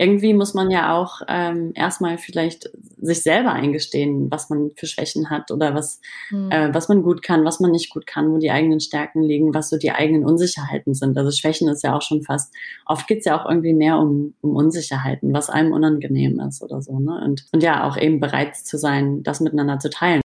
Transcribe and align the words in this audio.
irgendwie 0.00 0.32
muss 0.32 0.54
man 0.54 0.70
ja 0.70 0.96
auch 0.96 1.20
ähm, 1.28 1.72
erstmal 1.74 2.16
vielleicht 2.16 2.70
sich 3.02 3.22
selber 3.22 3.52
eingestehen, 3.52 4.30
was 4.30 4.48
man 4.48 4.70
für 4.74 4.86
Schwächen 4.86 5.28
hat 5.28 5.50
oder 5.50 5.74
was, 5.74 6.00
mhm. 6.30 6.50
äh, 6.50 6.72
was 6.72 6.88
man 6.88 7.02
gut 7.02 7.22
kann, 7.22 7.44
was 7.44 7.60
man 7.60 7.70
nicht 7.70 7.90
gut 7.90 8.06
kann, 8.06 8.32
wo 8.32 8.38
die 8.38 8.50
eigenen 8.50 8.80
Stärken 8.80 9.22
liegen, 9.22 9.52
was 9.52 9.68
so 9.68 9.76
die 9.76 9.92
eigenen 9.92 10.24
Unsicherheiten 10.24 10.94
sind. 10.94 11.18
Also 11.18 11.30
Schwächen 11.30 11.68
ist 11.68 11.84
ja 11.84 11.94
auch 11.94 12.00
schon 12.00 12.22
fast, 12.22 12.50
oft 12.86 13.06
geht's 13.08 13.26
ja 13.26 13.38
auch 13.38 13.46
irgendwie 13.46 13.74
mehr 13.74 13.98
um, 13.98 14.32
um 14.40 14.56
Unsicherheiten, 14.56 15.34
was 15.34 15.50
einem 15.50 15.74
unangenehm 15.74 16.40
ist 16.40 16.62
oder 16.62 16.80
so. 16.80 16.98
Ne? 16.98 17.20
Und, 17.22 17.44
und 17.52 17.62
ja, 17.62 17.86
auch 17.86 17.98
eben 17.98 18.20
bereit 18.20 18.56
zu 18.56 18.78
sein, 18.78 19.22
das 19.22 19.40
miteinander 19.40 19.80
zu 19.80 19.90
teilen. 19.90 20.22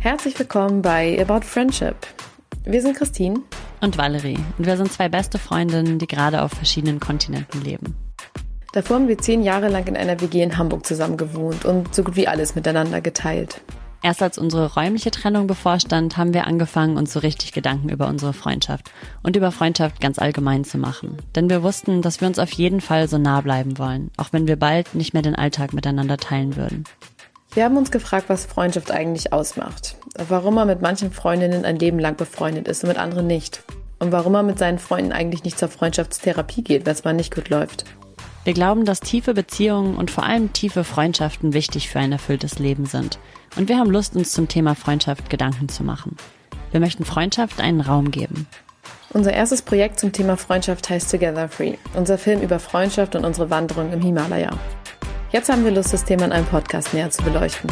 Herzlich 0.00 0.38
willkommen 0.38 0.82
bei 0.82 1.18
About 1.18 1.46
Friendship. 1.46 1.96
Wir 2.70 2.82
sind 2.82 2.98
Christine 2.98 3.40
und 3.80 3.96
Valerie 3.96 4.36
und 4.58 4.66
wir 4.66 4.76
sind 4.76 4.92
zwei 4.92 5.08
beste 5.08 5.38
Freundinnen, 5.38 5.98
die 5.98 6.06
gerade 6.06 6.42
auf 6.42 6.52
verschiedenen 6.52 7.00
Kontinenten 7.00 7.64
leben. 7.64 7.96
Davor 8.74 8.96
haben 8.96 9.08
wir 9.08 9.16
zehn 9.16 9.42
Jahre 9.42 9.68
lang 9.68 9.86
in 9.86 9.96
einer 9.96 10.20
WG 10.20 10.42
in 10.42 10.58
Hamburg 10.58 10.84
zusammen 10.84 11.16
gewohnt 11.16 11.64
und 11.64 11.94
so 11.94 12.04
gut 12.04 12.16
wie 12.16 12.28
alles 12.28 12.56
miteinander 12.56 13.00
geteilt. 13.00 13.62
Erst 14.02 14.22
als 14.22 14.36
unsere 14.36 14.74
räumliche 14.74 15.10
Trennung 15.10 15.46
bevorstand, 15.46 16.18
haben 16.18 16.34
wir 16.34 16.46
angefangen, 16.46 16.98
uns 16.98 17.10
so 17.10 17.20
richtig 17.20 17.52
Gedanken 17.52 17.88
über 17.88 18.06
unsere 18.06 18.34
Freundschaft 18.34 18.90
und 19.22 19.34
über 19.34 19.50
Freundschaft 19.50 20.02
ganz 20.02 20.18
allgemein 20.18 20.64
zu 20.64 20.76
machen. 20.76 21.16
Denn 21.36 21.48
wir 21.48 21.62
wussten, 21.62 22.02
dass 22.02 22.20
wir 22.20 22.28
uns 22.28 22.38
auf 22.38 22.52
jeden 22.52 22.82
Fall 22.82 23.08
so 23.08 23.16
nah 23.16 23.40
bleiben 23.40 23.78
wollen, 23.78 24.10
auch 24.18 24.28
wenn 24.32 24.46
wir 24.46 24.56
bald 24.56 24.94
nicht 24.94 25.14
mehr 25.14 25.22
den 25.22 25.36
Alltag 25.36 25.72
miteinander 25.72 26.18
teilen 26.18 26.54
würden. 26.54 26.84
Wir 27.54 27.64
haben 27.64 27.76
uns 27.78 27.90
gefragt, 27.90 28.28
was 28.28 28.44
Freundschaft 28.44 28.90
eigentlich 28.90 29.32
ausmacht. 29.32 29.96
Warum 30.28 30.54
man 30.54 30.68
mit 30.68 30.82
manchen 30.82 31.10
Freundinnen 31.10 31.64
ein 31.64 31.78
Leben 31.78 31.98
lang 31.98 32.16
befreundet 32.16 32.68
ist 32.68 32.84
und 32.84 32.88
mit 32.88 32.98
anderen 32.98 33.26
nicht. 33.26 33.62
Und 33.98 34.12
warum 34.12 34.32
man 34.32 34.46
mit 34.46 34.58
seinen 34.58 34.78
Freunden 34.78 35.12
eigentlich 35.12 35.44
nicht 35.44 35.58
zur 35.58 35.68
Freundschaftstherapie 35.68 36.62
geht, 36.62 36.86
wenn 36.86 36.92
es 36.92 37.04
mal 37.04 37.14
nicht 37.14 37.34
gut 37.34 37.48
läuft. 37.48 37.84
Wir 38.44 38.52
glauben, 38.52 38.84
dass 38.84 39.00
tiefe 39.00 39.34
Beziehungen 39.34 39.96
und 39.96 40.10
vor 40.10 40.24
allem 40.24 40.52
tiefe 40.52 40.84
Freundschaften 40.84 41.54
wichtig 41.54 41.88
für 41.88 41.98
ein 41.98 42.12
erfülltes 42.12 42.58
Leben 42.58 42.86
sind. 42.86 43.18
Und 43.56 43.68
wir 43.68 43.78
haben 43.78 43.90
Lust, 43.90 44.14
uns 44.14 44.32
zum 44.32 44.46
Thema 44.46 44.74
Freundschaft 44.74 45.30
Gedanken 45.30 45.68
zu 45.68 45.84
machen. 45.84 46.16
Wir 46.70 46.80
möchten 46.80 47.04
Freundschaft 47.04 47.60
einen 47.60 47.80
Raum 47.80 48.10
geben. 48.10 48.46
Unser 49.10 49.32
erstes 49.32 49.62
Projekt 49.62 49.98
zum 49.98 50.12
Thema 50.12 50.36
Freundschaft 50.36 50.90
heißt 50.90 51.10
Together 51.10 51.48
Free, 51.48 51.74
unser 51.94 52.18
Film 52.18 52.42
über 52.42 52.58
Freundschaft 52.58 53.16
und 53.16 53.24
unsere 53.24 53.48
Wanderung 53.48 53.90
im 53.92 54.02
Himalaya. 54.02 54.50
Jetzt 55.30 55.50
haben 55.50 55.62
wir 55.62 55.70
Lust, 55.70 55.92
das 55.92 56.06
Thema 56.06 56.24
in 56.24 56.32
einem 56.32 56.46
Podcast 56.46 56.94
näher 56.94 57.10
zu 57.10 57.22
beleuchten. 57.22 57.70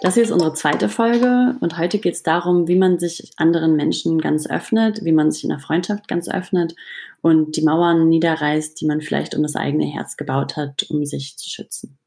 Das 0.00 0.14
hier 0.14 0.22
ist 0.22 0.30
unsere 0.30 0.54
zweite 0.54 0.88
Folge 0.88 1.56
und 1.60 1.78
heute 1.78 1.98
geht 1.98 2.14
es 2.14 2.22
darum, 2.22 2.68
wie 2.68 2.76
man 2.76 3.00
sich 3.00 3.32
anderen 3.36 3.74
Menschen 3.74 4.20
ganz 4.20 4.48
öffnet, 4.48 5.04
wie 5.04 5.10
man 5.10 5.32
sich 5.32 5.42
in 5.42 5.50
der 5.50 5.58
Freundschaft 5.58 6.06
ganz 6.06 6.28
öffnet 6.28 6.76
und 7.20 7.56
die 7.56 7.62
Mauern 7.62 8.08
niederreißt, 8.08 8.80
die 8.80 8.86
man 8.86 9.00
vielleicht 9.00 9.34
um 9.34 9.42
das 9.42 9.56
eigene 9.56 9.86
Herz 9.86 10.16
gebaut 10.16 10.56
hat, 10.56 10.84
um 10.88 11.04
sich 11.04 11.36
zu 11.36 11.50
schützen 11.50 11.98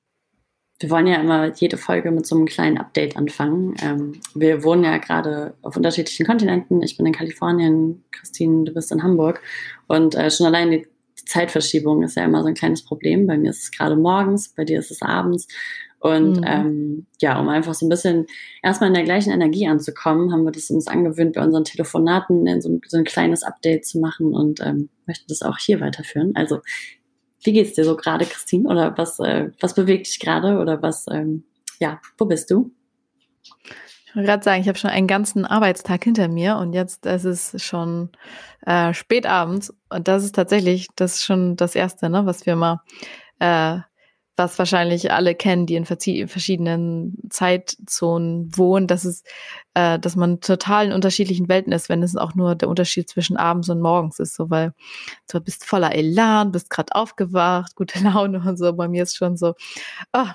wir 0.80 0.90
wollen 0.90 1.08
ja 1.08 1.16
immer 1.16 1.54
jede 1.56 1.78
Folge 1.78 2.12
mit 2.12 2.26
so 2.26 2.36
einem 2.36 2.46
kleinen 2.46 2.78
Update 2.78 3.16
anfangen. 3.16 3.76
Ähm, 3.82 4.20
wir 4.34 4.64
wohnen 4.64 4.84
ja 4.84 4.98
gerade 4.98 5.54
auf 5.62 5.78
unterschiedlichen 5.78 6.26
Kontinenten. 6.26 6.82
Ich 6.82 6.98
bin 6.98 7.06
in 7.06 7.14
Kalifornien, 7.14 8.04
Christine, 8.12 8.66
du 8.66 8.74
bist 8.74 8.92
in 8.92 9.02
Hamburg. 9.02 9.42
Und 9.88 10.16
äh, 10.16 10.30
schon 10.30 10.48
allein 10.48 10.72
die 10.72 10.88
Zeitverschiebung 11.26 12.04
ist 12.04 12.18
ja 12.18 12.26
immer 12.26 12.42
so 12.42 12.50
ein 12.50 12.56
kleines 12.56 12.84
Problem. 12.84 13.26
Bei 13.26 13.38
mir 13.38 13.52
ist 13.52 13.64
es 13.64 13.72
gerade 13.72 13.96
morgens, 13.96 14.50
bei 14.50 14.66
dir 14.66 14.80
ist 14.80 14.92
es 14.92 15.02
abends. 15.02 15.48
Und 16.00 16.42
mhm. 16.42 16.46
ähm, 16.46 17.06
ja, 17.22 17.40
um 17.40 17.48
einfach 17.48 17.74
so 17.74 17.86
ein 17.86 17.90
bisschen 17.90 18.28
erstmal 18.62 18.90
in 18.90 18.94
der 18.94 19.06
gleichen 19.06 19.32
Energie 19.32 19.68
anzukommen, 19.68 20.32
haben 20.32 20.44
wir 20.44 20.52
das 20.52 20.70
uns 20.70 20.88
angewöhnt, 20.88 21.36
bei 21.36 21.44
unseren 21.44 21.64
Telefonaten 21.64 22.62
so 22.62 22.70
ein, 22.70 22.82
so 22.86 22.98
ein 22.98 23.06
kleines 23.06 23.44
Update 23.44 23.86
zu 23.86 24.00
machen 24.00 24.36
und 24.36 24.60
ähm, 24.60 24.90
möchten 25.08 25.26
das 25.30 25.42
auch 25.42 25.58
hier 25.58 25.80
weiterführen. 25.80 26.34
Also 26.36 26.60
wie 27.46 27.54
geht's 27.54 27.74
dir 27.74 27.86
so 27.86 27.96
gerade, 27.96 28.26
Christine? 28.26 28.68
Oder 28.70 28.98
was, 28.98 29.20
äh, 29.20 29.52
was 29.60 29.76
bewegt 29.76 30.08
dich 30.08 30.20
gerade? 30.20 30.60
Oder 30.60 30.82
was, 30.82 31.06
ähm, 31.12 31.44
ja, 31.80 32.00
wo 32.18 32.26
bist 32.26 32.52
du? 32.52 32.72
Ich 34.08 34.16
wollte 34.16 34.28
gerade 34.28 34.44
sagen, 34.44 34.62
ich 34.62 34.68
habe 34.70 34.78
schon 34.78 34.90
einen 34.90 35.08
ganzen 35.08 35.46
Arbeitstag 35.46 36.04
hinter 36.06 36.30
mir 36.30 36.56
und 36.58 36.74
jetzt 36.74 37.06
ist 37.06 37.26
es 37.26 37.62
schon 37.62 38.10
äh, 38.66 38.94
spät 38.94 39.26
abends 39.26 39.74
und 39.90 40.08
das 40.08 40.24
ist 40.24 40.36
tatsächlich, 40.36 40.88
das 40.96 41.16
ist 41.16 41.26
schon 41.26 41.58
das 41.58 41.76
Erste, 41.76 42.10
ne, 42.10 42.26
was 42.26 42.46
wir 42.46 42.56
mal 42.56 42.82
äh, 43.40 43.80
was 44.38 44.60
wahrscheinlich 44.60 45.12
alle 45.12 45.34
kennen, 45.34 45.66
die 45.66 45.76
in 45.76 45.86
verschiedenen 45.86 47.18
Zeitzonen 47.30 48.50
wohnen, 48.58 48.88
dass 48.88 49.06
es, 49.06 49.24
äh, 49.74 49.98
dass 49.98 50.16
man 50.16 50.42
total 50.42 50.88
in 50.88 50.92
unterschiedlichen 50.92 51.48
Welten 51.48 51.72
ist, 51.72 51.88
wenn 51.88 52.04
es 52.04 52.16
auch 52.18 52.36
nur 52.36 52.56
der 52.56 52.70
Unterschied 52.70 53.10
zwischen 53.10 53.38
abends 53.38 53.70
und 53.70 53.82
morgens 53.82 54.20
ist, 54.20 54.36
so 54.36 54.50
weil 54.50 54.74
du 55.32 55.40
bist 55.40 55.66
voller 55.66 55.96
Elan, 55.96 56.52
bist 56.52 56.70
gerade 56.70 56.94
aufgewacht, 56.96 57.76
gute 57.76 58.00
Laune 58.04 58.44
und 58.46 58.58
so. 58.58 58.74
Bei 58.74 58.88
mir 58.88 59.04
ist 59.04 59.16
schon 59.16 59.38
so, 59.38 59.54
oh, 60.14 60.28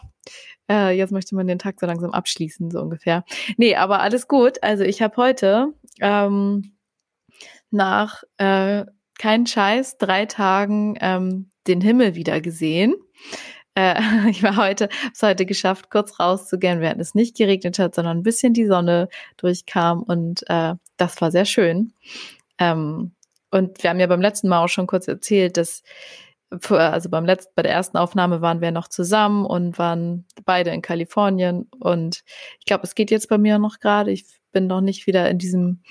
äh, 0.71 0.97
jetzt 0.97 1.12
möchte 1.12 1.34
man 1.34 1.47
den 1.47 1.59
Tag 1.59 1.78
so 1.81 1.87
langsam 1.87 2.12
abschließen, 2.12 2.71
so 2.71 2.81
ungefähr. 2.81 3.25
Nee, 3.56 3.77
aber 3.77 4.00
alles 4.00 4.28
gut. 4.28 4.62
Also 4.62 4.84
ich 4.84 5.03
habe 5.03 5.17
heute 5.17 5.75
ähm, 6.00 6.72
nach 7.71 8.22
äh, 8.38 8.87
kein 9.19 9.47
Scheiß 9.47 9.99
drei 9.99 10.25
Tagen 10.27 10.97
ähm, 11.00 11.50
den 11.67 11.81
Himmel 11.81 12.15
wieder 12.15 12.41
gesehen. 12.41 12.94
Äh, 13.80 13.94
ich 14.30 14.42
war 14.42 14.56
heute, 14.56 14.88
es 15.12 15.22
heute 15.22 15.46
geschafft, 15.46 15.91
kurz 15.91 16.18
rauszugehen, 16.20 16.80
während 16.80 17.00
es 17.00 17.14
nicht 17.14 17.36
geregnet 17.36 17.78
hat, 17.78 17.94
sondern 17.94 18.18
ein 18.18 18.22
bisschen 18.22 18.52
die 18.52 18.66
Sonne 18.66 19.08
durchkam 19.36 20.02
und 20.02 20.42
äh, 20.48 20.74
das 20.96 21.20
war 21.20 21.30
sehr 21.30 21.44
schön. 21.46 21.92
Ähm, 22.58 23.12
und 23.50 23.82
wir 23.82 23.90
haben 23.90 24.00
ja 24.00 24.06
beim 24.06 24.20
letzten 24.20 24.48
Mal 24.48 24.62
auch 24.64 24.69
schon 24.69 24.86
kurz 24.86 25.08
erzählt, 25.08 25.56
dass 25.56 25.82
also 26.69 27.08
beim 27.08 27.24
letzten, 27.24 27.52
bei 27.54 27.62
der 27.62 27.72
ersten 27.72 27.96
Aufnahme 27.96 28.40
waren 28.40 28.60
wir 28.60 28.72
noch 28.72 28.88
zusammen 28.88 29.46
und 29.46 29.78
waren 29.78 30.26
beide 30.44 30.70
in 30.70 30.82
Kalifornien. 30.82 31.69
Und 31.78 32.22
ich 32.58 32.64
glaube, 32.66 32.82
es 32.84 32.96
geht 32.96 33.12
jetzt 33.12 33.28
bei 33.28 33.38
mir 33.38 33.58
noch 33.58 33.78
gerade. 33.78 34.10
Ich 34.10 34.26
bin 34.50 34.66
noch 34.66 34.80
nicht 34.80 35.06
wieder 35.06 35.30
in 35.30 35.38
diesem 35.38 35.82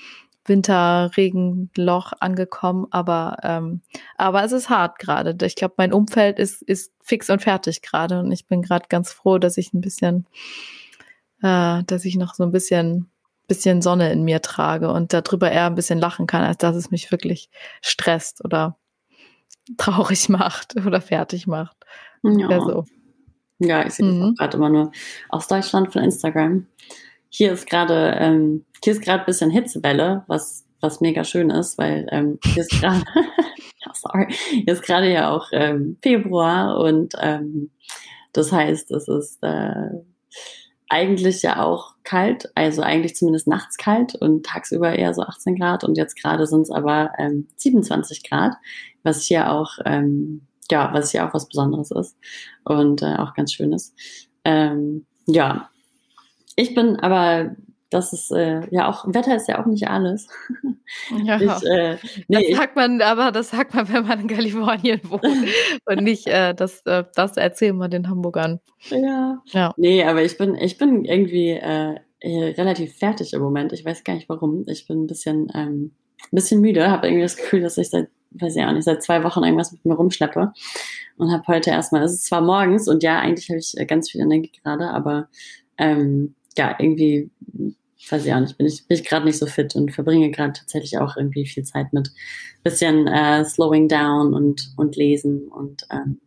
Winterregenloch 0.50 2.12
angekommen, 2.20 2.86
aber 2.90 3.38
ähm, 3.42 3.80
aber 4.16 4.44
es 4.44 4.52
ist 4.52 4.68
hart 4.68 4.98
gerade. 4.98 5.34
Ich 5.46 5.56
glaube, 5.56 5.74
mein 5.78 5.94
Umfeld 5.94 6.38
ist 6.38 6.60
ist 6.60 6.92
fix 7.02 7.30
und 7.30 7.40
fertig 7.40 7.80
gerade 7.80 8.20
und 8.20 8.30
ich 8.32 8.46
bin 8.46 8.60
gerade 8.60 8.86
ganz 8.90 9.12
froh, 9.12 9.38
dass 9.38 9.56
ich 9.56 9.72
ein 9.72 9.80
bisschen, 9.80 10.26
äh, 11.40 11.82
dass 11.84 12.04
ich 12.04 12.16
noch 12.16 12.34
so 12.34 12.42
ein 12.42 12.52
bisschen 12.52 13.10
bisschen 13.50 13.82
Sonne 13.82 14.12
in 14.12 14.22
mir 14.22 14.42
trage 14.42 14.92
und 14.92 15.12
darüber 15.12 15.50
eher 15.50 15.66
ein 15.66 15.74
bisschen 15.74 15.98
lachen 15.98 16.28
kann, 16.28 16.44
als 16.44 16.58
dass 16.58 16.76
es 16.76 16.92
mich 16.92 17.10
wirklich 17.10 17.50
stresst 17.82 18.44
oder 18.44 18.76
traurig 19.76 20.28
macht 20.28 20.76
oder 20.76 21.00
fertig 21.00 21.46
macht. 21.46 21.76
Ja, 22.22 22.60
so. 22.60 22.84
ja 23.58 23.84
ich 23.86 23.94
sehe 23.94 24.06
das 24.06 24.22
auch 24.22 24.34
gerade 24.34 24.56
immer 24.56 24.68
nur 24.68 24.92
aus 25.28 25.48
Deutschland 25.48 25.92
von 25.92 26.02
Instagram. 26.02 26.66
Hier 27.30 27.52
ist 27.52 27.68
gerade 27.68 28.16
ähm, 28.18 28.64
hier 28.82 28.92
ist 28.92 29.02
gerade 29.02 29.20
ein 29.20 29.26
bisschen 29.26 29.50
Hitzewelle, 29.50 30.24
was 30.26 30.66
was 30.80 31.00
mega 31.00 31.24
schön 31.24 31.50
ist, 31.50 31.78
weil 31.78 32.06
ähm, 32.10 32.38
hier 32.44 32.62
ist 32.62 32.80
gerade 32.80 33.02
ja, 33.14 33.92
sorry, 33.94 34.26
hier 34.32 34.72
ist 34.72 34.82
gerade 34.82 35.10
ja 35.10 35.30
auch 35.30 35.48
ähm, 35.52 35.96
Februar 36.02 36.78
und 36.78 37.14
ähm, 37.20 37.70
das 38.32 38.52
heißt, 38.52 38.90
es 38.90 39.08
ist 39.08 39.42
äh, 39.42 39.90
eigentlich 40.88 41.42
ja 41.42 41.62
auch 41.62 41.94
kalt, 42.02 42.50
also 42.54 42.82
eigentlich 42.82 43.14
zumindest 43.14 43.46
nachts 43.46 43.76
kalt 43.76 44.14
und 44.16 44.44
tagsüber 44.46 44.92
eher 44.92 45.14
so 45.14 45.22
18 45.22 45.56
Grad 45.56 45.84
und 45.84 45.96
jetzt 45.96 46.20
gerade 46.20 46.46
sind 46.46 46.62
es 46.62 46.70
aber 46.70 47.12
ähm, 47.18 47.48
27 47.56 48.28
Grad, 48.28 48.54
was 49.02 49.22
hier 49.22 49.52
auch 49.52 49.78
ähm, 49.84 50.46
ja, 50.70 50.92
was 50.92 51.10
hier 51.10 51.26
auch 51.26 51.34
was 51.34 51.48
Besonderes 51.48 51.90
ist 51.90 52.16
und 52.64 53.02
äh, 53.02 53.16
auch 53.16 53.34
ganz 53.34 53.52
schön 53.52 53.72
ist. 53.72 53.94
Ähm, 54.44 55.06
ja, 55.26 55.69
ich 56.56 56.74
bin 56.74 56.96
aber 56.96 57.56
das 57.90 58.12
ist 58.12 58.30
äh, 58.30 58.62
ja 58.70 58.88
auch, 58.88 59.04
Wetter 59.12 59.34
ist 59.34 59.48
ja 59.48 59.60
auch 59.60 59.66
nicht 59.66 59.88
alles. 59.88 60.28
Ja, 61.22 61.40
ich, 61.40 61.70
äh, 61.70 61.98
nee, 62.26 62.48
das 62.48 62.56
sagt 62.56 62.74
man, 62.74 63.00
aber 63.00 63.30
das 63.30 63.50
sagt 63.50 63.74
man, 63.74 63.88
wenn 63.92 64.08
man 64.08 64.22
in 64.22 64.26
Kalifornien 64.26 65.00
wohnt 65.08 65.24
und 65.84 66.02
nicht 66.02 66.26
äh, 66.26 66.52
das, 66.52 66.82
äh, 66.84 67.04
das 67.14 67.36
erzählen 67.36 67.76
wir 67.76 67.86
den 67.86 68.08
Hamburgern. 68.08 68.58
Ja. 68.88 69.40
ja. 69.46 69.72
Nee, 69.76 70.02
aber 70.02 70.24
ich 70.24 70.36
bin, 70.36 70.56
ich 70.56 70.78
bin 70.78 71.04
irgendwie 71.04 71.50
äh, 71.50 71.94
relativ 72.22 72.96
fertig 72.98 73.34
im 73.34 73.42
Moment. 73.42 73.72
Ich 73.72 73.84
weiß 73.84 74.02
gar 74.02 74.14
nicht 74.14 74.28
warum. 74.28 74.64
Ich 74.66 74.88
bin 74.88 75.04
ein 75.04 75.06
bisschen, 75.06 75.46
ähm, 75.54 75.92
ein 76.24 76.34
bisschen 76.34 76.60
müde, 76.60 76.90
habe 76.90 77.06
irgendwie 77.06 77.22
das 77.22 77.36
Gefühl, 77.36 77.60
dass 77.60 77.78
ich 77.78 77.90
seit, 77.90 78.08
weiß 78.32 78.56
ich 78.56 78.64
auch 78.64 78.72
nicht, 78.72 78.84
seit 78.84 79.00
zwei 79.00 79.22
Wochen 79.22 79.44
irgendwas 79.44 79.70
mit 79.70 79.84
mir 79.84 79.94
rumschleppe 79.94 80.52
und 81.18 81.30
habe 81.30 81.46
heute 81.46 81.70
erstmal, 81.70 82.02
es 82.02 82.14
ist 82.14 82.26
zwar 82.26 82.40
morgens 82.40 82.88
und 82.88 83.04
ja, 83.04 83.20
eigentlich 83.20 83.48
habe 83.48 83.60
ich 83.60 83.74
äh, 83.76 83.86
ganz 83.86 84.10
viel 84.10 84.22
Energie 84.22 84.50
gerade, 84.60 84.90
aber 84.90 85.28
ähm, 85.78 86.34
ja, 86.56 86.76
irgendwie 86.78 87.30
weiß 88.08 88.24
ich 88.24 88.32
auch 88.32 88.40
nicht, 88.40 88.56
bin 88.56 88.66
ich, 88.66 88.86
bin 88.86 88.96
ich 88.96 89.04
gerade 89.04 89.26
nicht 89.26 89.38
so 89.38 89.46
fit 89.46 89.74
und 89.76 89.92
verbringe 89.92 90.30
gerade 90.30 90.54
tatsächlich 90.54 90.98
auch 90.98 91.16
irgendwie 91.16 91.46
viel 91.46 91.64
Zeit 91.64 91.92
mit 91.92 92.10
bisschen 92.62 93.06
äh, 93.06 93.44
slowing 93.44 93.88
down 93.88 94.32
und, 94.32 94.72
und 94.76 94.96
lesen 94.96 95.48
und 95.48 95.86
ähm, 95.90 96.20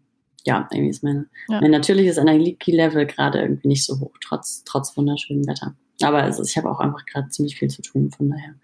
ja, 0.45 0.67
irgendwie 0.71 0.89
ist 0.89 1.03
meine, 1.03 1.27
ja. 1.47 1.61
mein 1.61 1.71
natürliches 1.71 2.17
Energielevel 2.17 3.05
gerade 3.05 3.41
irgendwie 3.41 3.69
nicht 3.69 3.85
so 3.85 3.99
hoch, 3.99 4.13
trotz, 4.21 4.63
trotz 4.65 4.95
wunderschönem 4.97 5.47
Wetter. 5.47 5.75
Aber 6.01 6.27
es 6.27 6.37
ist, 6.37 6.49
ich 6.49 6.57
habe 6.57 6.69
auch 6.69 6.79
einfach 6.79 7.05
gerade 7.05 7.29
ziemlich 7.29 7.57
viel 7.57 7.69
zu 7.69 7.81
tun, 7.81 8.11
von 8.11 8.29
daher 8.29 8.55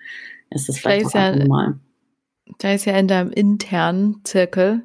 ist 0.49 0.67
das 0.67 0.77
vielleicht, 0.77 1.11
vielleicht 1.11 1.15
auch 1.15 1.39
ja, 1.39 1.45
normal. 1.45 1.79
Da 2.57 2.73
ist 2.73 2.85
ja 2.85 2.97
in 2.97 3.07
deinem 3.07 3.31
internen 3.31 4.21
Zirkel 4.23 4.83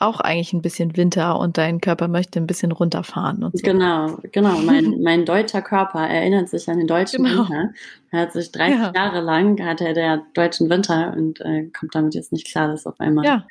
auch 0.00 0.18
eigentlich 0.20 0.54
ein 0.54 0.62
bisschen 0.62 0.96
Winter 0.96 1.38
und 1.38 1.58
dein 1.58 1.80
Körper 1.80 2.08
möchte 2.08 2.40
ein 2.40 2.46
bisschen 2.46 2.72
runterfahren. 2.72 3.44
Und 3.44 3.56
so. 3.56 3.62
Genau, 3.62 4.18
genau. 4.32 4.58
Mein, 4.64 5.02
mein 5.02 5.24
deutscher 5.24 5.62
Körper 5.62 6.00
erinnert 6.08 6.48
sich 6.48 6.68
an 6.68 6.78
den 6.78 6.86
deutschen 6.86 7.24
genau. 7.24 7.42
Winter. 7.42 7.70
Er 8.10 8.20
hat 8.20 8.32
sich 8.32 8.50
30 8.50 8.74
ja. 8.76 8.92
Jahre 8.94 9.20
lang, 9.20 9.62
hatte 9.64 9.86
er 9.86 9.94
der 9.94 10.22
deutschen 10.34 10.70
Winter 10.70 11.14
und 11.16 11.40
äh, 11.42 11.64
kommt 11.66 11.94
damit 11.94 12.14
jetzt 12.14 12.32
nicht 12.32 12.46
klar, 12.46 12.68
dass 12.68 12.86
auf 12.86 12.98
einmal 12.98 13.24
ja. 13.24 13.46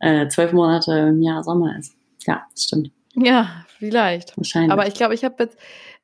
äh, 0.00 0.28
zwölf 0.28 0.52
Monate 0.52 0.92
im 0.92 1.22
Jahr 1.22 1.42
Sommer 1.42 1.76
ist. 1.78 1.96
Ja, 2.26 2.46
das 2.52 2.64
stimmt. 2.64 2.90
Ja, 3.14 3.64
vielleicht. 3.78 4.36
Wahrscheinlich. 4.36 4.72
Aber 4.72 4.86
ich 4.86 4.94
glaube, 4.94 5.14
ich 5.14 5.24
habe 5.24 5.36
jetzt, 5.38 5.56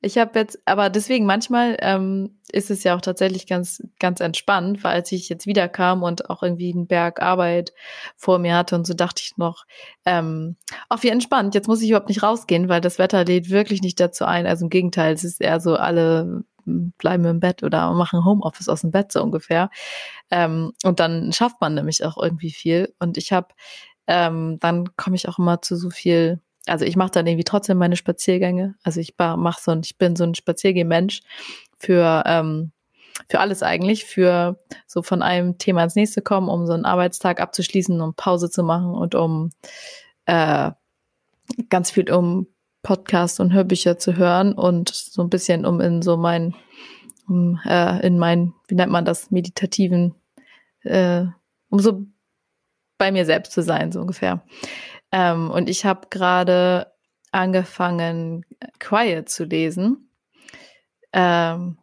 ich 0.03 0.19
habe 0.19 0.37
jetzt, 0.39 0.59
aber 0.65 0.91
deswegen 0.91 1.27
manchmal 1.27 1.77
ähm, 1.81 2.39
ist 2.51 2.71
es 2.71 2.83
ja 2.83 2.97
auch 2.97 3.01
tatsächlich 3.01 3.47
ganz, 3.47 3.83
ganz 4.01 4.19
entspannt, 4.19 4.83
weil 4.83 4.95
als 4.95 5.13
ich 5.13 5.29
jetzt 5.29 5.47
wiederkam 5.47 6.03
und 6.03 6.29
auch 6.29 6.43
irgendwie 6.43 6.73
einen 6.73 6.89
Berg 6.89 7.23
Arbeit 7.23 7.73
vor 8.17 8.41
mir 8.41 8.57
hatte 8.57 8.75
und 8.75 8.85
so 8.85 8.95
dachte 8.95 9.23
ich 9.25 9.37
noch, 9.37 9.65
ähm, 10.05 10.57
auch 10.89 11.05
wie 11.05 11.09
entspannt. 11.09 11.55
Jetzt 11.55 11.69
muss 11.69 11.81
ich 11.83 11.89
überhaupt 11.89 12.09
nicht 12.09 12.25
rausgehen, 12.25 12.69
weil 12.69 12.81
das 12.81 12.99
Wetter 12.99 13.25
lädt 13.25 13.49
wirklich 13.49 13.81
nicht 13.81 14.01
dazu 14.01 14.25
ein. 14.25 14.47
Also 14.47 14.67
im 14.67 14.71
Gegenteil, 14.71 15.15
es 15.15 15.23
ist 15.23 15.41
eher 15.41 15.61
so 15.61 15.77
alle 15.77 16.43
bleiben 16.65 17.25
im 17.25 17.41
Bett 17.41 17.63
oder 17.63 17.93
machen 17.93 18.25
Homeoffice 18.25 18.69
aus 18.69 18.83
dem 18.83 18.91
Bett 18.91 19.13
so 19.13 19.23
ungefähr. 19.23 19.71
Ähm, 20.31 20.73
und 20.85 21.01
dann 21.01 21.33
schafft 21.33 21.61
man 21.61 21.75
nämlich 21.75 22.05
auch 22.05 22.17
irgendwie 22.21 22.51
viel. 22.51 22.93
Und 22.99 23.19
ich 23.19 23.33
habe, 23.33 23.49
ähm, 24.09 24.59
dann 24.61 24.97
komme 24.97 25.17
ich 25.17 25.29
auch 25.29 25.39
immer 25.39 25.63
zu 25.63 25.77
so 25.77 25.91
viel 25.91 26.41
also 26.67 26.85
ich 26.85 26.97
mache 26.97 27.11
dann 27.11 27.27
irgendwie 27.27 27.45
trotzdem 27.45 27.79
meine 27.79 27.97
Spaziergänge. 27.97 28.75
Also 28.83 29.01
ich 29.01 29.15
mache 29.19 29.61
so 29.61 29.73
ein, 29.73 29.81
ich 29.85 29.99
bin 29.99 30.17
so 30.17 30.25
ein 30.25 30.35
Spaziergehmensch 30.35 31.23
für 31.77 32.23
ähm, 32.27 32.73
für 33.29 33.41
alles 33.41 33.63
eigentlich, 33.63 34.05
für 34.05 34.59
so 34.87 35.03
von 35.03 35.23
einem 35.23 35.59
Thema 35.59 35.85
ins 35.85 35.95
nächste 35.95 36.23
kommen, 36.23 36.49
um 36.49 36.67
so 36.67 36.73
einen 36.73 36.85
Arbeitstag 36.85 37.41
abzuschließen, 37.41 38.01
um 38.01 38.15
Pause 38.15 38.51
zu 38.51 38.63
machen 38.63 38.95
und 38.95 39.15
um 39.15 39.51
äh, 40.27 40.71
ganz 41.69 41.91
viel 41.91 42.11
um 42.13 42.47
Podcasts 42.83 43.39
und 43.39 43.53
Hörbücher 43.53 43.99
zu 43.99 44.17
hören 44.17 44.55
und 44.55 44.91
so 44.91 45.23
ein 45.23 45.31
bisschen 45.31 45.65
um 45.65 45.81
in 45.81 46.03
so 46.03 46.17
mein, 46.17 46.55
um, 47.29 47.61
äh, 47.65 48.05
in 48.07 48.19
mein, 48.19 48.55
wie 48.67 48.75
nennt 48.75 48.93
man 48.93 49.05
das, 49.05 49.31
meditativen, 49.31 50.15
äh, 50.83 51.25
um 51.69 51.79
so 51.79 52.05
bei 52.99 53.13
mir 53.13 53.25
selbst 53.25 53.53
zu 53.53 53.63
sein, 53.63 53.93
so 53.93 54.01
ungefähr. 54.01 54.43
Ähm, 55.13 55.51
und 55.51 55.69
ich 55.69 55.85
habe 55.85 56.09
gerade 56.11 56.93
angefangen, 57.31 58.45
Quiet 58.79 59.29
zu 59.29 59.45
lesen. 59.45 60.11
Ähm, 61.13 61.79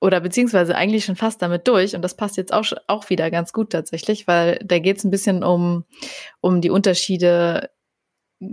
oder 0.00 0.20
beziehungsweise 0.20 0.76
eigentlich 0.76 1.04
schon 1.04 1.16
fast 1.16 1.42
damit 1.42 1.66
durch 1.66 1.96
und 1.96 2.02
das 2.02 2.16
passt 2.16 2.36
jetzt 2.36 2.52
auch, 2.52 2.64
auch 2.86 3.10
wieder 3.10 3.30
ganz 3.30 3.52
gut 3.52 3.70
tatsächlich, 3.70 4.28
weil 4.28 4.60
da 4.64 4.78
geht 4.78 4.98
es 4.98 5.04
ein 5.04 5.10
bisschen 5.10 5.42
um, 5.42 5.84
um 6.40 6.60
die 6.60 6.70
Unterschiede 6.70 7.70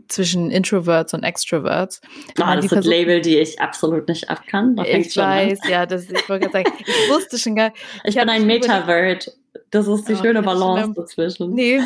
zwischen 0.07 0.49
Introverts 0.49 1.13
und 1.13 1.23
Extroverts. 1.23 2.01
Ah, 2.41 2.55
das 2.55 2.69
sind 2.69 2.85
Label, 2.85 3.21
die 3.21 3.37
ich 3.37 3.59
absolut 3.59 4.07
nicht 4.07 4.29
abkann. 4.29 4.75
Ich 4.83 5.15
weiß, 5.15 5.59
ja, 5.69 5.85
das, 5.85 6.09
ich 6.09 6.27
wollte 6.27 6.49
gerade 6.49 6.63
sagen, 6.63 6.77
ich 6.79 7.09
wusste 7.09 7.37
schon 7.37 7.55
gar 7.55 7.71
Ich, 8.03 8.09
ich 8.09 8.15
bin 8.15 8.29
ein 8.29 8.47
Metavert. 8.47 9.31
Das 9.71 9.87
ist 9.87 10.07
die 10.07 10.13
oh, 10.13 10.21
schöne 10.21 10.41
Balance 10.41 10.93
dazwischen. 10.95 11.53
Nee, 11.53 11.81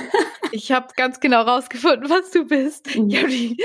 ich 0.52 0.72
habe 0.72 0.88
ganz 0.96 1.20
genau 1.20 1.42
rausgefunden, 1.42 2.10
was 2.10 2.32
du 2.32 2.46
bist. 2.46 2.96
Mhm. 2.96 3.10
Die, 3.10 3.58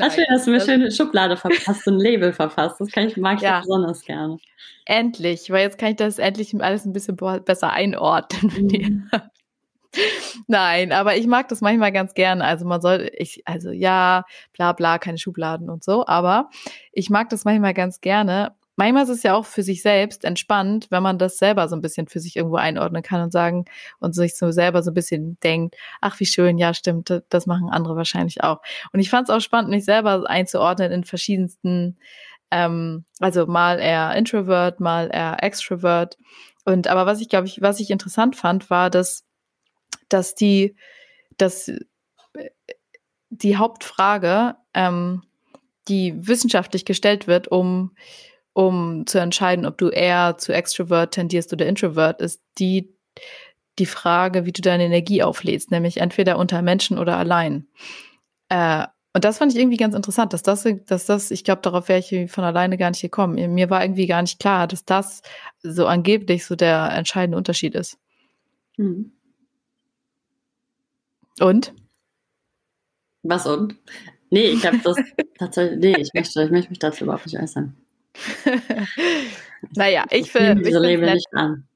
Ach, 0.00 0.12
schön, 0.12 0.24
hast 0.30 0.46
du 0.46 0.50
mir 0.50 0.60
schöne 0.60 0.90
Schublade 0.90 1.36
verpasst, 1.36 1.86
ein 1.86 1.98
Label 1.98 2.32
verfasst. 2.32 2.80
Das 2.80 2.90
kann 2.90 3.08
ich, 3.08 3.16
mag 3.16 3.36
ich 3.36 3.42
ja. 3.42 3.60
besonders 3.60 4.02
gerne. 4.02 4.38
Endlich, 4.86 5.50
weil 5.50 5.62
jetzt 5.62 5.78
kann 5.78 5.90
ich 5.90 5.96
das 5.96 6.18
endlich 6.18 6.54
alles 6.60 6.84
ein 6.84 6.92
bisschen 6.92 7.16
besser 7.16 7.70
einordnen. 7.70 8.52
Mhm. 8.70 9.10
Nein, 10.46 10.92
aber 10.92 11.16
ich 11.16 11.26
mag 11.26 11.48
das 11.48 11.60
manchmal 11.60 11.92
ganz 11.92 12.14
gerne. 12.14 12.44
Also 12.44 12.64
man 12.64 12.80
soll, 12.80 13.10
ich, 13.16 13.42
also 13.46 13.70
ja, 13.70 14.24
bla 14.52 14.72
bla, 14.72 14.98
keine 14.98 15.18
Schubladen 15.18 15.68
und 15.68 15.84
so, 15.84 16.06
aber 16.06 16.50
ich 16.92 17.10
mag 17.10 17.28
das 17.30 17.44
manchmal 17.44 17.74
ganz 17.74 18.00
gerne. 18.00 18.54
Manchmal 18.80 19.02
ist 19.02 19.10
es 19.10 19.22
ja 19.22 19.34
auch 19.34 19.44
für 19.44 19.62
sich 19.62 19.82
selbst 19.82 20.24
entspannt, 20.24 20.86
wenn 20.88 21.02
man 21.02 21.18
das 21.18 21.36
selber 21.36 21.68
so 21.68 21.76
ein 21.76 21.82
bisschen 21.82 22.08
für 22.08 22.18
sich 22.18 22.34
irgendwo 22.34 22.56
einordnen 22.56 23.02
kann 23.02 23.20
und 23.20 23.30
sagen 23.30 23.66
und 23.98 24.14
sich 24.14 24.38
so 24.38 24.52
selber 24.52 24.82
so 24.82 24.90
ein 24.90 24.94
bisschen 24.94 25.38
denkt, 25.40 25.76
ach 26.00 26.18
wie 26.18 26.24
schön, 26.24 26.56
ja 26.56 26.72
stimmt, 26.72 27.22
das 27.28 27.46
machen 27.46 27.68
andere 27.68 27.94
wahrscheinlich 27.94 28.42
auch. 28.42 28.62
Und 28.94 29.00
ich 29.00 29.10
fand 29.10 29.28
es 29.28 29.34
auch 29.34 29.42
spannend, 29.42 29.68
mich 29.68 29.84
selber 29.84 30.24
einzuordnen 30.30 30.92
in 30.92 31.04
verschiedensten, 31.04 31.98
ähm, 32.50 33.04
also 33.18 33.44
mal 33.46 33.80
eher 33.80 34.14
Introvert, 34.14 34.80
mal 34.80 35.10
eher 35.12 35.42
Extrovert. 35.42 36.16
Und 36.64 36.88
aber 36.88 37.04
was 37.04 37.20
ich 37.20 37.28
glaube 37.28 37.48
ich, 37.48 37.60
was 37.60 37.80
ich 37.80 37.90
interessant 37.90 38.34
fand, 38.34 38.70
war, 38.70 38.88
dass 38.88 39.26
dass 40.08 40.34
die, 40.34 40.74
dass 41.36 41.70
die 43.28 43.56
Hauptfrage, 43.58 44.56
ähm, 44.72 45.22
die 45.88 46.14
wissenschaftlich 46.26 46.86
gestellt 46.86 47.26
wird, 47.26 47.48
um, 47.48 47.94
um 48.60 49.06
zu 49.06 49.18
entscheiden, 49.18 49.64
ob 49.64 49.78
du 49.78 49.88
eher 49.88 50.36
zu 50.36 50.52
Extrovert 50.52 51.14
tendierst 51.14 51.50
oder 51.54 51.66
Introvert, 51.66 52.20
ist 52.20 52.42
die, 52.58 52.94
die 53.78 53.86
Frage, 53.86 54.44
wie 54.44 54.52
du 54.52 54.60
deine 54.60 54.84
Energie 54.84 55.22
auflädst, 55.22 55.70
nämlich 55.70 55.96
entweder 55.96 56.36
unter 56.36 56.60
Menschen 56.60 56.98
oder 56.98 57.16
allein. 57.16 57.68
Äh, 58.50 58.86
und 59.14 59.24
das 59.24 59.38
fand 59.38 59.52
ich 59.52 59.58
irgendwie 59.58 59.78
ganz 59.78 59.94
interessant, 59.94 60.34
dass 60.34 60.42
das, 60.42 60.68
dass 60.84 61.06
das, 61.06 61.30
ich 61.30 61.42
glaube, 61.42 61.62
darauf 61.62 61.88
wäre 61.88 62.00
ich 62.00 62.30
von 62.30 62.44
alleine 62.44 62.76
gar 62.76 62.90
nicht 62.90 63.00
gekommen. 63.00 63.54
Mir 63.54 63.70
war 63.70 63.82
irgendwie 63.82 64.06
gar 64.06 64.20
nicht 64.20 64.38
klar, 64.38 64.66
dass 64.66 64.84
das 64.84 65.22
so 65.62 65.86
angeblich 65.86 66.44
so 66.44 66.54
der 66.54 66.92
entscheidende 66.92 67.38
Unterschied 67.38 67.74
ist. 67.74 67.96
Mhm. 68.76 69.12
Und? 71.40 71.72
Was 73.22 73.46
und? 73.46 73.76
Nee, 74.28 74.50
ich 74.50 74.66
habe 74.66 74.80
das 74.84 74.98
tatsächlich, 75.38 75.78
nee, 75.78 75.96
ich 75.98 76.10
möchte, 76.12 76.42
ich 76.42 76.50
möchte 76.50 76.68
mich 76.68 76.78
dazu 76.78 77.04
überhaupt 77.04 77.24
nicht 77.24 77.38
äußern. 77.38 77.74
naja, 79.74 80.04
ich 80.10 80.30
finde. 80.30 80.62
Diese 80.62 80.78
Label 80.78 81.14
nicht 81.14 81.28
an. 81.32 81.66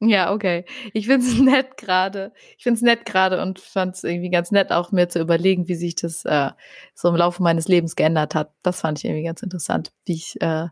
Ja, 0.00 0.32
okay. 0.32 0.64
Ich 0.92 1.06
finde 1.06 1.26
es 1.26 1.38
nett 1.40 1.76
gerade. 1.76 2.32
Ich 2.58 2.64
finde 2.64 2.76
es 2.78 2.82
nett 2.82 3.06
gerade 3.06 3.40
und 3.40 3.58
fand 3.58 3.96
es 3.96 4.04
irgendwie 4.04 4.30
ganz 4.30 4.50
nett, 4.50 4.72
auch 4.72 4.92
mir 4.92 5.08
zu 5.08 5.20
überlegen, 5.20 5.68
wie 5.68 5.74
sich 5.74 5.94
das 5.94 6.24
äh, 6.24 6.50
so 6.94 7.08
im 7.08 7.16
Laufe 7.16 7.42
meines 7.42 7.68
Lebens 7.68 7.96
geändert 7.96 8.34
hat. 8.34 8.52
Das 8.62 8.80
fand 8.80 8.98
ich 8.98 9.04
irgendwie 9.04 9.24
ganz 9.24 9.42
interessant, 9.42 9.92
wie 10.04 10.14
ich 10.14 10.40
äh, 10.40 10.68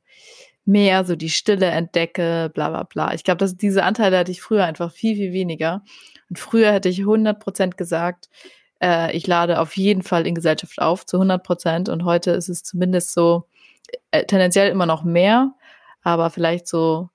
mehr 0.64 1.04
so 1.04 1.16
die 1.16 1.30
Stille 1.30 1.66
entdecke, 1.66 2.50
bla 2.54 2.68
bla 2.70 2.82
bla. 2.84 3.14
Ich 3.14 3.24
glaube, 3.24 3.46
diese 3.52 3.84
Anteile 3.84 4.18
hatte 4.18 4.30
ich 4.30 4.42
früher 4.42 4.64
einfach 4.64 4.92
viel, 4.92 5.16
viel 5.16 5.32
weniger. 5.32 5.82
Und 6.28 6.38
früher 6.38 6.72
hätte 6.72 6.88
ich 6.88 7.00
100 7.00 7.40
Prozent 7.40 7.76
gesagt, 7.76 8.28
äh, 8.80 9.16
ich 9.16 9.26
lade 9.26 9.60
auf 9.60 9.76
jeden 9.76 10.02
Fall 10.02 10.26
in 10.26 10.34
Gesellschaft 10.34 10.80
auf, 10.80 11.06
zu 11.06 11.16
100 11.16 11.42
Prozent. 11.42 11.88
Und 11.88 12.04
heute 12.04 12.32
ist 12.32 12.48
es 12.48 12.62
zumindest 12.62 13.12
so, 13.12 13.46
äh, 14.10 14.24
tendenziell 14.24 14.70
immer 14.70 14.86
noch 14.86 15.04
mehr, 15.04 15.52
aber 16.02 16.30
vielleicht 16.30 16.66
so 16.68 17.08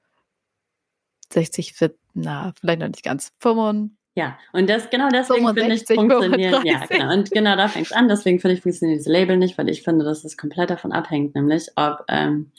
60, 1.32 1.74
na, 2.14 2.54
vielleicht 2.60 2.80
noch 2.80 2.88
nicht 2.88 3.04
ganz, 3.04 3.32
5. 3.40 3.92
Ja, 4.16 4.40
und 4.52 4.68
das 4.68 4.90
genau 4.90 5.10
deswegen 5.10 5.48
finde 5.54 5.76
ich 5.76 5.86
funktioniert. 5.86 6.66
Ja, 6.66 6.86
genau. 6.88 7.14
Und 7.14 7.30
genau 7.30 7.56
da 7.56 7.68
fängt 7.68 7.86
es 7.86 7.92
an. 7.92 8.08
Deswegen 8.08 8.40
finde 8.40 8.56
ich 8.56 8.64
funktioniert 8.64 8.98
dieses 8.98 9.12
Label 9.12 9.38
nicht, 9.38 9.60
weil 9.60 9.70
ich 9.70 9.84
finde, 9.84 10.04
dass 10.04 10.24
es 10.24 10.38
komplett 10.38 10.72
davon 10.72 10.92
abhängt, 10.92 11.36
nämlich 11.36 11.68
ob 11.76 12.04
ähm, 12.08 12.52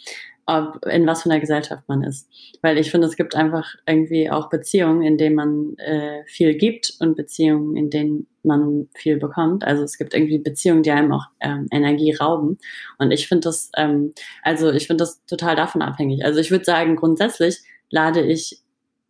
ob, 0.49 0.85
in 0.87 1.07
was 1.07 1.23
für 1.23 1.31
einer 1.31 1.41
Gesellschaft 1.41 1.85
man 1.89 2.03
ist. 2.03 2.27
Weil 2.63 2.79
ich 2.79 2.91
finde, 2.91 3.07
es 3.07 3.17
gibt 3.17 3.37
einfach 3.37 3.75
irgendwie 3.87 4.31
auch 4.31 4.49
Beziehungen, 4.49 5.03
in 5.03 5.19
denen 5.19 5.37
man 5.37 5.77
äh, 5.77 6.25
viel 6.25 6.55
gibt 6.55 6.95
und 7.01 7.17
Beziehungen, 7.17 7.77
in 7.77 7.91
denen 7.91 8.27
man 8.43 8.89
viel 8.95 9.19
bekommt. 9.19 9.63
Also 9.63 9.83
es 9.83 9.99
gibt 9.99 10.15
irgendwie 10.15 10.39
Beziehungen, 10.39 10.83
die 10.83 10.91
einem 10.91 11.13
auch 11.13 11.27
ähm, 11.41 11.67
Energie 11.71 12.15
rauben. 12.15 12.57
Und 12.97 13.11
ich 13.11 13.29
finde 13.29 13.43
das, 13.43 13.71
ähm, 13.77 14.15
also 14.43 14.73
ich 14.73 14.87
finde 14.87 15.03
das 15.03 15.23
total 15.27 15.55
davon 15.55 15.83
abhängig. 15.83 16.25
Also 16.25 16.41
ich 16.41 16.51
würde 16.51 16.65
sagen, 16.65 16.97
grundsätzlich 16.97 17.59
lade 17.91 18.23
ich, 18.23 18.63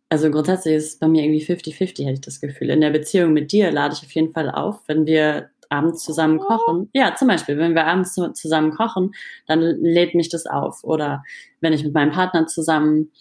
also 0.09 0.29
grundsätzlich 0.31 0.75
ist 0.75 0.87
es 0.87 0.99
bei 0.99 1.07
mir 1.07 1.23
irgendwie 1.23 1.45
50-50, 1.45 2.03
hätte 2.03 2.13
ich 2.13 2.21
das 2.21 2.41
Gefühl. 2.41 2.69
In 2.69 2.81
der 2.81 2.89
Beziehung 2.89 3.31
mit 3.31 3.53
dir 3.53 3.71
lade 3.71 3.95
ich 3.95 4.05
auf 4.05 4.11
jeden 4.11 4.33
Fall 4.33 4.51
auf, 4.51 4.81
wenn 4.87 5.05
wir 5.05 5.51
abends 5.69 6.03
zusammen 6.03 6.39
kochen. 6.39 6.89
Ja, 6.93 7.15
zum 7.15 7.27
Beispiel, 7.27 7.57
wenn 7.57 7.75
wir 7.75 7.85
abends 7.85 8.15
zusammen 8.33 8.71
kochen, 8.71 9.11
dann 9.47 9.61
lädt 9.61 10.15
mich 10.15 10.29
das 10.29 10.45
auf. 10.45 10.83
Oder 10.83 11.23
wenn 11.61 11.73
ich 11.73 11.83
mit 11.83 11.93
meinem 11.93 12.11
Partner 12.11 12.47
zusammen 12.47 13.11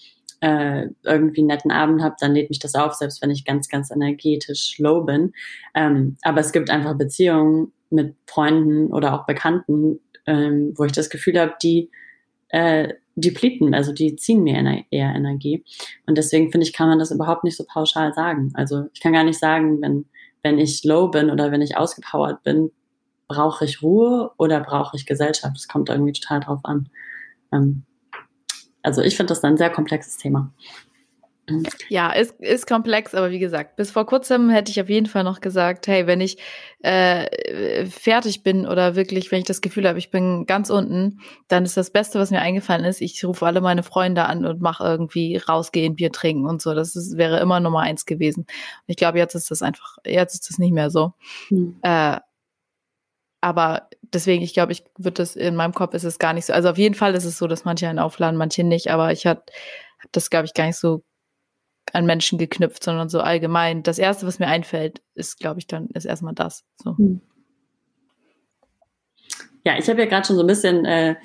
äh, 0.40 0.86
irgendwie 1.04 1.40
einen 1.40 1.48
netten 1.48 1.70
Abend 1.70 2.02
habe, 2.02 2.16
dann 2.20 2.34
lädt 2.34 2.48
mich 2.48 2.58
das 2.58 2.74
auf, 2.74 2.94
selbst 2.94 3.22
wenn 3.22 3.30
ich 3.30 3.44
ganz, 3.44 3.68
ganz 3.68 3.90
energetisch 3.90 4.78
low 4.78 5.02
bin. 5.02 5.32
Ähm, 5.74 6.16
aber 6.22 6.40
es 6.40 6.52
gibt 6.52 6.70
einfach 6.70 6.96
Beziehungen 6.96 7.72
mit 7.90 8.14
Freunden 8.26 8.92
oder 8.92 9.14
auch 9.14 9.26
Bekannten, 9.26 10.00
ähm, 10.26 10.74
wo 10.76 10.84
ich 10.84 10.92
das 10.92 11.10
Gefühl 11.10 11.38
habe, 11.38 11.54
die 11.62 11.90
äh, 12.50 12.94
die 13.20 13.30
plieten, 13.30 13.74
also 13.74 13.92
die 13.92 14.16
ziehen 14.16 14.42
mir 14.42 14.84
eher 14.90 15.14
Energie. 15.14 15.64
Und 16.06 16.16
deswegen 16.16 16.50
finde 16.50 16.66
ich, 16.66 16.72
kann 16.72 16.88
man 16.88 16.98
das 16.98 17.10
überhaupt 17.10 17.44
nicht 17.44 17.56
so 17.56 17.64
pauschal 17.64 18.14
sagen. 18.14 18.52
Also 18.54 18.84
ich 18.94 19.00
kann 19.00 19.12
gar 19.12 19.24
nicht 19.24 19.38
sagen, 19.38 19.80
wenn 19.82 20.06
wenn 20.42 20.58
ich 20.58 20.84
low 20.84 21.08
bin 21.08 21.30
oder 21.30 21.50
wenn 21.50 21.62
ich 21.62 21.76
ausgepowert 21.76 22.42
bin, 22.42 22.70
brauche 23.28 23.64
ich 23.64 23.82
Ruhe 23.82 24.32
oder 24.38 24.60
brauche 24.60 24.96
ich 24.96 25.06
Gesellschaft? 25.06 25.54
Das 25.54 25.68
kommt 25.68 25.88
irgendwie 25.88 26.12
total 26.12 26.40
drauf 26.40 26.60
an. 26.64 26.88
Ähm, 27.52 27.84
also 28.82 29.02
ich 29.02 29.16
finde 29.16 29.32
das 29.32 29.44
ein 29.44 29.56
sehr 29.56 29.70
komplexes 29.70 30.16
Thema. 30.16 30.50
Ja, 31.88 32.10
ist, 32.10 32.38
ist 32.40 32.66
komplex, 32.66 33.14
aber 33.14 33.30
wie 33.30 33.38
gesagt, 33.38 33.76
bis 33.76 33.90
vor 33.90 34.06
kurzem 34.06 34.50
hätte 34.50 34.70
ich 34.70 34.80
auf 34.80 34.88
jeden 34.88 35.06
Fall 35.06 35.24
noch 35.24 35.40
gesagt, 35.40 35.86
hey, 35.86 36.06
wenn 36.06 36.20
ich 36.20 36.38
äh, 36.80 37.86
fertig 37.86 38.42
bin 38.42 38.66
oder 38.66 38.96
wirklich, 38.96 39.30
wenn 39.32 39.40
ich 39.40 39.46
das 39.46 39.60
Gefühl 39.60 39.88
habe, 39.88 39.98
ich 39.98 40.10
bin 40.10 40.46
ganz 40.46 40.70
unten, 40.70 41.20
dann 41.48 41.64
ist 41.64 41.76
das 41.76 41.90
Beste, 41.90 42.18
was 42.18 42.30
mir 42.30 42.40
eingefallen 42.40 42.84
ist, 42.84 43.00
ich 43.00 43.24
rufe 43.24 43.46
alle 43.46 43.60
meine 43.60 43.82
Freunde 43.82 44.26
an 44.26 44.44
und 44.44 44.60
mache 44.60 44.84
irgendwie 44.84 45.36
rausgehen, 45.36 45.96
Bier 45.96 46.12
trinken 46.12 46.46
und 46.46 46.60
so. 46.60 46.74
Das 46.74 46.94
ist, 46.96 47.16
wäre 47.16 47.40
immer 47.40 47.60
Nummer 47.60 47.80
eins 47.80 48.04
gewesen. 48.06 48.40
Und 48.40 48.48
ich 48.86 48.96
glaube, 48.96 49.18
jetzt 49.18 49.34
ist 49.34 49.50
das 49.50 49.62
einfach, 49.62 49.96
jetzt 50.04 50.34
ist 50.34 50.50
das 50.50 50.58
nicht 50.58 50.72
mehr 50.72 50.90
so. 50.90 51.14
Hm. 51.48 51.76
Äh, 51.82 52.18
aber 53.40 53.88
deswegen, 54.02 54.42
ich 54.42 54.52
glaube, 54.52 54.72
ich 54.72 54.84
würde 54.96 55.22
das 55.22 55.36
in 55.36 55.54
meinem 55.54 55.72
Kopf 55.72 55.94
ist 55.94 56.04
es 56.04 56.18
gar 56.18 56.32
nicht 56.32 56.46
so. 56.46 56.52
Also 56.52 56.70
auf 56.70 56.78
jeden 56.78 56.94
Fall 56.94 57.14
ist 57.14 57.24
es 57.24 57.38
so, 57.38 57.46
dass 57.46 57.64
manche 57.64 57.88
einen 57.88 57.98
aufladen, 57.98 58.36
manche 58.36 58.64
nicht. 58.64 58.90
Aber 58.90 59.12
ich 59.12 59.26
habe 59.26 59.42
das, 60.12 60.30
glaube 60.30 60.46
ich, 60.46 60.54
gar 60.54 60.66
nicht 60.66 60.76
so 60.76 61.04
an 61.94 62.06
Menschen 62.06 62.38
geknüpft, 62.38 62.82
sondern 62.82 63.08
so 63.08 63.20
allgemein. 63.20 63.82
Das 63.82 63.98
erste, 63.98 64.26
was 64.26 64.38
mir 64.38 64.48
einfällt, 64.48 65.02
ist, 65.14 65.38
glaube 65.38 65.60
ich, 65.60 65.66
dann 65.66 65.88
ist 65.88 66.04
erstmal 66.04 66.34
das. 66.34 66.64
So. 66.82 66.96
Hm. 66.96 67.20
Ja, 69.64 69.78
ich 69.78 69.88
habe 69.88 70.00
ja 70.00 70.06
gerade 70.06 70.26
schon 70.26 70.36
so 70.36 70.42
ein 70.42 70.46
bisschen 70.46 70.84
äh, 70.84 71.16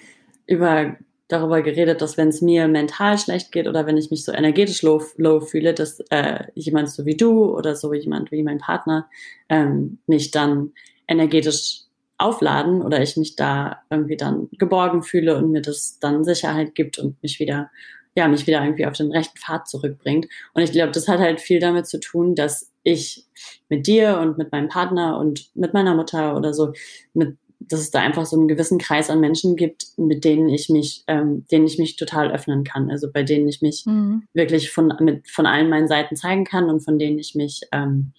über 0.48 0.98
darüber 1.28 1.62
geredet, 1.62 2.02
dass 2.02 2.18
wenn 2.18 2.28
es 2.28 2.42
mir 2.42 2.68
mental 2.68 3.18
schlecht 3.18 3.52
geht 3.52 3.68
oder 3.68 3.86
wenn 3.86 3.98
ich 3.98 4.12
mich 4.12 4.24
so 4.24 4.32
energetisch 4.32 4.82
low, 4.82 5.02
low 5.18 5.40
fühle, 5.40 5.74
dass 5.74 6.00
äh, 6.10 6.46
jemand 6.54 6.90
so 6.90 7.06
wie 7.06 7.18
du 7.18 7.46
oder 7.56 7.76
so 7.76 7.94
jemand 7.94 8.32
wie 8.32 8.44
mein 8.44 8.60
Partner 8.60 9.10
ähm, 9.50 10.00
mich 10.06 10.32
dann 10.32 10.74
energetisch 11.08 11.84
aufladen 12.18 12.82
oder 12.82 13.02
ich 13.02 13.18
mich 13.18 13.36
da 13.36 13.82
irgendwie 13.90 14.18
dann 14.18 14.48
geborgen 14.52 15.04
fühle 15.04 15.38
und 15.38 15.52
mir 15.52 15.62
das 15.62 16.00
dann 16.00 16.24
Sicherheit 16.24 16.76
gibt 16.76 17.00
und 17.00 17.22
mich 17.24 17.40
wieder 17.40 17.72
ja, 18.16 18.28
mich 18.28 18.46
wieder 18.46 18.64
irgendwie 18.64 18.86
auf 18.86 18.94
den 18.94 19.12
rechten 19.12 19.38
Pfad 19.38 19.68
zurückbringt. 19.68 20.28
Und 20.54 20.62
ich 20.62 20.72
glaube, 20.72 20.92
das 20.92 21.08
hat 21.08 21.20
halt 21.20 21.42
viel 21.42 21.60
damit 21.60 21.88
zu 21.88 22.00
tun, 22.00 22.36
dass 22.36 22.72
ich 22.84 23.26
mit 23.70 23.88
dir 23.88 24.20
und 24.20 24.38
mit 24.38 24.52
meinem 24.52 24.68
Partner 24.68 25.18
und 25.18 25.50
mit 25.56 25.74
meiner 25.74 25.96
Mutter 25.96 26.36
oder 26.36 26.54
so, 26.54 26.74
mit, 27.14 27.38
dass 27.60 27.80
es 27.80 27.92
da 27.92 28.02
einfach 28.02 28.26
so 28.26 28.38
einen 28.38 28.48
gewissen 28.48 28.78
Kreis 28.78 29.10
an 29.10 29.20
Menschen 29.20 29.56
gibt, 29.56 29.86
mit 29.98 30.24
denen 30.24 30.50
ich 30.50 30.70
mich, 30.70 31.04
ähm, 31.08 31.46
denen 31.52 31.66
ich 31.66 31.80
mich 31.80 31.96
total 31.96 32.32
öffnen 32.32 32.64
kann. 32.64 32.92
Also 32.92 33.12
bei 33.12 33.24
denen 33.24 33.48
ich 33.48 33.62
mich 33.62 33.86
mhm. 33.86 34.24
wirklich 34.34 34.70
von, 34.72 34.94
mit, 35.00 35.28
von 35.30 35.46
allen 35.46 35.70
meinen 35.70 35.88
Seiten 35.88 36.16
zeigen 36.16 36.44
kann 36.44 36.70
und 36.70 36.82
von 36.82 37.00
denen 37.00 37.18
ich 37.18 37.36
mich 37.36 37.62
ähm, 37.72 38.14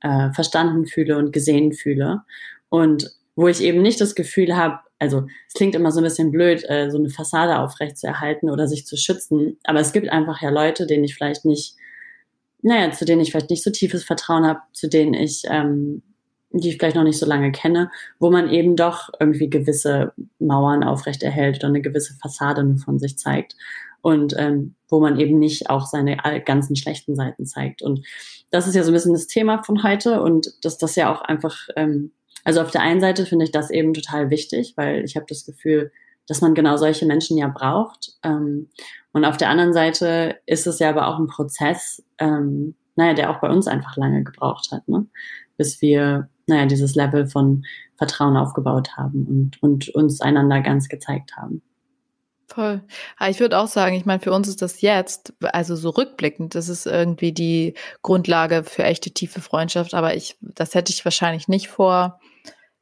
äh, 0.00 0.30
verstanden 0.32 0.86
fühle 0.86 1.16
und 1.16 1.32
gesehen 1.32 1.72
fühle. 1.72 2.22
Und 2.68 3.10
wo 3.36 3.48
ich 3.48 3.62
eben 3.62 3.82
nicht 3.82 4.00
das 4.00 4.14
Gefühl 4.14 4.56
habe, 4.56 4.78
also 5.04 5.26
es 5.46 5.54
klingt 5.54 5.74
immer 5.74 5.92
so 5.92 6.00
ein 6.00 6.04
bisschen 6.04 6.30
blöd, 6.30 6.64
äh, 6.68 6.90
so 6.90 6.98
eine 6.98 7.10
Fassade 7.10 7.58
aufrecht 7.58 7.98
zu 7.98 8.06
erhalten 8.06 8.50
oder 8.50 8.66
sich 8.66 8.86
zu 8.86 8.96
schützen, 8.96 9.58
aber 9.64 9.80
es 9.80 9.92
gibt 9.92 10.08
einfach 10.08 10.42
ja 10.42 10.50
Leute, 10.50 10.86
denen 10.86 11.04
ich 11.04 11.14
vielleicht 11.14 11.44
nicht, 11.44 11.76
naja, 12.62 12.90
zu 12.90 13.04
denen 13.04 13.20
ich 13.20 13.30
vielleicht 13.30 13.50
nicht 13.50 13.62
so 13.62 13.70
tiefes 13.70 14.04
Vertrauen 14.04 14.46
habe, 14.46 14.60
zu 14.72 14.88
denen 14.88 15.14
ich, 15.14 15.42
ähm, 15.48 16.02
die 16.50 16.70
ich 16.70 16.78
vielleicht 16.78 16.96
noch 16.96 17.04
nicht 17.04 17.18
so 17.18 17.26
lange 17.26 17.52
kenne, 17.52 17.90
wo 18.18 18.30
man 18.30 18.50
eben 18.50 18.76
doch 18.76 19.10
irgendwie 19.20 19.50
gewisse 19.50 20.12
Mauern 20.38 20.84
aufrecht 20.84 21.22
erhält 21.22 21.58
oder 21.58 21.68
eine 21.68 21.82
gewisse 21.82 22.14
Fassade 22.14 22.64
nur 22.64 22.78
von 22.78 22.98
sich 22.98 23.18
zeigt 23.18 23.56
und 24.02 24.34
ähm, 24.38 24.74
wo 24.88 25.00
man 25.00 25.18
eben 25.18 25.38
nicht 25.38 25.70
auch 25.70 25.86
seine 25.86 26.16
ganzen 26.44 26.76
schlechten 26.76 27.16
Seiten 27.16 27.46
zeigt. 27.46 27.82
Und 27.82 28.06
das 28.50 28.66
ist 28.68 28.74
ja 28.74 28.82
so 28.84 28.90
ein 28.90 28.94
bisschen 28.94 29.14
das 29.14 29.26
Thema 29.26 29.62
von 29.62 29.82
heute 29.82 30.22
und 30.22 30.52
dass 30.64 30.78
das 30.78 30.94
ja 30.94 31.12
auch 31.12 31.22
einfach 31.22 31.68
ähm, 31.74 32.12
also 32.44 32.60
auf 32.60 32.70
der 32.70 32.82
einen 32.82 33.00
Seite 33.00 33.26
finde 33.26 33.46
ich 33.46 33.50
das 33.50 33.70
eben 33.70 33.94
total 33.94 34.30
wichtig, 34.30 34.74
weil 34.76 35.04
ich 35.04 35.16
habe 35.16 35.26
das 35.28 35.44
Gefühl, 35.44 35.90
dass 36.26 36.40
man 36.40 36.54
genau 36.54 36.76
solche 36.76 37.06
Menschen 37.06 37.36
ja 37.36 37.48
braucht. 37.48 38.12
Ähm, 38.22 38.68
und 39.12 39.24
auf 39.24 39.36
der 39.36 39.48
anderen 39.48 39.72
Seite 39.72 40.36
ist 40.46 40.66
es 40.66 40.78
ja 40.78 40.90
aber 40.90 41.08
auch 41.08 41.18
ein 41.18 41.26
Prozess, 41.26 42.02
ähm, 42.18 42.74
naja, 42.96 43.14
der 43.14 43.30
auch 43.30 43.40
bei 43.40 43.50
uns 43.50 43.66
einfach 43.66 43.96
lange 43.96 44.22
gebraucht 44.24 44.68
hat, 44.70 44.86
ne? 44.88 45.06
bis 45.56 45.80
wir, 45.82 46.28
naja, 46.46 46.66
dieses 46.66 46.94
Level 46.94 47.26
von 47.26 47.64
Vertrauen 47.96 48.36
aufgebaut 48.36 48.96
haben 48.96 49.26
und, 49.26 49.62
und 49.62 49.88
uns 49.94 50.20
einander 50.20 50.60
ganz 50.60 50.88
gezeigt 50.88 51.36
haben. 51.36 51.62
Voll. 52.46 52.82
Aber 53.16 53.30
ich 53.30 53.40
würde 53.40 53.58
auch 53.58 53.66
sagen, 53.66 53.96
ich 53.96 54.04
meine, 54.04 54.20
für 54.20 54.32
uns 54.32 54.48
ist 54.48 54.60
das 54.62 54.80
jetzt, 54.80 55.32
also 55.40 55.76
so 55.76 55.90
rückblickend, 55.90 56.54
das 56.54 56.68
ist 56.68 56.86
irgendwie 56.86 57.32
die 57.32 57.74
Grundlage 58.02 58.64
für 58.64 58.84
echte 58.84 59.10
tiefe 59.10 59.40
Freundschaft, 59.40 59.94
aber 59.94 60.14
ich, 60.14 60.36
das 60.40 60.74
hätte 60.74 60.92
ich 60.92 61.04
wahrscheinlich 61.04 61.48
nicht 61.48 61.68
vor 61.68 62.20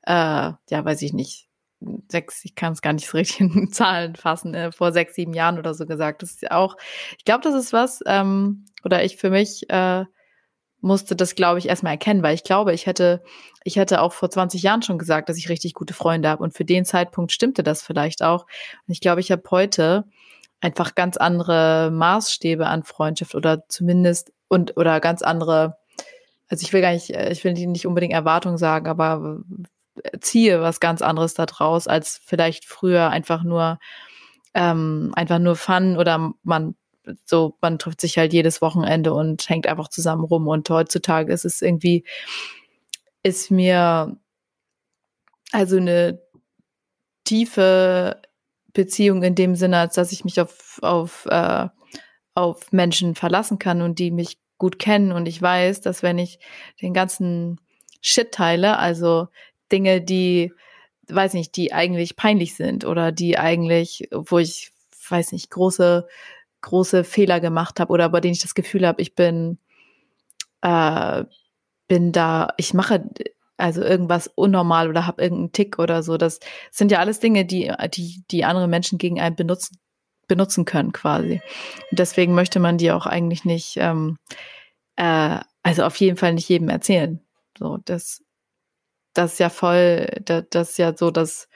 äh, 0.02 0.52
ja, 0.70 0.84
weiß 0.84 1.02
ich 1.02 1.12
nicht, 1.12 1.48
sechs, 2.08 2.44
ich 2.44 2.54
kann 2.54 2.72
es 2.72 2.82
gar 2.82 2.92
nicht 2.92 3.08
so 3.08 3.16
richtig 3.16 3.40
in 3.40 3.72
Zahlen 3.72 4.16
fassen, 4.16 4.54
äh, 4.54 4.72
vor 4.72 4.92
sechs, 4.92 5.14
sieben 5.14 5.34
Jahren 5.34 5.58
oder 5.58 5.74
so 5.74 5.86
gesagt. 5.86 6.22
Das 6.22 6.32
ist 6.32 6.50
auch, 6.50 6.76
ich 7.18 7.24
glaube, 7.24 7.42
das 7.42 7.54
ist 7.54 7.72
was, 7.72 8.00
ähm, 8.06 8.66
oder 8.84 9.04
ich 9.04 9.16
für 9.16 9.30
mich 9.30 9.68
äh, 9.70 10.04
musste 10.80 11.14
das, 11.14 11.34
glaube 11.34 11.58
ich, 11.58 11.68
erstmal 11.68 11.92
erkennen, 11.92 12.22
weil 12.22 12.34
ich 12.34 12.42
glaube, 12.42 12.74
ich 12.74 12.86
hätte, 12.86 13.22
ich 13.64 13.76
hätte 13.76 14.00
auch 14.02 14.12
vor 14.12 14.30
20 14.30 14.62
Jahren 14.62 14.82
schon 14.82 14.98
gesagt, 14.98 15.28
dass 15.28 15.38
ich 15.38 15.48
richtig 15.48 15.74
gute 15.74 15.94
Freunde 15.94 16.28
habe. 16.28 16.42
Und 16.42 16.54
für 16.54 16.64
den 16.64 16.84
Zeitpunkt 16.84 17.30
stimmte 17.30 17.62
das 17.62 17.82
vielleicht 17.82 18.22
auch. 18.22 18.46
Und 18.86 18.92
ich 18.92 19.00
glaube, 19.00 19.20
ich 19.20 19.30
habe 19.30 19.42
heute 19.50 20.04
einfach 20.60 20.94
ganz 20.94 21.16
andere 21.16 21.90
Maßstäbe 21.92 22.66
an 22.66 22.82
Freundschaft 22.82 23.34
oder 23.34 23.68
zumindest 23.68 24.32
und 24.48 24.76
oder 24.76 25.00
ganz 25.00 25.22
andere, 25.22 25.76
also 26.48 26.64
ich 26.64 26.72
will 26.72 26.80
gar 26.82 26.92
nicht, 26.92 27.10
äh, 27.10 27.30
ich 27.30 27.44
will 27.44 27.52
nicht 27.52 27.86
unbedingt 27.86 28.12
Erwartungen 28.12 28.58
sagen, 28.58 28.88
aber 28.88 29.40
ziehe 30.20 30.60
was 30.60 30.80
ganz 30.80 31.02
anderes 31.02 31.34
da 31.34 31.46
draus, 31.46 31.86
als 31.86 32.20
vielleicht 32.24 32.64
früher 32.64 33.10
einfach 33.10 33.42
nur, 33.42 33.78
ähm, 34.54 35.12
einfach 35.14 35.38
nur 35.38 35.56
Fun 35.56 35.96
oder 35.96 36.32
man 36.42 36.74
so, 37.24 37.56
man 37.60 37.78
trifft 37.78 38.00
sich 38.00 38.18
halt 38.18 38.32
jedes 38.32 38.62
Wochenende 38.62 39.12
und 39.12 39.48
hängt 39.48 39.66
einfach 39.66 39.88
zusammen 39.88 40.24
rum. 40.24 40.46
Und 40.48 40.68
heutzutage 40.70 41.32
ist 41.32 41.44
es 41.44 41.62
irgendwie, 41.62 42.04
ist 43.22 43.50
mir 43.50 44.16
also 45.52 45.76
eine 45.76 46.20
tiefe 47.24 48.20
Beziehung 48.72 49.22
in 49.22 49.34
dem 49.34 49.54
Sinne, 49.54 49.78
als 49.78 49.94
dass 49.94 50.12
ich 50.12 50.24
mich 50.24 50.40
auf, 50.40 50.78
auf, 50.82 51.26
äh, 51.26 51.68
auf 52.34 52.72
Menschen 52.72 53.14
verlassen 53.14 53.58
kann 53.58 53.82
und 53.82 53.98
die 53.98 54.10
mich 54.10 54.38
gut 54.58 54.78
kennen. 54.78 55.12
Und 55.12 55.26
ich 55.26 55.40
weiß, 55.40 55.80
dass 55.80 56.02
wenn 56.02 56.18
ich 56.18 56.38
den 56.80 56.94
ganzen 56.94 57.60
Shit 58.00 58.32
teile, 58.32 58.78
also 58.78 59.28
Dinge, 59.72 60.00
die, 60.00 60.52
weiß 61.08 61.34
nicht, 61.34 61.56
die 61.56 61.72
eigentlich 61.72 62.16
peinlich 62.16 62.54
sind 62.54 62.84
oder 62.84 63.12
die 63.12 63.38
eigentlich, 63.38 64.08
wo 64.12 64.38
ich, 64.38 64.72
weiß 65.08 65.32
nicht, 65.32 65.50
große, 65.50 66.06
große 66.60 67.04
Fehler 67.04 67.40
gemacht 67.40 67.80
habe 67.80 67.92
oder 67.92 68.08
bei 68.08 68.20
denen 68.20 68.34
ich 68.34 68.42
das 68.42 68.54
Gefühl 68.54 68.86
habe, 68.86 69.02
ich 69.02 69.14
bin, 69.14 69.58
äh, 70.62 71.24
bin 71.88 72.12
da, 72.12 72.48
ich 72.56 72.74
mache 72.74 73.04
also 73.56 73.82
irgendwas 73.82 74.28
unnormal 74.28 74.88
oder 74.88 75.06
habe 75.06 75.22
irgendeinen 75.22 75.52
Tick 75.52 75.78
oder 75.78 76.02
so. 76.02 76.16
Das 76.16 76.40
sind 76.70 76.90
ja 76.90 76.98
alles 76.98 77.20
Dinge, 77.20 77.44
die, 77.44 77.72
die, 77.94 78.22
die 78.30 78.44
andere 78.44 78.68
Menschen 78.68 78.98
gegen 78.98 79.20
einen 79.20 79.36
benutzen, 79.36 79.78
benutzen 80.26 80.64
können 80.64 80.92
quasi. 80.92 81.40
Und 81.90 81.98
deswegen 81.98 82.34
möchte 82.34 82.58
man 82.58 82.78
die 82.78 82.90
auch 82.90 83.06
eigentlich 83.06 83.44
nicht, 83.44 83.76
ähm, 83.76 84.18
äh, 84.96 85.38
also 85.62 85.84
auf 85.84 85.96
jeden 85.96 86.16
Fall 86.16 86.34
nicht 86.34 86.48
jedem 86.48 86.68
erzählen. 86.68 87.20
So, 87.58 87.78
das 87.84 88.22
das 89.14 89.34
ist 89.34 89.38
ja 89.38 89.50
voll, 89.50 90.06
das, 90.24 90.70
ist 90.70 90.78
ja 90.78 90.96
so, 90.96 91.10
dass 91.10 91.48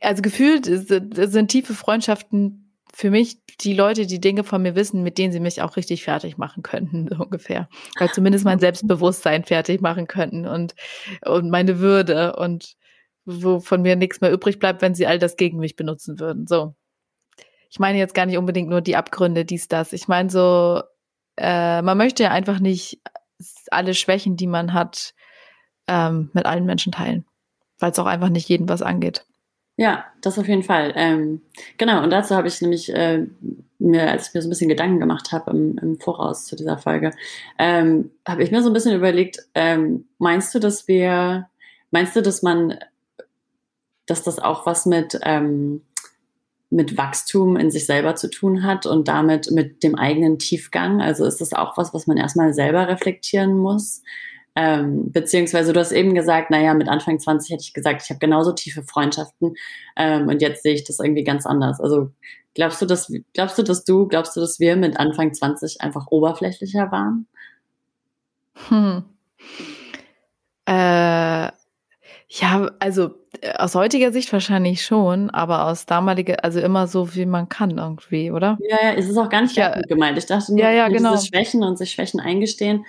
also 0.00 0.22
gefühlt 0.22 0.66
sind 0.66 1.48
tiefe 1.48 1.74
Freundschaften 1.74 2.64
für 2.92 3.10
mich 3.10 3.38
die 3.60 3.74
Leute, 3.74 4.06
die 4.06 4.20
Dinge 4.20 4.44
von 4.44 4.62
mir 4.62 4.74
wissen, 4.74 5.02
mit 5.02 5.18
denen 5.18 5.32
sie 5.32 5.40
mich 5.40 5.62
auch 5.62 5.76
richtig 5.76 6.04
fertig 6.04 6.38
machen 6.38 6.62
könnten, 6.62 7.08
so 7.10 7.24
ungefähr. 7.24 7.68
Weil 7.98 8.10
zumindest 8.10 8.44
mein 8.44 8.60
Selbstbewusstsein 8.60 9.44
fertig 9.44 9.80
machen 9.80 10.06
könnten 10.06 10.46
und, 10.46 10.74
und 11.24 11.50
meine 11.50 11.80
Würde 11.80 12.36
und 12.36 12.76
wo 13.24 13.58
von 13.58 13.82
mir 13.82 13.96
nichts 13.96 14.20
mehr 14.20 14.32
übrig 14.32 14.58
bleibt, 14.58 14.82
wenn 14.82 14.94
sie 14.94 15.06
all 15.06 15.18
das 15.18 15.36
gegen 15.36 15.58
mich 15.58 15.76
benutzen 15.76 16.20
würden. 16.20 16.46
So. 16.46 16.74
Ich 17.70 17.78
meine 17.78 17.98
jetzt 17.98 18.14
gar 18.14 18.26
nicht 18.26 18.38
unbedingt 18.38 18.68
nur 18.68 18.80
die 18.80 18.96
Abgründe, 18.96 19.44
dies, 19.44 19.66
das. 19.66 19.92
Ich 19.92 20.08
meine 20.08 20.30
so, 20.30 20.82
äh, 21.36 21.82
man 21.82 21.98
möchte 21.98 22.22
ja 22.24 22.30
einfach 22.30 22.60
nicht 22.60 23.00
alle 23.70 23.94
Schwächen, 23.94 24.36
die 24.36 24.46
man 24.46 24.72
hat, 24.72 25.14
ähm, 25.88 26.30
mit 26.32 26.46
allen 26.46 26.66
Menschen 26.66 26.92
teilen. 26.92 27.24
Weil 27.78 27.90
es 27.90 27.98
auch 27.98 28.06
einfach 28.06 28.28
nicht 28.28 28.48
jedem 28.48 28.68
was 28.68 28.82
angeht. 28.82 29.26
Ja, 29.76 30.04
das 30.22 30.38
auf 30.38 30.46
jeden 30.46 30.62
Fall. 30.62 30.92
Ähm, 30.94 31.42
genau, 31.78 32.02
und 32.02 32.10
dazu 32.10 32.36
habe 32.36 32.46
ich 32.46 32.60
nämlich 32.60 32.94
äh, 32.94 33.26
mir, 33.78 34.10
als 34.10 34.28
ich 34.28 34.34
mir 34.34 34.40
so 34.40 34.46
ein 34.46 34.50
bisschen 34.50 34.68
Gedanken 34.68 35.00
gemacht 35.00 35.32
habe 35.32 35.50
im, 35.50 35.78
im 35.78 35.98
Voraus 35.98 36.46
zu 36.46 36.54
dieser 36.54 36.78
Folge, 36.78 37.10
ähm, 37.58 38.12
habe 38.26 38.44
ich 38.44 38.52
mir 38.52 38.62
so 38.62 38.70
ein 38.70 38.72
bisschen 38.72 38.94
überlegt, 38.94 39.40
ähm, 39.54 40.06
meinst 40.18 40.54
du, 40.54 40.60
dass 40.60 40.86
wir, 40.86 41.48
meinst 41.90 42.14
du, 42.14 42.22
dass 42.22 42.42
man, 42.42 42.78
dass 44.06 44.22
das 44.22 44.38
auch 44.38 44.64
was 44.64 44.86
mit 44.86 45.18
ähm, 45.22 45.82
mit 46.74 46.98
Wachstum 46.98 47.56
in 47.56 47.70
sich 47.70 47.86
selber 47.86 48.16
zu 48.16 48.28
tun 48.28 48.64
hat 48.64 48.84
und 48.84 49.08
damit 49.08 49.50
mit 49.50 49.82
dem 49.82 49.94
eigenen 49.94 50.38
Tiefgang. 50.38 51.00
Also 51.00 51.24
ist 51.24 51.40
das 51.40 51.52
auch 51.52 51.76
was, 51.76 51.94
was 51.94 52.06
man 52.06 52.16
erstmal 52.16 52.52
selber 52.52 52.88
reflektieren 52.88 53.56
muss. 53.56 54.02
Ähm, 54.56 55.10
beziehungsweise 55.10 55.72
du 55.72 55.80
hast 55.80 55.92
eben 55.92 56.14
gesagt, 56.14 56.50
naja, 56.50 56.74
mit 56.74 56.88
Anfang 56.88 57.18
20 57.18 57.50
hätte 57.50 57.62
ich 57.62 57.74
gesagt, 57.74 58.02
ich 58.02 58.10
habe 58.10 58.20
genauso 58.20 58.52
tiefe 58.52 58.82
Freundschaften 58.82 59.54
ähm, 59.96 60.28
und 60.28 60.42
jetzt 60.42 60.62
sehe 60.62 60.74
ich 60.74 60.84
das 60.84 60.98
irgendwie 60.98 61.24
ganz 61.24 61.46
anders. 61.46 61.80
Also 61.80 62.10
glaubst 62.54 62.82
du, 62.82 62.86
dass 62.86 63.12
glaubst 63.32 63.58
du, 63.58 63.62
dass 63.62 63.84
du, 63.84 64.06
glaubst 64.06 64.36
du, 64.36 64.40
dass 64.40 64.60
wir 64.60 64.76
mit 64.76 64.98
Anfang 64.98 65.32
20 65.32 65.80
einfach 65.80 66.06
oberflächlicher 66.08 66.90
waren? 66.92 67.26
Hm. 68.68 69.04
Äh, 70.66 71.50
ja, 72.28 72.70
also 72.78 73.14
aus 73.58 73.74
heutiger 73.74 74.12
Sicht 74.12 74.32
wahrscheinlich 74.32 74.84
schon, 74.84 75.30
aber 75.30 75.66
aus 75.66 75.86
damaliger, 75.86 76.42
also 76.44 76.60
immer 76.60 76.86
so, 76.86 77.14
wie 77.14 77.26
man 77.26 77.48
kann 77.48 77.78
irgendwie, 77.78 78.30
oder? 78.30 78.58
Ja, 78.60 78.76
ja, 78.82 78.92
es 78.94 79.08
ist 79.08 79.16
auch 79.16 79.28
gar 79.28 79.42
nicht 79.42 79.56
ja, 79.56 79.80
gemeint. 79.88 80.18
Ich 80.18 80.26
dachte 80.26 80.52
nur, 80.52 80.60
ja, 80.62 80.70
ja, 80.70 80.88
genau. 80.88 81.16
Schwächen 81.16 81.62
und 81.62 81.78
sich 81.78 81.92
Schwächen 81.92 82.20
eingestehen, 82.20 82.84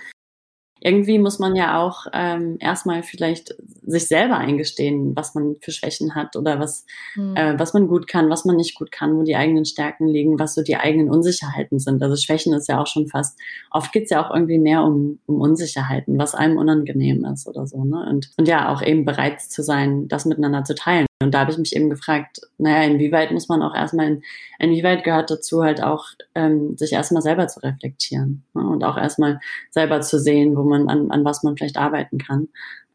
irgendwie 0.81 1.19
muss 1.19 1.39
man 1.39 1.55
ja 1.55 1.81
auch 1.81 2.05
ähm, 2.13 2.57
erstmal 2.59 3.01
vielleicht 3.01 3.55
sich 3.85 4.07
selber 4.07 4.37
eingestehen, 4.37 5.15
was 5.15 5.33
man 5.33 5.55
für 5.61 5.71
Schwächen 5.71 6.15
hat 6.15 6.35
oder 6.35 6.59
was, 6.59 6.85
mhm. 7.15 7.35
äh, 7.35 7.57
was 7.57 7.73
man 7.73 7.87
gut 7.87 8.07
kann, 8.07 8.29
was 8.29 8.45
man 8.45 8.55
nicht 8.55 8.75
gut 8.75 8.91
kann, 8.91 9.17
wo 9.17 9.23
die 9.23 9.35
eigenen 9.35 9.65
Stärken 9.65 10.07
liegen, 10.07 10.37
was 10.37 10.53
so 10.53 10.61
die 10.61 10.75
eigenen 10.75 11.09
Unsicherheiten 11.09 11.79
sind. 11.79 12.03
Also 12.03 12.15
Schwächen 12.15 12.53
ist 12.53 12.67
ja 12.67 12.81
auch 12.81 12.87
schon 12.87 13.07
fast, 13.07 13.39
oft 13.71 13.91
geht's 13.93 14.11
ja 14.11 14.25
auch 14.25 14.33
irgendwie 14.33 14.59
mehr 14.59 14.83
um, 14.83 15.19
um 15.25 15.41
Unsicherheiten, 15.41 16.19
was 16.19 16.35
einem 16.35 16.57
unangenehm 16.57 17.25
ist 17.25 17.47
oder 17.47 17.65
so. 17.65 17.83
Ne? 17.83 18.05
Und, 18.09 18.31
und 18.37 18.47
ja, 18.47 18.71
auch 18.73 18.81
eben 18.81 19.05
bereit 19.05 19.41
zu 19.41 19.63
sein, 19.63 20.07
das 20.07 20.25
miteinander 20.25 20.63
zu 20.65 20.75
teilen. 20.75 21.07
Und 21.21 21.33
da 21.33 21.39
habe 21.39 21.51
ich 21.51 21.57
mich 21.57 21.75
eben 21.75 21.89
gefragt, 21.89 22.41
naja, 22.57 22.83
inwieweit 22.83 23.31
muss 23.31 23.47
man 23.47 23.61
auch 23.61 23.73
erstmal, 23.73 24.07
in, 24.07 24.23
inwieweit 24.59 25.03
gehört 25.05 25.31
dazu 25.31 25.63
halt 25.63 25.81
auch, 25.81 26.07
ähm, 26.35 26.77
sich 26.77 26.91
erstmal 26.91 27.21
selber 27.21 27.47
zu 27.47 27.61
reflektieren 27.61 28.43
ne? 28.53 28.67
und 28.67 28.83
auch 28.83 28.97
erstmal 28.97 29.39
selber 29.69 30.01
zu 30.01 30.19
sehen, 30.19 30.57
wo 30.57 30.63
man, 30.63 30.89
an, 30.89 31.11
an 31.11 31.23
was 31.23 31.41
man 31.41 31.55
vielleicht 31.55 31.77
arbeiten 31.77 32.17
kann, 32.17 32.49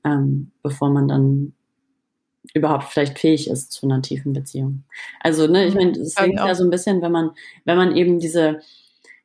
ähm, 0.04 0.50
bevor 0.62 0.90
man 0.90 1.08
dann 1.08 1.54
überhaupt 2.52 2.84
vielleicht 2.84 3.18
fähig 3.18 3.48
ist 3.48 3.72
zu 3.72 3.86
einer 3.86 4.02
tiefen 4.02 4.32
Beziehung. 4.32 4.84
Also, 5.20 5.46
ne, 5.46 5.66
ich 5.66 5.74
meine, 5.74 5.92
es 5.92 6.14
klingt 6.14 6.38
ja 6.38 6.54
so 6.54 6.64
ein 6.64 6.70
bisschen, 6.70 7.00
wenn 7.00 7.12
man, 7.12 7.30
wenn 7.64 7.76
man 7.76 7.96
eben 7.96 8.18
diese, 8.18 8.60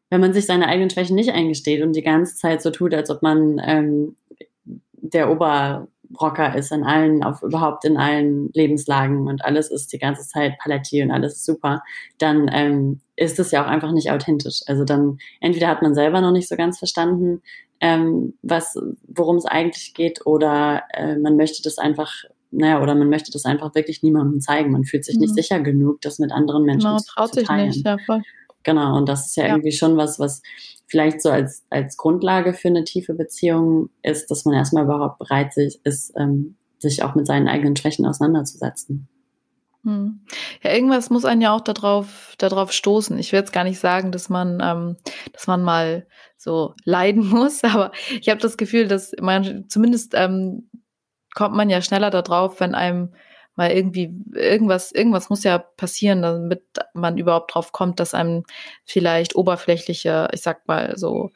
wenn 0.10 0.22
man 0.22 0.34
sich 0.34 0.46
seine 0.46 0.68
eigenen 0.68 0.90
Schwächen 0.90 1.16
nicht 1.16 1.32
eingesteht 1.32 1.82
und 1.82 1.94
die 1.96 2.04
ganze 2.04 2.36
Zeit 2.36 2.62
so 2.62 2.72
tut, 2.72 2.94
als 2.94 3.10
ob 3.10 3.22
man 3.22 3.60
ähm, 3.64 4.16
der 4.94 5.32
Ober 5.32 5.88
Rocker 6.20 6.56
ist 6.56 6.72
in 6.72 6.84
allen, 6.84 7.24
auf 7.24 7.42
überhaupt 7.42 7.86
in 7.86 7.98
allen 7.98 8.50
Lebenslagen 8.54 9.28
und 9.28 9.44
alles 9.44 9.72
ist 9.72 9.92
die 9.94 10.00
ganze 10.00 10.28
Zeit 10.28 10.58
Paletti 10.60 11.02
und 11.04 11.12
alles 11.12 11.36
ist 11.36 11.46
super, 11.46 11.82
dann 12.18 12.50
ähm, 12.52 13.02
ist 13.16 13.40
es 13.40 13.52
ja 13.52 13.64
auch 13.64 13.68
einfach 13.68 13.92
nicht 13.92 14.12
authentisch. 14.12 14.62
Also 14.68 14.84
dann 14.84 15.18
entweder 15.40 15.68
hat 15.68 15.82
man 15.82 15.96
selber 15.96 16.22
noch 16.22 16.32
nicht 16.32 16.48
so 16.48 16.56
ganz 16.56 16.78
verstanden, 16.78 17.42
ähm, 17.82 18.34
was, 18.42 18.76
worum 19.08 19.38
es 19.38 19.46
eigentlich 19.46 19.94
geht, 19.94 20.26
oder 20.26 20.84
äh, 20.94 21.18
man 21.18 21.36
möchte 21.36 21.62
das 21.64 21.78
einfach, 21.78 22.12
naja, 22.52 22.82
oder 22.82 22.96
man 22.96 23.10
möchte 23.10 23.32
das 23.32 23.46
einfach 23.46 23.76
wirklich 23.76 24.02
niemandem 24.02 24.40
zeigen. 24.40 24.72
Man 24.72 24.86
fühlt 24.86 25.06
sich 25.06 25.16
mhm. 25.16 25.22
nicht 25.22 25.36
sicher 25.36 25.60
genug, 25.60 26.02
das 26.02 26.20
mit 26.20 26.32
anderen 26.32 26.64
Menschen 26.64 26.90
genau, 26.90 27.02
traut 27.08 27.34
zu 27.34 27.44
teilen. 27.44 27.72
Sich 27.72 27.84
nicht, 27.84 27.88
ja, 27.88 27.98
voll. 28.06 28.22
Genau, 28.66 28.98
und 28.98 29.08
das 29.08 29.28
ist 29.28 29.38
ja, 29.38 29.46
ja, 29.46 29.50
irgendwie 29.52 29.72
schon 29.72 29.96
was, 29.96 30.20
was 30.20 30.42
vielleicht 30.88 31.22
so 31.22 31.30
als, 31.30 31.64
als 31.70 31.98
Grundlage 31.98 32.54
für 32.54 32.68
eine 32.68 32.84
tiefe 32.84 33.14
Beziehung 33.14 33.90
ist, 34.02 34.30
dass 34.32 34.44
man 34.44 34.56
erstmal 34.56 34.84
überhaupt 34.84 35.20
bereit 35.20 35.56
ist, 35.56 36.14
ähm, 36.18 36.58
sich 36.80 37.04
auch 37.04 37.16
mit 37.16 37.28
seinen 37.28 37.48
eigenen 37.48 37.76
Schwächen 37.76 38.06
auseinanderzusetzen. 38.06 39.08
Hm. 39.84 40.22
Ja, 40.64 40.72
irgendwas 40.72 41.12
muss 41.12 41.26
einen 41.26 41.42
ja 41.42 41.56
auch 41.56 41.62
darauf, 41.62 42.34
darauf 42.40 42.72
stoßen. 42.72 43.20
Ich 43.20 43.32
will 43.32 43.40
jetzt 43.40 43.54
gar 43.54 43.64
nicht 43.64 43.80
sagen, 43.80 44.12
dass 44.12 44.30
man, 44.30 44.60
ähm, 44.62 44.98
dass 45.32 45.46
man 45.46 45.62
mal 45.62 46.08
so 46.38 46.74
leiden 46.86 47.30
muss, 47.30 47.64
aber 47.64 47.92
ich 48.20 48.30
habe 48.30 48.42
das 48.42 48.58
Gefühl, 48.58 48.88
dass 48.88 49.14
man 49.22 49.66
zumindest 49.70 50.14
ähm, 50.16 50.70
kommt 51.36 51.56
man 51.56 51.70
ja 51.70 51.84
schneller 51.84 52.10
darauf, 52.10 52.60
wenn 52.60 52.74
einem 52.74 53.14
weil 53.56 53.76
irgendwie 53.76 54.14
irgendwas, 54.34 54.92
irgendwas 54.92 55.30
muss 55.30 55.44
ja 55.44 55.58
passieren, 55.58 56.22
damit 56.22 56.64
man 56.94 57.18
überhaupt 57.18 57.54
drauf 57.54 57.72
kommt, 57.72 58.00
dass 58.00 58.14
einem 58.14 58.44
vielleicht 58.84 59.36
oberflächliche, 59.36 60.28
ich 60.34 60.42
sag 60.42 60.68
mal 60.68 60.98
so, 60.98 61.32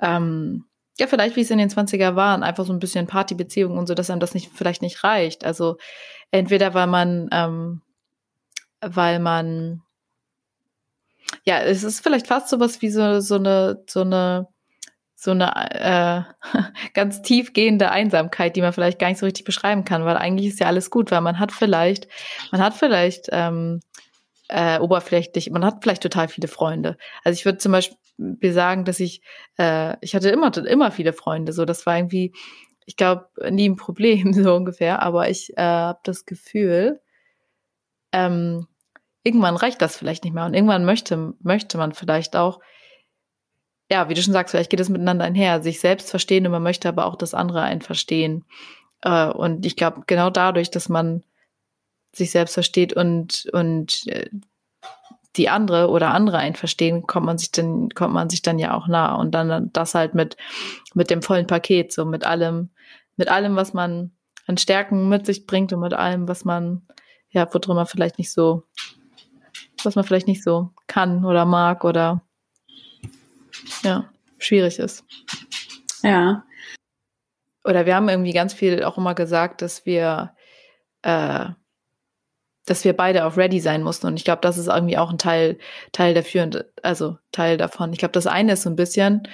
ähm, 0.00 0.64
ja, 0.98 1.06
vielleicht 1.06 1.36
wie 1.36 1.40
es 1.40 1.50
in 1.50 1.58
den 1.58 1.70
20er 1.70 2.16
waren, 2.16 2.42
einfach 2.42 2.64
so 2.66 2.72
ein 2.72 2.78
bisschen 2.78 3.06
Partybeziehungen 3.06 3.78
und 3.78 3.86
so, 3.86 3.94
dass 3.94 4.10
einem 4.10 4.20
das 4.20 4.34
nicht, 4.34 4.50
vielleicht 4.54 4.82
nicht 4.82 5.04
reicht. 5.04 5.44
Also 5.44 5.76
entweder 6.30 6.74
weil 6.74 6.86
man, 6.86 7.28
ähm, 7.32 7.82
weil 8.80 9.18
man, 9.18 9.82
ja, 11.44 11.60
es 11.60 11.82
ist 11.82 12.00
vielleicht 12.00 12.26
fast 12.26 12.48
sowas 12.48 12.82
wie 12.82 12.90
so, 12.90 13.20
so 13.20 13.36
eine, 13.36 13.82
so 13.88 14.02
eine 14.02 14.48
so 15.22 15.30
eine 15.30 16.26
äh, 16.34 16.58
ganz 16.94 17.22
tiefgehende 17.22 17.92
Einsamkeit, 17.92 18.56
die 18.56 18.60
man 18.60 18.72
vielleicht 18.72 18.98
gar 18.98 19.08
nicht 19.08 19.18
so 19.18 19.26
richtig 19.26 19.44
beschreiben 19.44 19.84
kann, 19.84 20.04
weil 20.04 20.16
eigentlich 20.16 20.48
ist 20.48 20.58
ja 20.58 20.66
alles 20.66 20.90
gut, 20.90 21.12
weil 21.12 21.20
man 21.20 21.38
hat 21.38 21.52
vielleicht, 21.52 22.08
man 22.50 22.60
hat 22.60 22.74
vielleicht 22.74 23.28
ähm, 23.30 23.80
äh, 24.48 24.80
oberflächlich, 24.80 25.48
man 25.50 25.64
hat 25.64 25.76
vielleicht 25.80 26.02
total 26.02 26.26
viele 26.26 26.48
Freunde. 26.48 26.96
Also 27.22 27.38
ich 27.38 27.44
würde 27.44 27.58
zum 27.58 27.70
Beispiel 27.70 28.52
sagen, 28.52 28.84
dass 28.84 28.98
ich, 28.98 29.22
äh, 29.58 29.96
ich 30.00 30.16
hatte 30.16 30.28
immer, 30.28 30.56
immer 30.66 30.90
viele 30.90 31.12
Freunde, 31.12 31.52
so 31.52 31.64
das 31.64 31.86
war 31.86 31.96
irgendwie, 31.96 32.32
ich 32.84 32.96
glaube, 32.96 33.28
nie 33.48 33.68
ein 33.68 33.76
Problem 33.76 34.32
so 34.32 34.52
ungefähr, 34.56 35.02
aber 35.02 35.30
ich 35.30 35.56
äh, 35.56 35.62
habe 35.62 36.00
das 36.02 36.24
Gefühl, 36.26 37.00
ähm, 38.10 38.66
irgendwann 39.22 39.54
reicht 39.54 39.80
das 39.82 39.96
vielleicht 39.96 40.24
nicht 40.24 40.32
mehr. 40.32 40.46
Und 40.46 40.54
irgendwann 40.54 40.84
möchte 40.84 41.34
möchte 41.42 41.78
man 41.78 41.92
vielleicht 41.92 42.34
auch 42.34 42.58
ja, 43.92 44.08
wie 44.08 44.14
du 44.14 44.22
schon 44.22 44.32
sagst, 44.32 44.52
vielleicht 44.52 44.70
geht 44.70 44.80
es 44.80 44.88
miteinander 44.88 45.26
einher, 45.26 45.62
sich 45.62 45.78
selbst 45.78 46.08
verstehen 46.08 46.46
und 46.46 46.52
man 46.52 46.62
möchte 46.62 46.88
aber 46.88 47.04
auch 47.04 47.14
das 47.14 47.34
andere 47.34 47.60
einen 47.60 47.82
verstehen. 47.82 48.46
Äh, 49.02 49.28
und 49.28 49.66
ich 49.66 49.76
glaube, 49.76 50.04
genau 50.06 50.30
dadurch, 50.30 50.70
dass 50.70 50.88
man 50.88 51.22
sich 52.10 52.30
selbst 52.30 52.54
versteht 52.54 52.94
und, 52.94 53.50
und 53.52 54.06
äh, 54.06 54.30
die 55.36 55.50
andere 55.50 55.90
oder 55.90 56.14
andere 56.14 56.38
einen 56.38 56.54
verstehen, 56.54 57.06
kommt 57.06 57.26
man 57.26 57.36
sich 57.36 57.52
dann, 57.52 57.90
kommt 57.90 58.14
man 58.14 58.30
sich 58.30 58.40
dann 58.40 58.58
ja 58.58 58.72
auch 58.74 58.88
nah. 58.88 59.14
Und 59.14 59.32
dann 59.32 59.68
das 59.74 59.94
halt 59.94 60.14
mit, 60.14 60.38
mit 60.94 61.10
dem 61.10 61.20
vollen 61.20 61.46
Paket, 61.46 61.92
so 61.92 62.06
mit 62.06 62.24
allem, 62.24 62.70
mit 63.16 63.28
allem, 63.28 63.56
was 63.56 63.74
man 63.74 64.12
an 64.46 64.56
Stärken 64.56 65.10
mit 65.10 65.26
sich 65.26 65.46
bringt 65.46 65.70
und 65.74 65.80
mit 65.80 65.92
allem, 65.92 66.28
was 66.28 66.46
man, 66.46 66.86
ja, 67.28 67.46
worin 67.52 67.76
man 67.76 67.86
vielleicht 67.86 68.16
nicht 68.16 68.32
so, 68.32 68.62
was 69.84 69.96
man 69.96 70.04
vielleicht 70.04 70.28
nicht 70.28 70.42
so 70.42 70.70
kann 70.86 71.26
oder 71.26 71.44
mag 71.44 71.84
oder 71.84 72.22
ja, 73.82 74.10
schwierig 74.38 74.78
ist. 74.78 75.04
Ja. 76.02 76.44
Oder 77.64 77.86
wir 77.86 77.94
haben 77.94 78.08
irgendwie 78.08 78.32
ganz 78.32 78.54
viel 78.54 78.82
auch 78.84 78.98
immer 78.98 79.14
gesagt, 79.14 79.62
dass 79.62 79.86
wir, 79.86 80.34
äh, 81.02 81.46
dass 82.66 82.84
wir 82.84 82.92
beide 82.92 83.24
auch 83.24 83.36
ready 83.36 83.60
sein 83.60 83.82
mussten. 83.82 84.06
Und 84.06 84.16
ich 84.16 84.24
glaube, 84.24 84.40
das 84.40 84.58
ist 84.58 84.68
irgendwie 84.68 84.98
auch 84.98 85.10
ein 85.10 85.18
Teil, 85.18 85.58
Teil 85.92 86.14
dafür, 86.14 86.50
also 86.82 87.18
Teil 87.30 87.56
davon. 87.56 87.92
Ich 87.92 87.98
glaube, 87.98 88.12
das 88.12 88.26
eine 88.26 88.54
ist 88.54 88.62
so 88.62 88.70
ein 88.70 88.76
bisschen, 88.76 89.28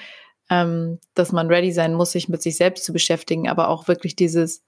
ähm, 0.51 0.99
dass 1.15 1.33
man 1.33 1.49
ready 1.49 1.73
sein 1.73 1.95
muss, 1.95 2.13
sich 2.13 2.29
mit 2.29 2.43
sich 2.43 2.57
selbst 2.57 2.85
zu 2.85 2.93
beschäftigen, 2.93 3.49
aber 3.49 3.69
auch 3.69 3.89
wirklich 3.89 4.17
dieses, 4.17 4.63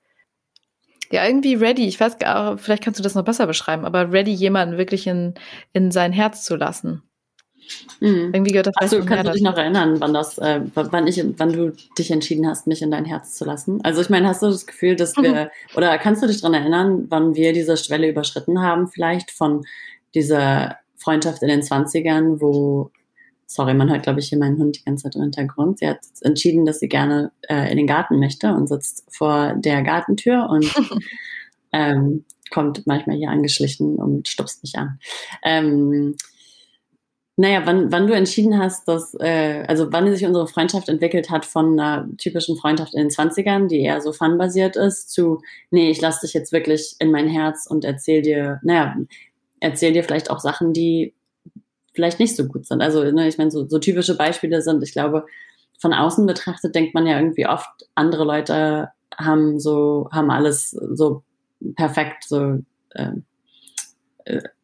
ja, 1.11 1.27
irgendwie 1.27 1.55
ready, 1.55 1.87
ich 1.87 1.99
weiß 1.99 2.19
gar 2.19 2.57
vielleicht 2.59 2.85
kannst 2.85 3.01
du 3.01 3.03
das 3.03 3.15
noch 3.15 3.25
besser 3.25 3.47
beschreiben, 3.47 3.85
aber 3.85 4.13
ready, 4.13 4.33
jemanden 4.33 4.79
wirklich 4.79 5.07
in, 5.07 5.35
in 5.73 5.91
sein 5.91 6.13
Herz 6.13 6.45
zu 6.45 6.57
lassen. 6.57 7.03
Mhm. 8.01 8.31
Irgendwie 8.33 8.53
gehört 8.53 8.67
das 8.67 8.77
also, 8.77 9.05
kannst 9.05 9.27
du 9.27 9.33
dich 9.33 9.43
noch 9.43 9.57
erinnern, 9.57 10.01
wann 10.01 10.15
das, 10.15 10.39
äh, 10.39 10.61
wann 10.75 11.07
ich, 11.07 11.23
wann 11.37 11.53
du 11.53 11.73
dich 11.99 12.11
entschieden 12.11 12.47
hast, 12.47 12.67
mich 12.67 12.83
in 12.83 12.91
dein 12.91 13.05
Herz 13.05 13.35
zu 13.35 13.45
lassen? 13.45 13.81
Also 13.83 14.01
ich 14.01 14.11
meine, 14.11 14.29
hast 14.29 14.43
du 14.43 14.47
das 14.47 14.67
Gefühl, 14.67 14.97
dass 14.97 15.17
wir, 15.17 15.45
mhm. 15.45 15.77
oder 15.77 15.97
kannst 15.99 16.23
du 16.23 16.27
dich 16.27 16.41
daran 16.41 16.55
erinnern, 16.55 17.07
wann 17.09 17.35
wir 17.35 17.53
diese 17.53 17.77
Schwelle 17.77 18.09
überschritten 18.09 18.61
haben, 18.61 18.89
vielleicht 18.89 19.31
von 19.31 19.65
dieser 20.15 20.77
Freundschaft 20.97 21.43
in 21.43 21.49
den 21.49 21.63
20ern, 21.63 22.41
wo, 22.41 22.91
sorry, 23.47 23.75
man 23.75 23.91
hört, 23.91 24.03
glaube 24.03 24.21
ich, 24.21 24.29
hier 24.29 24.39
meinen 24.39 24.59
Hund 24.59 24.77
die 24.77 24.85
ganze 24.85 25.05
Zeit 25.05 25.17
im 25.17 25.23
Hintergrund. 25.23 25.79
Sie 25.79 25.89
hat 25.89 26.01
entschieden, 26.21 26.67
dass 26.67 26.81
sie 26.81 26.89
gerne 26.89 27.33
äh, 27.49 27.71
in 27.71 27.77
den 27.77 27.87
Garten 27.87 28.19
möchte 28.19 28.53
und 28.53 28.69
sitzt 28.69 29.05
vor 29.11 29.55
der 29.55 29.83
Gartentür 29.83 30.49
und 30.51 30.73
ähm, 31.73 32.25
kommt 32.51 32.87
manchmal 32.87 33.17
hier 33.17 33.31
angeschlichen 33.31 33.97
und 33.97 34.29
stupst 34.29 34.63
mich 34.63 34.77
an. 34.77 34.99
Ähm, 35.43 36.17
naja, 37.37 37.63
wann, 37.65 37.91
wann 37.91 38.07
du 38.07 38.13
entschieden 38.13 38.59
hast, 38.59 38.87
dass, 38.87 39.15
äh, 39.19 39.65
also 39.67 39.93
wann 39.93 40.11
sich 40.15 40.27
unsere 40.27 40.47
Freundschaft 40.47 40.89
entwickelt 40.89 41.31
hat 41.31 41.47
von 41.47 41.79
einer 41.79 42.07
typischen 42.19 42.57
Freundschaft 42.57 42.95
in 42.95 43.01
den 43.01 43.11
20ern, 43.11 43.67
die 43.69 43.81
eher 43.81 44.01
so 44.01 44.13
fun-basiert 44.13 44.77
ist, 44.77 45.11
zu, 45.11 45.41
nee, 45.71 45.91
ich 45.91 46.01
lass 46.01 46.21
dich 46.21 46.35
jetzt 46.35 46.53
wirklich 46.53 46.97
in 46.99 47.11
mein 47.11 47.29
Herz 47.29 47.67
und 47.67 47.85
erzähl 47.85 48.23
dir, 48.23 48.61
naja, 48.63 48.95
erzähl 49.61 49.93
dir 49.93 50.05
vielleicht 50.05 50.31
auch 50.31 50.41
Sachen, 50.41 50.73
die 50.73 51.15
vielleicht 51.95 52.21
nicht 52.21 52.37
so 52.37 52.47
gut 52.47 52.67
sind. 52.67 52.83
Also, 52.83 53.05
ne, 53.11 53.29
ich 53.29 53.39
meine, 53.39 53.51
so, 53.51 53.67
so 53.67 53.79
typische 53.79 54.17
Beispiele 54.17 54.63
sind, 54.63 54.83
ich 54.83 54.93
glaube, 54.93 55.27
von 55.79 55.95
außen 55.95 56.27
betrachtet 56.27 56.75
denkt 56.75 56.95
man 56.95 57.07
ja 57.07 57.19
irgendwie 57.19 57.47
oft, 57.47 57.69
andere 57.95 58.25
Leute 58.25 58.91
haben 59.17 59.59
so, 59.59 60.09
haben 60.13 60.31
alles 60.31 60.71
so 60.71 61.23
perfekt, 61.75 62.25
so, 62.27 62.59
äh, 62.91 63.13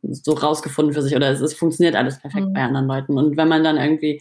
so 0.02 0.32
rausgefunden 0.32 0.94
für 0.94 1.02
sich 1.02 1.14
oder 1.16 1.30
es, 1.30 1.40
es 1.40 1.54
funktioniert 1.54 1.96
alles 1.96 2.18
perfekt 2.18 2.48
mhm. 2.48 2.52
bei 2.52 2.62
anderen 2.62 2.86
Leuten. 2.86 3.18
Und 3.18 3.36
wenn 3.36 3.48
man 3.48 3.64
dann 3.64 3.76
irgendwie 3.76 4.20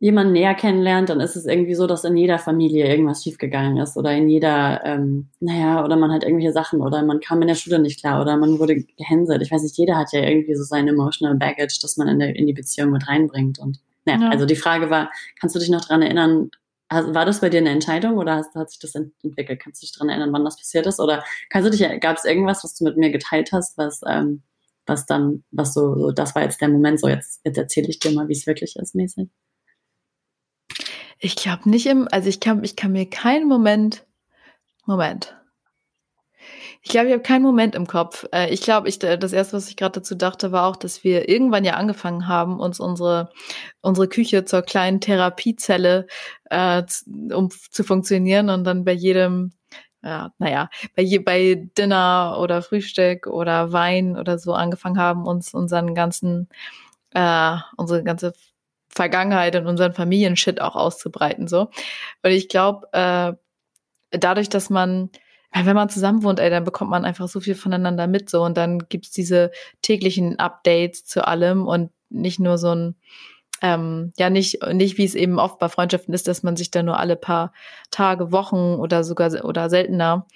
jemanden 0.00 0.32
näher 0.32 0.54
kennenlernt, 0.54 1.10
dann 1.10 1.20
ist 1.20 1.36
es 1.36 1.44
irgendwie 1.44 1.74
so, 1.74 1.86
dass 1.86 2.04
in 2.04 2.16
jeder 2.16 2.38
Familie 2.38 2.88
irgendwas 2.88 3.22
schiefgegangen 3.22 3.76
ist 3.76 3.98
oder 3.98 4.12
in 4.12 4.30
jeder, 4.30 4.80
ähm, 4.84 5.28
naja, 5.40 5.84
oder 5.84 5.96
man 5.96 6.10
hat 6.10 6.24
irgendwelche 6.24 6.52
Sachen 6.52 6.80
oder 6.80 7.02
man 7.04 7.20
kam 7.20 7.42
in 7.42 7.48
der 7.48 7.54
Schule 7.54 7.78
nicht 7.78 8.00
klar 8.00 8.22
oder 8.22 8.38
man 8.38 8.58
wurde 8.58 8.76
gehänselt. 8.96 9.42
Ich 9.42 9.52
weiß 9.52 9.62
nicht, 9.62 9.76
jeder 9.76 9.98
hat 9.98 10.12
ja 10.12 10.22
irgendwie 10.22 10.54
so 10.54 10.64
sein 10.64 10.88
emotional 10.88 11.36
baggage, 11.36 11.78
das 11.82 11.98
man 11.98 12.08
in, 12.08 12.18
der, 12.18 12.34
in 12.34 12.46
die 12.46 12.54
Beziehung 12.54 12.90
mit 12.90 13.06
reinbringt. 13.06 13.58
Und 13.58 13.78
naja, 14.06 14.20
ja. 14.22 14.28
also 14.30 14.46
die 14.46 14.56
Frage 14.56 14.88
war, 14.88 15.10
kannst 15.38 15.54
du 15.54 15.60
dich 15.60 15.68
noch 15.68 15.84
dran 15.84 16.00
erinnern, 16.00 16.50
war 16.90 17.24
das 17.24 17.40
bei 17.40 17.48
dir 17.48 17.58
eine 17.58 17.70
Entscheidung 17.70 18.18
oder 18.18 18.36
hast, 18.36 18.54
hat 18.54 18.70
sich 18.70 18.80
das 18.80 18.94
entwickelt? 18.94 19.60
Kannst 19.60 19.80
du 19.80 19.86
dich 19.86 19.96
dran 19.96 20.08
erinnern, 20.08 20.32
wann 20.32 20.44
das 20.44 20.56
passiert 20.56 20.86
ist? 20.86 21.00
Oder 21.00 21.24
kannst 21.48 21.66
du 21.66 21.76
dich, 21.76 22.00
gab 22.00 22.16
es 22.16 22.24
irgendwas, 22.24 22.64
was 22.64 22.74
du 22.74 22.84
mit 22.84 22.96
mir 22.96 23.10
geteilt 23.10 23.52
hast, 23.52 23.78
was, 23.78 24.00
ähm, 24.08 24.42
was 24.86 25.06
dann, 25.06 25.44
was 25.52 25.72
so, 25.72 25.94
so, 25.94 26.10
das 26.10 26.34
war 26.34 26.42
jetzt 26.42 26.60
der 26.60 26.68
Moment, 26.68 27.00
so 27.00 27.08
jetzt, 27.08 27.40
jetzt 27.44 27.58
erzähle 27.58 27.88
ich 27.88 28.00
dir 28.00 28.10
mal, 28.12 28.28
wie 28.28 28.32
es 28.32 28.46
wirklich 28.46 28.76
ist, 28.76 28.94
mäßig? 28.94 29.28
Ich 31.18 31.36
glaube 31.36 31.68
nicht 31.70 31.86
im, 31.86 32.08
also 32.10 32.28
ich 32.28 32.40
kann, 32.40 32.64
ich 32.64 32.76
kann 32.76 32.92
mir 32.92 33.08
keinen 33.08 33.46
Moment, 33.46 34.06
Moment. 34.86 35.39
Ich 36.82 36.90
glaube, 36.90 37.08
ich 37.08 37.12
habe 37.12 37.22
keinen 37.22 37.42
Moment 37.42 37.74
im 37.74 37.86
Kopf. 37.86 38.26
Äh, 38.32 38.52
ich 38.52 38.62
glaube, 38.62 38.88
ich, 38.88 38.98
das 38.98 39.32
erste, 39.32 39.56
was 39.56 39.68
ich 39.68 39.76
gerade 39.76 40.00
dazu 40.00 40.14
dachte, 40.14 40.50
war 40.50 40.66
auch, 40.66 40.76
dass 40.76 41.04
wir 41.04 41.28
irgendwann 41.28 41.64
ja 41.64 41.74
angefangen 41.74 42.26
haben, 42.26 42.58
uns 42.58 42.80
unsere, 42.80 43.30
unsere 43.82 44.08
Küche 44.08 44.44
zur 44.46 44.62
kleinen 44.62 45.00
Therapiezelle 45.00 46.06
äh, 46.46 46.82
um 47.34 47.50
zu 47.50 47.84
funktionieren 47.84 48.48
und 48.50 48.64
dann 48.64 48.84
bei 48.84 48.92
jedem, 48.92 49.52
ja, 50.02 50.32
naja, 50.38 50.70
bei, 50.96 51.02
je, 51.02 51.18
bei 51.18 51.68
Dinner 51.76 52.38
oder 52.40 52.62
Frühstück 52.62 53.26
oder 53.26 53.72
Wein 53.72 54.16
oder 54.16 54.38
so 54.38 54.54
angefangen 54.54 54.98
haben, 54.98 55.26
uns 55.26 55.52
unseren 55.54 55.94
ganzen, 55.94 56.48
äh, 57.14 57.56
unsere 57.76 58.02
ganze 58.04 58.32
Vergangenheit 58.88 59.54
und 59.56 59.66
unseren 59.66 59.92
Familienshit 59.94 60.60
auch 60.60 60.76
auszubreiten. 60.76 61.46
so. 61.48 61.70
Und 62.22 62.30
ich 62.30 62.48
glaube, 62.48 62.88
äh, 62.92 63.34
dadurch, 64.18 64.48
dass 64.48 64.70
man, 64.70 65.10
wenn 65.52 65.76
man 65.76 65.88
zusammen 65.88 66.22
wohnt, 66.22 66.40
ey, 66.40 66.50
dann 66.50 66.64
bekommt 66.64 66.90
man 66.90 67.04
einfach 67.04 67.28
so 67.28 67.40
viel 67.40 67.54
voneinander 67.54 68.06
mit 68.06 68.30
so 68.30 68.42
und 68.44 68.56
dann 68.56 68.88
gibt's 68.88 69.10
diese 69.10 69.50
täglichen 69.82 70.38
Updates 70.38 71.04
zu 71.04 71.26
allem 71.26 71.66
und 71.66 71.90
nicht 72.08 72.40
nur 72.40 72.58
so 72.58 72.74
ein, 72.74 72.94
ähm, 73.62 74.12
ja, 74.18 74.30
nicht, 74.30 74.64
nicht 74.72 74.96
wie 74.98 75.04
es 75.04 75.14
eben 75.14 75.38
oft 75.38 75.58
bei 75.58 75.68
Freundschaften 75.68 76.14
ist, 76.14 76.28
dass 76.28 76.42
man 76.42 76.56
sich 76.56 76.70
da 76.70 76.82
nur 76.82 76.98
alle 76.98 77.16
paar 77.16 77.52
Tage, 77.90 78.32
Wochen 78.32 78.76
oder 78.76 79.04
sogar 79.04 79.44
oder 79.44 79.68
seltener 79.70 80.26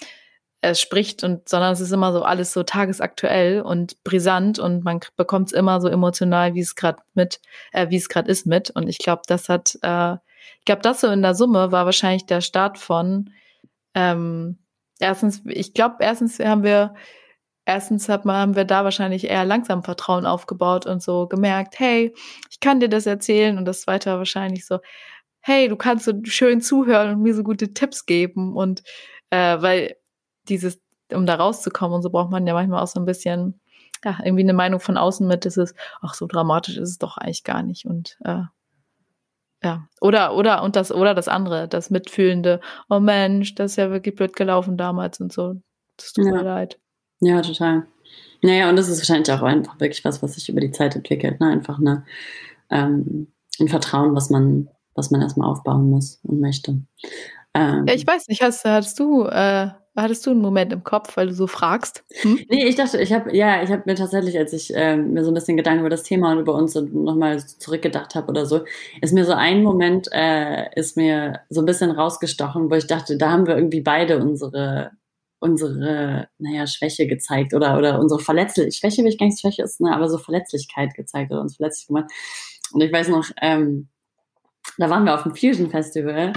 äh, 0.65 0.75
spricht 0.75 1.23
und 1.25 1.49
sondern 1.49 1.73
es 1.73 1.81
ist 1.81 1.93
immer 1.93 2.13
so 2.13 2.23
alles 2.23 2.53
so 2.53 2.63
tagesaktuell 2.63 3.61
und 3.63 4.03
brisant 4.03 4.59
und 4.59 4.85
man 4.85 5.01
bekommt 5.17 5.49
es 5.49 5.53
immer 5.53 5.81
so 5.81 5.89
emotional, 5.89 6.55
wie 6.55 6.61
es 6.61 6.75
gerade 6.75 7.03
mit, 7.15 7.41
äh, 7.73 7.91
wie 7.91 7.97
es 7.97 8.09
gerade 8.09 8.31
ist 8.31 8.47
mit. 8.47 8.71
Und 8.71 8.89
ich 8.89 8.99
glaube, 8.99 9.23
das 9.27 9.49
hat, 9.49 9.79
äh, 9.83 10.15
ich 10.59 10.65
glaube, 10.65 10.83
das 10.83 11.01
so 11.03 11.09
in 11.09 11.23
der 11.23 11.35
Summe 11.35 11.71
war 11.71 11.85
wahrscheinlich 11.85 12.27
der 12.27 12.41
Start 12.41 12.79
von 12.79 13.31
ähm, 13.95 14.59
erstens, 14.99 15.43
ich 15.47 15.75
glaube, 15.75 15.97
erstens 16.01 16.39
haben 16.39 16.63
wir 16.63 16.95
erstens 17.65 18.09
hat 18.09 18.25
man, 18.25 18.37
haben 18.37 18.57
wir 18.57 18.65
da 18.65 18.85
wahrscheinlich 18.85 19.25
eher 19.25 19.45
langsam 19.45 19.83
Vertrauen 19.83 20.27
aufgebaut 20.27 20.87
und 20.87 21.03
so 21.03 21.27
gemerkt, 21.27 21.79
hey, 21.79 22.15
ich 22.51 22.61
kann 22.61 22.81
dir 22.81 22.89
das 22.89 23.07
erzählen. 23.07 23.59
Und 23.59 23.65
das 23.65 23.83
zweite 23.83 24.11
war 24.11 24.19
wahrscheinlich 24.19 24.67
so, 24.67 24.79
hey, 25.41 25.69
du 25.69 25.77
kannst 25.77 26.05
so 26.05 26.13
schön 26.25 26.61
zuhören 26.61 27.15
und 27.15 27.23
mir 27.23 27.35
so 27.35 27.43
gute 27.43 27.73
Tipps 27.73 28.07
geben. 28.07 28.55
Und 28.57 28.83
äh, 29.31 29.61
weil 29.61 29.97
dieses, 30.49 30.81
um 31.13 31.27
da 31.27 31.37
rauszukommen 31.37 31.97
und 31.97 32.03
so 32.03 32.11
braucht 32.11 32.31
man 32.31 32.47
ja 32.47 32.55
manchmal 32.55 32.83
auch 32.83 32.89
so 32.89 33.01
ein 33.01 33.07
bisschen, 33.07 33.61
ja, 34.05 34.19
irgendwie 34.25 34.43
eine 34.43 34.53
Meinung 34.55 34.81
von 34.81 34.97
außen 34.97 35.27
mit, 35.27 35.45
das 35.45 35.57
ist, 35.57 35.75
ach, 36.03 36.15
so 36.15 36.27
dramatisch 36.27 36.77
ist 36.77 36.91
es 36.91 36.99
doch 36.99 37.17
eigentlich 37.17 37.45
gar 37.45 37.63
nicht. 37.63 37.87
Und 37.87 38.19
äh, 38.25 38.43
ja, 39.65 39.89
oder, 40.01 40.37
oder, 40.37 40.63
und 40.63 40.77
das, 40.77 40.93
oder 40.93 41.15
das 41.15 41.29
andere, 41.29 41.69
das 41.69 41.91
Mitfühlende, 41.91 42.61
oh 42.89 43.01
Mensch, 43.01 43.55
das 43.55 43.73
ist 43.73 43.77
ja 43.77 43.91
wirklich 43.91 44.15
blöd 44.15 44.37
gelaufen 44.37 44.77
damals 44.77 45.21
und 45.21 45.33
so. 45.33 45.55
Das 45.97 46.13
tut 46.13 46.27
ja. 46.27 46.33
mir 46.33 46.43
leid. 46.43 46.79
Ja, 47.21 47.41
total. 47.41 47.87
Naja, 48.43 48.69
und 48.69 48.77
das 48.77 48.89
ist 48.89 48.99
wahrscheinlich 48.99 49.33
auch 49.33 49.43
einfach 49.43 49.81
wirklich 49.81 50.05
was, 50.05 50.23
was 50.23 50.35
sich 50.35 50.49
über 50.49 50.61
die 50.61 50.71
Zeit 50.71 50.95
entwickelt. 50.95 51.41
Ne? 51.41 51.49
Einfach 51.49 51.79
eine, 51.79 52.05
ähm, 52.71 53.33
ein 53.59 53.69
Vertrauen, 53.69 54.15
was 54.15 54.29
man, 54.29 54.69
was 54.95 55.11
man 55.11 55.23
erstmal 55.23 55.49
aufbauen 55.49 55.89
muss 55.89 56.21
und 56.23 56.41
möchte. 56.41 56.83
Ähm, 57.55 57.87
ja, 57.87 57.95
ich 57.95 58.07
weiß 58.07 58.29
nicht, 58.29 58.43
hast, 58.43 58.65
hast 58.65 58.99
du 58.99 59.25
äh, 59.25 59.71
Hattest 59.97 60.27
du 60.27 60.31
einen 60.31 60.41
Moment 60.41 60.73
im 60.73 60.83
Kopf, 60.83 61.17
weil 61.17 61.29
du 61.29 61.35
so 61.35 61.47
fragst? 61.47 62.05
Hm? 62.23 62.41
Nee, 62.49 62.67
ich 62.67 62.75
dachte, 62.75 63.01
ich 63.01 63.13
habe 63.13 63.35
ja, 63.35 63.63
ich 63.63 63.71
habe 63.71 63.85
mir 63.87 63.95
tatsächlich, 63.95 64.37
als 64.37 64.53
ich 64.53 64.73
ähm, 64.75 65.13
mir 65.13 65.25
so 65.25 65.31
ein 65.31 65.35
bisschen 65.35 65.57
Gedanken 65.57 65.81
über 65.81 65.91
das 65.91 66.03
Thema 66.03 66.33
und 66.33 66.41
über 66.41 66.55
uns 66.55 66.75
nochmal 66.75 67.39
zurückgedacht 67.47 68.17
habe 68.17 68.29
oder 68.29 68.45
so, 68.45 68.65
ist 69.01 69.13
mir 69.13 69.25
so 69.25 69.35
ein 69.35 69.63
Moment, 69.63 70.09
äh, 70.11 70.67
ist 70.75 70.97
mir 70.97 71.41
so 71.49 71.63
ein 71.63 71.67
bisschen 71.67 71.93
rausgestochen, 71.93 72.71
wo 72.71 72.75
ich 72.75 72.89
dachte, 72.89 73.17
da 73.17 73.31
haben 73.31 73.47
wir 73.47 73.57
irgendwie 73.57 73.83
beide 73.83 74.19
unsere 74.19 74.91
unsere, 75.45 76.29
naja, 76.39 76.67
Schwäche 76.67 77.07
gezeigt 77.07 77.53
oder, 77.53 77.77
oder 77.77 78.01
unsere 78.01 78.19
Verletzlichkeit, 78.19 78.75
Schwäche 78.75 79.03
will 79.03 79.11
ich 79.11 79.19
gar 79.19 79.27
nicht 79.27 79.39
Schwäche 79.39 79.63
ist, 79.63 79.79
ne, 79.79 79.95
aber 79.95 80.09
so 80.09 80.17
Verletzlichkeit 80.17 80.95
gezeigt 80.95 81.31
oder 81.31 81.43
uns 81.43 81.57
verletzlich 81.57 81.87
gemacht. 81.87 82.11
Und 82.73 82.81
ich 82.81 82.91
weiß 82.91 83.09
noch, 83.09 83.27
ähm, 83.43 83.89
da 84.79 84.89
waren 84.89 85.05
wir 85.05 85.15
auf 85.15 85.23
dem 85.23 85.35
Fusion 85.35 85.71
Festival 85.71 86.33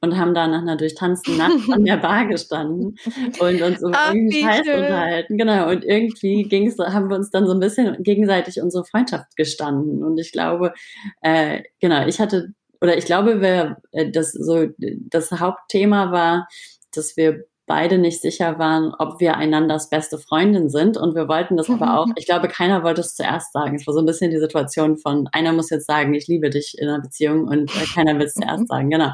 und 0.00 0.18
haben 0.18 0.34
da 0.34 0.46
nach 0.46 0.62
einer 0.62 0.76
durchtanzten 0.76 1.36
Nacht 1.36 1.70
an 1.70 1.84
der 1.84 1.96
Bar 1.96 2.26
gestanden 2.26 2.96
und 3.38 3.62
uns 3.62 3.80
über 3.80 3.92
Ach, 3.94 4.12
irgendwie 4.12 4.42
Scheiß 4.42 4.60
unterhalten. 4.60 5.38
Genau. 5.38 5.70
Und 5.70 5.84
irgendwie 5.84 6.42
ging's, 6.44 6.78
haben 6.78 7.08
wir 7.08 7.16
uns 7.16 7.30
dann 7.30 7.46
so 7.46 7.52
ein 7.52 7.60
bisschen 7.60 8.02
gegenseitig 8.02 8.60
unsere 8.60 8.84
Freundschaft 8.84 9.36
gestanden. 9.36 10.02
Und 10.04 10.18
ich 10.18 10.32
glaube, 10.32 10.74
äh, 11.22 11.62
genau, 11.80 12.06
ich 12.06 12.20
hatte, 12.20 12.52
oder 12.80 12.96
ich 12.96 13.06
glaube, 13.06 13.40
wir, 13.40 13.78
äh, 13.92 14.10
das 14.10 14.32
so, 14.32 14.66
das 14.78 15.30
Hauptthema 15.32 16.12
war, 16.12 16.48
dass 16.92 17.16
wir 17.16 17.44
beide 17.66 17.98
nicht 17.98 18.20
sicher 18.20 18.58
waren, 18.58 18.92
ob 18.98 19.20
wir 19.20 19.36
einanders 19.36 19.88
beste 19.88 20.18
Freundin 20.18 20.68
sind. 20.68 20.96
Und 20.96 21.14
wir 21.14 21.28
wollten 21.28 21.56
das 21.56 21.70
aber 21.70 21.98
auch, 21.98 22.06
ich 22.16 22.26
glaube, 22.26 22.48
keiner 22.48 22.82
wollte 22.82 23.00
es 23.00 23.14
zuerst 23.14 23.52
sagen. 23.52 23.76
Es 23.76 23.86
war 23.86 23.94
so 23.94 24.00
ein 24.00 24.06
bisschen 24.06 24.30
die 24.30 24.38
Situation 24.38 24.96
von, 24.96 25.28
einer 25.32 25.52
muss 25.52 25.70
jetzt 25.70 25.86
sagen, 25.86 26.14
ich 26.14 26.26
liebe 26.26 26.50
dich 26.50 26.74
in 26.78 26.88
einer 26.88 27.00
Beziehung 27.00 27.48
und 27.48 27.74
äh, 27.74 27.86
keiner 27.94 28.18
will 28.18 28.26
es 28.26 28.34
zuerst 28.34 28.68
sagen. 28.68 28.90
Genau. 28.90 29.10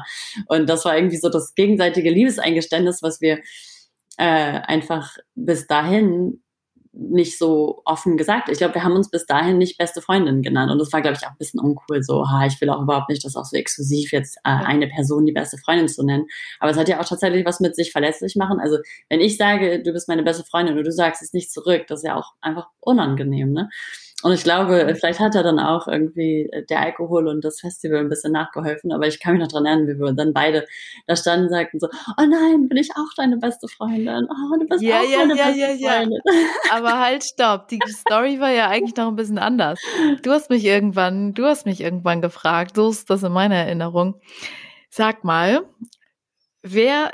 Und 0.47 0.69
das 0.69 0.85
war 0.85 0.95
irgendwie 0.95 1.17
so 1.17 1.29
das 1.29 1.55
gegenseitige 1.55 2.09
Liebeseingeständnis, 2.09 3.01
was 3.01 3.21
wir 3.21 3.39
äh, 4.17 4.23
einfach 4.23 5.17
bis 5.35 5.67
dahin 5.67 6.41
nicht 6.93 7.37
so 7.37 7.81
offen 7.85 8.17
gesagt. 8.17 8.49
Ich 8.49 8.57
glaube, 8.57 8.75
wir 8.75 8.83
haben 8.83 8.95
uns 8.95 9.09
bis 9.09 9.25
dahin 9.25 9.57
nicht 9.57 9.77
beste 9.77 10.01
Freundinnen 10.01 10.41
genannt. 10.41 10.71
Und 10.71 10.79
das 10.79 10.91
war, 10.91 11.01
glaube 11.01 11.17
ich, 11.17 11.25
auch 11.25 11.31
ein 11.31 11.37
bisschen 11.37 11.61
uncool. 11.61 12.03
So, 12.03 12.29
ha, 12.29 12.45
ich 12.45 12.59
will 12.59 12.69
auch 12.69 12.81
überhaupt 12.81 13.09
nicht, 13.09 13.23
das 13.23 13.35
auch 13.35 13.45
so 13.45 13.55
exklusiv 13.55 14.11
jetzt 14.11 14.37
äh, 14.37 14.49
eine 14.49 14.87
Person 14.87 15.25
die 15.25 15.31
beste 15.31 15.57
Freundin 15.57 15.87
zu 15.87 16.03
nennen. 16.03 16.25
Aber 16.59 16.71
es 16.71 16.77
hat 16.77 16.89
ja 16.89 16.99
auch 16.99 17.05
tatsächlich 17.05 17.45
was 17.45 17.61
mit 17.61 17.75
sich 17.75 17.91
verletzlich 17.91 18.35
machen. 18.35 18.59
Also, 18.59 18.77
wenn 19.09 19.21
ich 19.21 19.37
sage, 19.37 19.81
du 19.81 19.93
bist 19.93 20.09
meine 20.09 20.23
beste 20.23 20.43
Freundin 20.43 20.77
und 20.77 20.83
du 20.83 20.91
sagst 20.91 21.21
es 21.21 21.33
nicht 21.33 21.51
zurück, 21.51 21.85
das 21.87 21.99
ist 21.99 22.07
ja 22.07 22.17
auch 22.17 22.33
einfach 22.41 22.67
unangenehm, 22.81 23.53
ne? 23.53 23.69
Und 24.23 24.33
ich 24.33 24.43
glaube, 24.43 24.95
vielleicht 24.99 25.19
hat 25.19 25.35
er 25.35 25.43
dann 25.43 25.59
auch 25.59 25.87
irgendwie 25.87 26.49
äh, 26.51 26.65
der 26.65 26.81
Alkohol 26.81 27.27
und 27.27 27.43
das 27.43 27.59
Festival 27.59 27.99
ein 27.99 28.09
bisschen 28.09 28.31
nachgeholfen. 28.31 28.91
Aber 28.91 29.07
ich 29.07 29.19
kann 29.19 29.33
mich 29.33 29.41
noch 29.41 29.51
dran 29.51 29.65
erinnern, 29.65 29.87
wie 29.87 29.99
wir 29.99 30.13
dann 30.13 30.33
beide 30.33 30.67
da 31.07 31.15
standen 31.15 31.45
und 31.45 31.49
sagten 31.51 31.79
so, 31.79 31.87
oh 31.87 32.25
nein, 32.25 32.67
bin 32.67 32.77
ich 32.77 32.91
auch 32.95 33.13
deine 33.15 33.37
beste 33.37 33.67
Freundin? 33.67 34.27
Oh, 34.29 34.57
du 34.57 34.67
bist 34.67 34.83
ja, 34.83 34.99
auch 34.99 35.09
ja, 35.09 35.17
meine 35.19 35.37
ja, 35.37 35.45
beste 35.47 35.83
ja, 35.83 35.91
Freundin. 35.91 36.19
Ja. 36.25 36.33
Aber 36.77 36.99
halt, 36.99 37.23
stopp. 37.23 37.67
Die 37.69 37.79
Story 37.87 38.39
war 38.39 38.51
ja 38.51 38.67
eigentlich 38.69 38.95
noch 38.95 39.07
ein 39.07 39.15
bisschen 39.15 39.39
anders. 39.39 39.79
Du 40.21 40.31
hast 40.31 40.49
mich 40.49 40.65
irgendwann, 40.65 41.33
du 41.33 41.45
hast 41.45 41.65
mich 41.65 41.81
irgendwann 41.81 42.21
gefragt, 42.21 42.75
so 42.75 42.89
ist 42.89 43.09
das 43.09 43.23
in 43.23 43.31
meiner 43.31 43.55
Erinnerung. 43.55 44.21
Sag 44.89 45.23
mal, 45.23 45.63
wer 46.61 47.11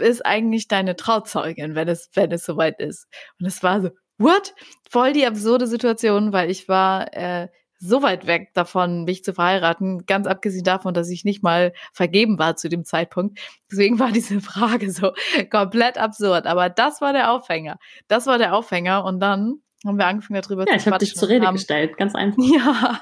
ist 0.00 0.24
eigentlich 0.24 0.68
deine 0.68 0.96
Trauzeugin, 0.96 1.74
wenn 1.74 1.88
es, 1.88 2.10
wenn 2.14 2.32
es 2.32 2.44
soweit 2.44 2.80
ist? 2.80 3.06
Und 3.38 3.46
es 3.46 3.62
war 3.62 3.80
so, 3.80 3.90
what? 4.18 4.54
Voll 4.90 5.12
die 5.12 5.26
absurde 5.26 5.66
Situation, 5.66 6.32
weil 6.32 6.50
ich 6.50 6.68
war 6.68 7.12
äh, 7.14 7.48
so 7.78 8.02
weit 8.02 8.26
weg 8.26 8.50
davon, 8.54 9.04
mich 9.04 9.22
zu 9.24 9.34
verheiraten, 9.34 10.06
ganz 10.06 10.26
abgesehen 10.26 10.64
davon, 10.64 10.94
dass 10.94 11.10
ich 11.10 11.24
nicht 11.24 11.42
mal 11.42 11.72
vergeben 11.92 12.38
war 12.38 12.56
zu 12.56 12.68
dem 12.68 12.84
Zeitpunkt. 12.84 13.38
Deswegen 13.70 13.98
war 13.98 14.12
diese 14.12 14.40
Frage 14.40 14.90
so 14.90 15.12
komplett 15.50 15.98
absurd. 15.98 16.46
Aber 16.46 16.70
das 16.70 17.00
war 17.00 17.12
der 17.12 17.32
Aufhänger. 17.32 17.78
Das 18.08 18.26
war 18.26 18.38
der 18.38 18.54
Aufhänger. 18.54 19.04
Und 19.04 19.20
dann 19.20 19.60
haben 19.84 19.98
wir 19.98 20.06
angefangen 20.06 20.40
darüber 20.40 20.64
ja, 20.66 20.72
zu 20.72 20.76
ich 20.76 20.86
habe 20.86 20.98
dich 20.98 21.14
zur 21.14 21.28
Rede 21.28 21.46
haben, 21.46 21.56
gestellt, 21.56 21.96
ganz 21.98 22.14
einfach. 22.14 22.36
Ja, 22.46 23.00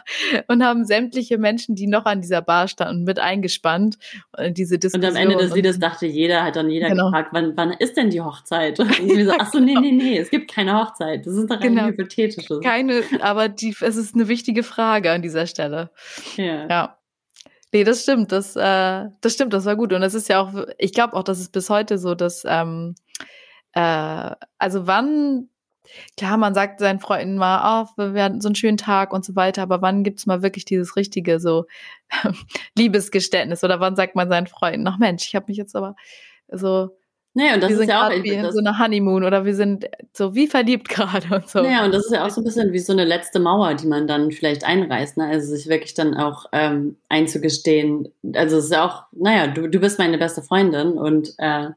und 0.48 0.64
haben 0.64 0.84
sämtliche 0.84 1.38
Menschen, 1.38 1.76
die 1.76 1.86
noch 1.86 2.04
an 2.04 2.20
dieser 2.20 2.42
Bar 2.42 2.66
standen, 2.66 3.04
mit 3.04 3.18
eingespannt. 3.18 3.96
Äh, 4.36 4.52
diese 4.52 4.78
Diskussion. 4.78 5.10
Und 5.10 5.16
am 5.16 5.22
Ende 5.22 5.36
des 5.36 5.54
Liedes 5.54 5.78
dachte 5.78 6.06
jeder, 6.06 6.42
hat 6.42 6.56
dann 6.56 6.70
jeder 6.70 6.88
genau. 6.88 7.06
gefragt, 7.06 7.28
wann, 7.32 7.56
wann 7.56 7.72
ist 7.72 7.96
denn 7.96 8.10
die 8.10 8.20
Hochzeit? 8.20 8.80
Und 8.80 8.90
wir 9.16 9.26
so, 9.26 9.32
ach 9.38 9.52
so, 9.52 9.60
nee, 9.60 9.74
nee, 9.74 9.92
nee, 9.92 10.18
es 10.18 10.30
gibt 10.30 10.52
keine 10.52 10.74
Hochzeit. 10.74 11.26
Das 11.26 11.34
ist 11.34 11.50
doch 11.50 11.60
genau. 11.60 11.82
ein 11.82 11.88
hypothetisches. 11.88 12.60
Keine, 12.60 13.02
aber 13.20 13.48
die, 13.48 13.74
es 13.80 13.96
ist 13.96 14.14
eine 14.14 14.28
wichtige 14.28 14.62
Frage 14.62 15.12
an 15.12 15.22
dieser 15.22 15.46
Stelle. 15.46 15.90
Ja. 16.36 16.66
ja. 16.68 16.98
Nee, 17.72 17.84
das 17.84 18.02
stimmt, 18.02 18.30
das, 18.30 18.56
äh, 18.56 19.08
das 19.20 19.32
stimmt, 19.32 19.52
das 19.52 19.64
war 19.64 19.76
gut. 19.76 19.92
Und 19.92 20.00
das 20.00 20.14
ist 20.14 20.28
ja 20.28 20.40
auch, 20.40 20.52
ich 20.78 20.92
glaube 20.92 21.14
auch, 21.14 21.24
dass 21.24 21.40
es 21.40 21.48
bis 21.48 21.70
heute 21.70 21.98
so, 21.98 22.14
dass, 22.14 22.44
ähm, 22.46 22.94
äh, 23.72 24.30
also 24.58 24.86
wann 24.86 25.48
klar, 26.16 26.36
man 26.36 26.54
sagt 26.54 26.80
seinen 26.80 27.00
Freunden 27.00 27.36
mal, 27.36 27.86
oh, 27.96 28.12
wir 28.12 28.22
hatten 28.22 28.40
so 28.40 28.48
einen 28.48 28.54
schönen 28.54 28.76
Tag 28.76 29.12
und 29.12 29.24
so 29.24 29.36
weiter, 29.36 29.62
aber 29.62 29.82
wann 29.82 30.04
gibt's 30.04 30.26
mal 30.26 30.42
wirklich 30.42 30.64
dieses 30.64 30.96
richtige 30.96 31.40
so 31.40 31.66
Liebesgeständnis 32.78 33.64
oder 33.64 33.80
wann 33.80 33.96
sagt 33.96 34.16
man 34.16 34.28
seinen 34.28 34.46
Freunden, 34.46 34.86
ach 34.86 34.98
Mensch, 34.98 35.26
ich 35.26 35.34
habe 35.34 35.46
mich 35.48 35.56
jetzt 35.56 35.76
aber 35.76 35.96
so 36.48 36.90
Nee, 37.36 37.52
und 37.52 37.64
das 37.64 37.70
wir 37.70 37.80
ist 37.80 37.88
ja 37.88 38.06
auch 38.06 38.22
wie 38.22 38.28
in 38.28 38.52
so 38.52 38.60
einer 38.60 38.78
Honeymoon 38.78 39.24
oder 39.24 39.44
wir 39.44 39.56
sind 39.56 39.86
so 40.12 40.36
wie 40.36 40.46
verliebt 40.46 40.88
gerade 40.88 41.34
und 41.34 41.48
so. 41.48 41.64
Ja, 41.64 41.84
und 41.84 41.92
das 41.92 42.06
ist 42.06 42.12
ja 42.12 42.24
auch 42.24 42.30
so 42.30 42.40
ein 42.40 42.44
bisschen 42.44 42.72
wie 42.72 42.78
so 42.78 42.92
eine 42.92 43.04
letzte 43.04 43.40
Mauer, 43.40 43.74
die 43.74 43.88
man 43.88 44.06
dann 44.06 44.30
vielleicht 44.30 44.64
einreißt, 44.64 45.16
ne? 45.16 45.26
Also 45.26 45.52
sich 45.52 45.68
wirklich 45.68 45.94
dann 45.94 46.14
auch 46.14 46.46
ähm, 46.52 46.96
einzugestehen. 47.08 48.08
Also 48.34 48.58
es 48.58 48.66
ist 48.66 48.72
ja 48.72 48.86
auch, 48.86 49.06
naja, 49.10 49.48
du, 49.48 49.68
du 49.68 49.80
bist 49.80 49.98
meine 49.98 50.16
beste 50.16 50.42
Freundin 50.42 50.92
und 50.92 51.34
äh, 51.38 51.70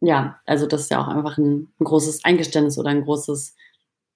ja, 0.00 0.40
also 0.46 0.66
das 0.66 0.82
ist 0.82 0.90
ja 0.90 1.00
auch 1.00 1.08
einfach 1.08 1.38
ein, 1.38 1.72
ein 1.78 1.84
großes 1.84 2.24
Eingeständnis 2.24 2.78
oder 2.78 2.90
ein 2.90 3.04
großes, 3.04 3.54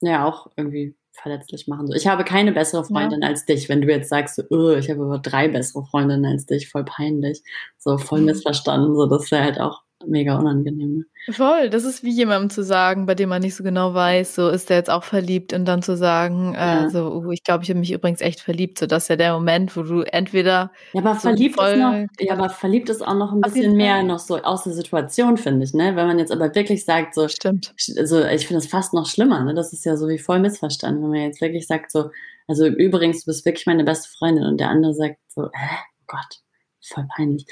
naja, 0.01 0.27
auch 0.27 0.51
irgendwie 0.57 0.97
verletzlich 1.12 1.68
machen. 1.68 1.87
So, 1.87 1.94
ich 1.94 2.07
habe 2.07 2.25
keine 2.25 2.53
bessere 2.53 2.85
Freundin 2.85 3.23
ja. 3.23 3.29
als 3.29 3.44
dich. 3.44 3.68
Wenn 3.68 3.81
du 3.81 3.88
jetzt 3.88 4.09
sagst, 4.09 4.37
so, 4.37 4.42
oh, 4.51 4.70
ich 4.70 4.90
habe 4.90 5.03
aber 5.03 5.18
drei 5.18 5.49
bessere 5.49 5.85
Freundinnen 5.85 6.25
als 6.25 6.47
dich, 6.47 6.68
voll 6.68 6.85
peinlich, 6.85 7.42
so 7.79 7.99
voll 7.99 8.20
mhm. 8.20 8.27
missverstanden, 8.27 8.97
so 8.97 9.07
das 9.07 9.31
wäre 9.31 9.44
halt 9.44 9.61
auch 9.61 9.84
mega 10.07 10.38
unangenehm. 10.38 10.99
Ne? 10.99 11.05
Voll, 11.33 11.71
das 11.71 11.85
ist 11.85 12.03
wie 12.03 12.11
jemandem 12.11 12.51
zu 12.51 12.62
sagen, 12.62 13.07
bei 13.07 13.14
dem 13.14 13.29
man 13.29 13.43
nicht 13.43 13.55
so 13.55 13.64
genau 13.64 13.95
weiß, 13.95 14.35
so 14.35 14.49
ist 14.49 14.71
der 14.71 14.77
jetzt 14.77 14.90
auch 14.90 15.05
verliebt 15.05 15.53
und 15.53 15.64
dann 15.64 15.83
zu 15.83 15.97
sagen, 15.97 16.55
äh, 16.55 16.59
ja. 16.59 16.90
so, 16.90 17.14
uh, 17.14 17.31
ich 17.31 17.43
glaube, 17.43 17.64
ich 17.64 17.71
habe 17.71 17.81
mich 17.81 17.93
übrigens 17.93 18.21
echt 18.21 18.40
verliebt, 18.40 18.79
so 18.79 18.87
das 18.87 19.05
ist 19.05 19.09
ja 19.09 19.17
der 19.17 19.33
Moment, 19.35 19.77
wo 19.77 19.83
du 19.83 20.03
entweder 20.03 20.71
ja, 20.93 21.01
aber 21.01 21.14
so 21.14 21.21
verliebt 21.21 21.57
voll, 21.57 21.71
ist 21.71 21.79
noch, 21.79 22.07
ja, 22.21 22.33
aber 22.33 22.51
verliebt 22.51 22.88
ist 22.88 23.07
auch 23.07 23.14
noch 23.14 23.33
ein 23.33 23.40
bisschen 23.40 23.77
mehr 23.77 24.03
noch 24.03 24.19
so 24.19 24.37
aus 24.37 24.64
der 24.64 24.73
Situation, 24.73 25.37
finde 25.37 25.64
ich, 25.64 25.75
ne? 25.75 25.97
Wenn 25.97 26.07
man 26.07 26.19
jetzt 26.19 26.33
aber 26.33 26.55
wirklich 26.55 26.85
sagt, 26.85 27.14
so, 27.14 27.29
stimmt, 27.29 27.75
also 27.99 28.25
ich 28.25 28.47
finde 28.47 28.59
es 28.59 28.67
fast 28.67 28.93
noch 28.93 29.07
schlimmer, 29.07 29.43
ne? 29.45 29.55
Das 29.55 29.73
ist 29.73 29.85
ja 29.85 29.97
so 29.97 30.09
wie 30.09 30.19
voll 30.19 30.40
missverstanden, 30.40 31.03
wenn 31.03 31.11
man 31.11 31.21
jetzt 31.21 31.40
wirklich 31.40 31.67
sagt, 31.67 31.90
so, 31.90 32.11
also 32.47 32.67
übrigens, 32.67 33.25
du 33.25 33.31
bist 33.31 33.45
wirklich 33.47 33.67
meine 33.67 33.85
beste 33.85 34.09
Freundin 34.09 34.45
und 34.45 34.59
der 34.59 34.69
andere 34.69 34.95
sagt 34.95 35.17
so, 35.29 35.45
hä, 35.53 35.77
oh 36.01 36.05
Gott, 36.07 36.40
voll 36.83 37.07
peinlich. 37.17 37.47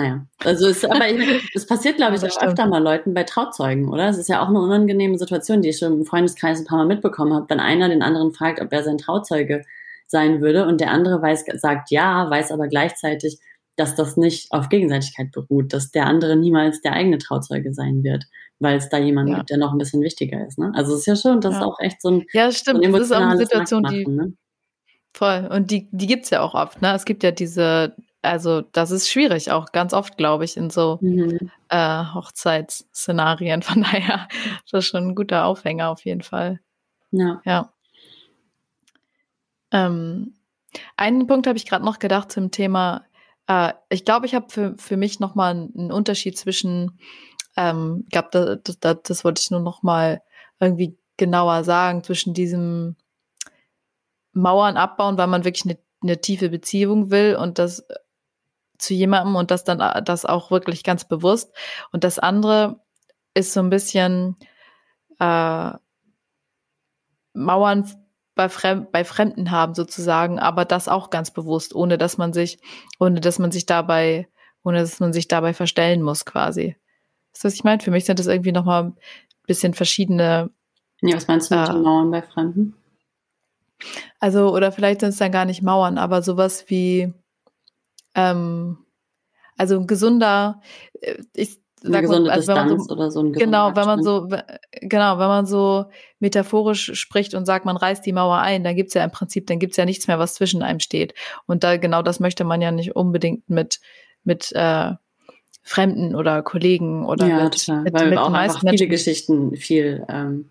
Naja, 0.00 0.26
also 0.44 0.68
es, 0.68 0.82
aber 0.82 1.04
es 1.54 1.66
passiert, 1.66 1.96
glaube 1.96 2.16
ich, 2.16 2.22
auch 2.22 2.42
öfter 2.42 2.66
mal 2.66 2.82
Leuten 2.82 3.12
bei 3.12 3.24
Trauzeugen, 3.24 3.90
oder? 3.90 4.08
Es 4.08 4.16
ist 4.16 4.30
ja 4.30 4.42
auch 4.42 4.48
eine 4.48 4.60
unangenehme 4.60 5.18
Situation, 5.18 5.60
die 5.60 5.68
ich 5.68 5.78
schon 5.78 5.92
im 5.92 6.06
Freundeskreis 6.06 6.60
ein 6.60 6.64
paar 6.64 6.78
Mal 6.78 6.86
mitbekommen 6.86 7.34
habe, 7.34 7.46
wenn 7.50 7.60
einer 7.60 7.88
den 7.90 8.02
anderen 8.02 8.32
fragt, 8.32 8.62
ob 8.62 8.72
er 8.72 8.82
sein 8.82 8.96
Trauzeuge 8.96 9.62
sein 10.06 10.40
würde 10.40 10.66
und 10.66 10.80
der 10.80 10.90
andere 10.90 11.20
weiß, 11.20 11.44
sagt 11.56 11.90
ja, 11.90 12.30
weiß 12.30 12.50
aber 12.50 12.68
gleichzeitig, 12.68 13.38
dass 13.76 13.94
das 13.94 14.16
nicht 14.16 14.50
auf 14.52 14.70
Gegenseitigkeit 14.70 15.32
beruht, 15.32 15.74
dass 15.74 15.90
der 15.90 16.06
andere 16.06 16.34
niemals 16.34 16.80
der 16.80 16.94
eigene 16.94 17.18
Trauzeuge 17.18 17.74
sein 17.74 18.02
wird, 18.02 18.24
weil 18.58 18.78
es 18.78 18.88
da 18.88 18.96
jemanden 18.96 19.32
ja. 19.32 19.38
gibt, 19.38 19.50
der 19.50 19.58
noch 19.58 19.72
ein 19.72 19.78
bisschen 19.78 20.02
wichtiger 20.02 20.46
ist. 20.46 20.58
Ne? 20.58 20.72
Also 20.74 20.94
es 20.94 21.00
ist 21.00 21.06
ja 21.06 21.16
schon, 21.16 21.42
das 21.42 21.54
ja. 21.54 21.60
ist 21.60 21.66
auch 21.66 21.78
echt 21.78 22.00
so 22.00 22.08
ein 22.08 22.24
Ja, 22.32 22.50
stimmt, 22.52 22.82
so 22.82 22.86
ein 22.86 22.92
das 22.92 23.02
ist 23.02 23.12
auch 23.12 23.20
eine 23.20 23.36
Situation, 23.36 23.82
die 23.84 24.06
ne? 24.06 24.32
voll 25.12 25.46
und 25.52 25.70
die 25.70 25.90
die 25.92 26.06
gibt's 26.06 26.30
ja 26.30 26.40
auch 26.40 26.54
oft, 26.54 26.80
ne? 26.80 26.94
Es 26.94 27.04
gibt 27.04 27.22
ja 27.22 27.32
diese 27.32 27.94
also 28.22 28.60
das 28.60 28.90
ist 28.90 29.08
schwierig, 29.08 29.50
auch 29.50 29.72
ganz 29.72 29.92
oft, 29.94 30.16
glaube 30.16 30.44
ich, 30.44 30.56
in 30.56 30.70
so 30.70 30.98
Mhm. 31.00 31.50
äh, 31.68 32.04
Hochzeitsszenarien. 32.14 33.62
Von 33.82 33.82
daher 33.82 34.28
das 34.70 34.84
ist 34.84 34.90
schon 34.90 35.08
ein 35.08 35.14
guter 35.14 35.44
Aufhänger 35.46 35.88
auf 35.88 36.04
jeden 36.04 36.22
Fall. 36.22 36.60
Ja. 37.12 37.40
Ja. 37.44 37.72
Ähm, 39.72 40.34
einen 40.96 41.26
Punkt 41.26 41.46
habe 41.46 41.56
ich 41.58 41.66
gerade 41.66 41.84
noch 41.84 41.98
gedacht 41.98 42.30
zum 42.32 42.50
Thema. 42.50 43.04
Äh, 43.46 43.72
ich 43.88 44.04
glaube, 44.04 44.26
ich 44.26 44.34
habe 44.34 44.46
für, 44.48 44.74
für 44.78 44.96
mich 44.96 45.20
noch 45.20 45.34
mal 45.34 45.50
einen 45.50 45.92
Unterschied 45.92 46.38
zwischen. 46.38 46.98
Ähm, 47.56 48.02
ich 48.06 48.10
glaube, 48.10 48.60
das, 48.62 48.78
das, 48.80 48.96
das 49.02 49.24
wollte 49.24 49.40
ich 49.40 49.50
nur 49.50 49.60
noch 49.60 49.82
mal 49.82 50.22
irgendwie 50.60 50.96
genauer 51.16 51.64
sagen 51.64 52.02
zwischen 52.04 52.34
diesem 52.34 52.96
Mauern 54.32 54.76
abbauen, 54.76 55.18
weil 55.18 55.26
man 55.26 55.44
wirklich 55.44 55.64
eine, 55.64 55.78
eine 56.02 56.20
tiefe 56.20 56.48
Beziehung 56.48 57.10
will 57.10 57.36
und 57.36 57.58
das 57.58 57.84
zu 58.80 58.94
jemandem 58.94 59.36
und 59.36 59.50
das 59.50 59.64
dann 59.64 59.80
äh, 59.80 60.02
das 60.02 60.24
auch 60.24 60.50
wirklich 60.50 60.84
ganz 60.84 61.04
bewusst. 61.04 61.52
Und 61.92 62.04
das 62.04 62.18
andere 62.18 62.80
ist 63.34 63.52
so 63.52 63.60
ein 63.60 63.70
bisschen 63.70 64.36
äh, 65.18 65.72
Mauern 67.32 67.88
bei, 68.34 68.48
Fremd, 68.48 68.90
bei 68.92 69.04
Fremden 69.04 69.50
haben 69.50 69.74
sozusagen, 69.74 70.38
aber 70.38 70.64
das 70.64 70.88
auch 70.88 71.10
ganz 71.10 71.30
bewusst, 71.30 71.74
ohne 71.74 71.98
dass 71.98 72.18
man 72.18 72.32
sich, 72.32 72.58
ohne 72.98 73.20
dass 73.20 73.38
man 73.38 73.52
sich 73.52 73.66
dabei, 73.66 74.28
ohne 74.64 74.80
dass 74.80 75.00
man 75.00 75.12
sich 75.12 75.28
dabei 75.28 75.52
verstellen 75.54 76.02
muss 76.02 76.24
quasi. 76.24 76.76
Ist 77.32 77.44
das, 77.44 77.52
was 77.52 77.54
ich 77.54 77.64
meine? 77.64 77.80
Für 77.80 77.90
mich 77.90 78.06
sind 78.06 78.18
das 78.18 78.26
irgendwie 78.26 78.52
nochmal 78.52 78.84
ein 78.84 78.96
bisschen 79.46 79.74
verschiedene. 79.74 80.50
Ja, 81.02 81.16
was 81.16 81.28
meinst 81.28 81.50
du 81.50 81.56
mit 81.56 81.68
äh, 81.68 81.72
den 81.72 81.82
Mauern 81.82 82.10
bei 82.10 82.22
Fremden? 82.22 82.74
Also, 84.18 84.54
oder 84.54 84.72
vielleicht 84.72 85.00
sind 85.00 85.10
es 85.10 85.18
dann 85.18 85.32
gar 85.32 85.44
nicht 85.44 85.62
Mauern, 85.62 85.96
aber 85.96 86.22
sowas 86.22 86.64
wie, 86.68 87.12
ähm, 88.14 88.78
also 89.56 89.78
ein 89.78 89.86
gesunder, 89.86 90.60
äh, 91.00 91.22
ich 91.34 91.60
eine 91.84 92.02
gesunde 92.02 92.30
also 92.30 92.52
Distanz 92.52 92.86
so, 92.86 92.94
oder 92.94 93.10
so 93.10 93.20
ein 93.20 93.32
Genau, 93.32 93.74
wenn 93.74 93.86
man 93.86 94.02
so, 94.02 94.28
genau, 94.82 95.18
wenn 95.18 95.28
man 95.28 95.46
so 95.46 95.86
metaphorisch 96.18 96.92
spricht 96.94 97.34
und 97.34 97.46
sagt, 97.46 97.64
man 97.64 97.76
reißt 97.76 98.04
die 98.04 98.12
Mauer 98.12 98.38
ein, 98.38 98.64
dann 98.64 98.76
gibt's 98.76 98.94
ja 98.94 99.02
im 99.02 99.10
Prinzip, 99.10 99.46
dann 99.46 99.58
gibt's 99.58 99.76
ja 99.76 99.84
nichts 99.84 100.06
mehr, 100.06 100.18
was 100.18 100.34
zwischen 100.34 100.62
einem 100.62 100.80
steht. 100.80 101.14
Und 101.46 101.64
da 101.64 101.76
genau 101.78 102.02
das 102.02 102.20
möchte 102.20 102.44
man 102.44 102.60
ja 102.60 102.70
nicht 102.70 102.96
unbedingt 102.96 103.48
mit, 103.48 103.80
mit 104.24 104.52
äh, 104.52 104.92
Fremden 105.62 106.14
oder 106.14 106.42
Kollegen 106.42 107.06
oder 107.06 107.26
ja, 107.26 107.44
mit, 107.44 107.64
total. 107.64 107.82
mit, 107.82 107.94
Weil 107.94 108.04
mit 108.04 108.12
wir 108.12 108.22
auch 108.22 108.32
einfach 108.32 108.60
viele 108.60 108.72
Menschen. 108.72 108.90
Geschichten, 108.90 109.56
viel, 109.56 110.04
ähm, 110.08 110.50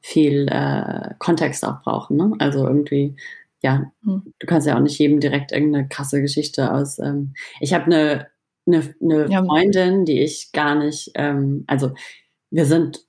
viel 0.00 0.48
äh, 0.48 1.14
Kontext 1.18 1.64
auch 1.64 1.82
brauchen. 1.82 2.16
Ne? 2.16 2.32
Also 2.38 2.66
irgendwie 2.66 3.16
ja, 3.62 3.90
hm. 4.02 4.32
du 4.38 4.46
kannst 4.46 4.66
ja 4.66 4.76
auch 4.76 4.80
nicht 4.80 4.98
jedem 4.98 5.20
direkt 5.20 5.52
irgendeine 5.52 5.88
krasse 5.88 6.20
Geschichte 6.20 6.72
aus. 6.72 6.98
Ähm, 6.98 7.34
ich 7.60 7.74
habe 7.74 7.86
eine, 7.86 8.28
eine, 8.66 8.94
eine 9.02 9.30
ja. 9.30 9.44
Freundin, 9.44 10.04
die 10.04 10.20
ich 10.20 10.52
gar 10.52 10.74
nicht, 10.74 11.12
ähm, 11.14 11.64
also 11.66 11.92
wir 12.50 12.64
sind 12.64 13.04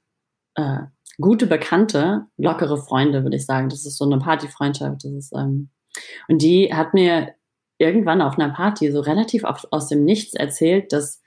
äh, 0.55 0.79
gute 1.19 1.47
Bekannte, 1.47 2.27
lockere 2.37 2.77
Freunde, 2.77 3.23
würde 3.23 3.37
ich 3.37 3.45
sagen. 3.45 3.69
Das 3.69 3.85
ist 3.85 3.97
so 3.97 4.05
eine 4.05 4.19
Partyfreundschaft. 4.19 5.03
Das 5.03 5.11
ist, 5.11 5.33
ähm, 5.35 5.69
und 6.27 6.41
die 6.41 6.73
hat 6.73 6.93
mir 6.93 7.33
irgendwann 7.77 8.21
auf 8.21 8.37
einer 8.37 8.53
Party 8.53 8.91
so 8.91 8.99
relativ 8.99 9.43
oft 9.43 9.71
aus 9.71 9.87
dem 9.87 10.03
Nichts 10.03 10.33
erzählt, 10.33 10.93
dass 10.93 11.21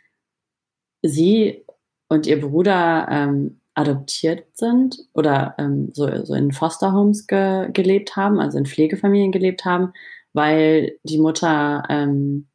sie 1.02 1.64
und 2.08 2.26
ihr 2.26 2.40
Bruder 2.40 3.08
ähm, 3.10 3.60
adoptiert 3.74 4.44
sind 4.52 4.98
oder 5.12 5.54
ähm, 5.58 5.90
so, 5.92 6.24
so 6.24 6.34
in 6.34 6.52
Fosterhomes 6.52 7.26
ge 7.26 7.70
gelebt 7.72 8.16
haben, 8.16 8.38
also 8.38 8.58
in 8.58 8.66
Pflegefamilien 8.66 9.32
gelebt 9.32 9.64
haben, 9.64 9.92
weil 10.32 10.98
die 11.02 11.18
Mutter 11.18 11.82
ähm, 11.88 12.46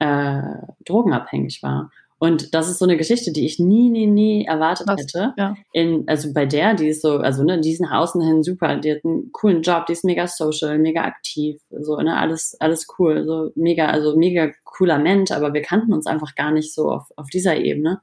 äh, 0.00 0.42
drogenabhängig 0.84 1.62
war. 1.62 1.90
Und 2.22 2.54
das 2.54 2.68
ist 2.68 2.78
so 2.78 2.84
eine 2.84 2.98
Geschichte, 2.98 3.32
die 3.32 3.46
ich 3.46 3.58
nie, 3.58 3.88
nie, 3.88 4.06
nie 4.06 4.44
erwartet 4.44 4.86
Was? 4.86 5.00
hätte. 5.00 5.32
Ja. 5.38 5.54
In, 5.72 6.04
also 6.06 6.34
bei 6.34 6.44
der, 6.44 6.74
die 6.74 6.88
ist 6.88 7.00
so, 7.00 7.16
also 7.16 7.42
ne, 7.44 7.58
die 7.62 7.72
ist 7.72 7.80
nach 7.80 7.92
außen 7.92 8.20
hin 8.20 8.42
super, 8.42 8.76
die 8.76 8.92
hat 8.92 9.04
einen 9.06 9.32
coolen 9.32 9.62
Job, 9.62 9.86
die 9.86 9.94
ist 9.94 10.04
mega 10.04 10.26
social, 10.26 10.78
mega 10.78 11.02
aktiv, 11.04 11.62
so, 11.70 11.96
ne, 11.96 12.18
alles, 12.18 12.54
alles 12.60 12.86
cool, 12.98 13.24
so 13.24 13.52
mega, 13.54 13.86
also 13.86 14.18
mega 14.18 14.52
cooler 14.64 14.98
Mensch, 14.98 15.30
aber 15.30 15.54
wir 15.54 15.62
kannten 15.62 15.94
uns 15.94 16.06
einfach 16.06 16.34
gar 16.34 16.50
nicht 16.50 16.74
so 16.74 16.90
auf, 16.90 17.10
auf 17.16 17.28
dieser 17.30 17.56
Ebene. 17.56 18.02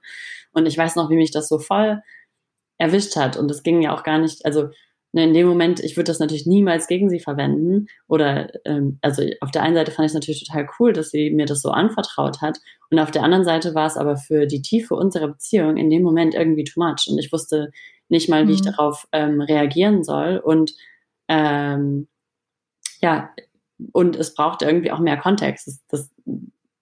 Und 0.52 0.66
ich 0.66 0.76
weiß 0.76 0.96
noch, 0.96 1.12
wie 1.12 1.16
mich 1.16 1.30
das 1.30 1.48
so 1.48 1.60
voll 1.60 2.02
erwischt 2.78 3.16
hat. 3.16 3.38
Und 3.38 3.50
es 3.52 3.63
ging 3.63 3.82
ja 3.82 3.96
auch 3.96 4.04
gar 4.04 4.20
nicht, 4.20 4.46
also 4.46 4.70
ne, 5.12 5.24
in 5.24 5.34
dem 5.34 5.48
Moment, 5.48 5.80
ich 5.80 5.98
würde 5.98 6.12
das 6.12 6.20
natürlich 6.20 6.46
niemals 6.46 6.88
gegen 6.88 7.10
sie 7.10 7.20
verwenden. 7.20 7.88
Oder 8.08 8.50
ähm, 8.66 9.00
also 9.02 9.24
auf 9.42 9.52
der 9.52 9.63
einen 9.63 9.76
Seite 9.76 9.92
fand 9.92 10.06
ich 10.06 10.12
es 10.12 10.13
natürlich 10.13 10.48
total 10.48 10.68
cool, 10.80 10.94
dass 10.94 11.10
sie 11.10 11.32
mir 11.32 11.46
das 11.46 11.62
so 11.62 11.70
anvertraut 11.72 12.42
hat. 12.42 12.60
Und 12.90 13.00
auf 13.00 13.12
der 13.12 13.24
anderen 13.24 13.44
Seite 13.44 13.76
war 13.76 13.88
es 13.88 13.98
aber 13.98 14.18
für 14.18 14.46
die 14.46 14.62
Tiefe 14.62 14.96
unserer 14.96 15.28
Beziehung 15.28 15.78
in 15.78 15.90
dem 15.90 16.04
Moment 16.04 16.36
irgendwie 16.36 16.63
too 16.63 16.80
much. 16.82 17.08
Und 17.10 17.18
ich 17.20 17.32
wusste 17.32 17.72
nicht 18.10 18.30
mal, 18.30 18.44
wie 18.44 18.52
mhm. 18.52 18.54
ich 18.54 18.62
darauf 18.62 19.08
ähm, 19.12 19.42
reagieren 19.42 20.04
soll. 20.04 20.38
Und 20.38 20.74
ähm, 21.28 22.08
ja, 23.02 23.30
und 23.92 24.16
es 24.16 24.34
braucht 24.34 24.62
irgendwie 24.62 24.92
auch 24.92 25.00
mehr 25.00 25.18
Kontext. 25.18 25.68
Das, 25.68 25.82
das, 25.90 26.12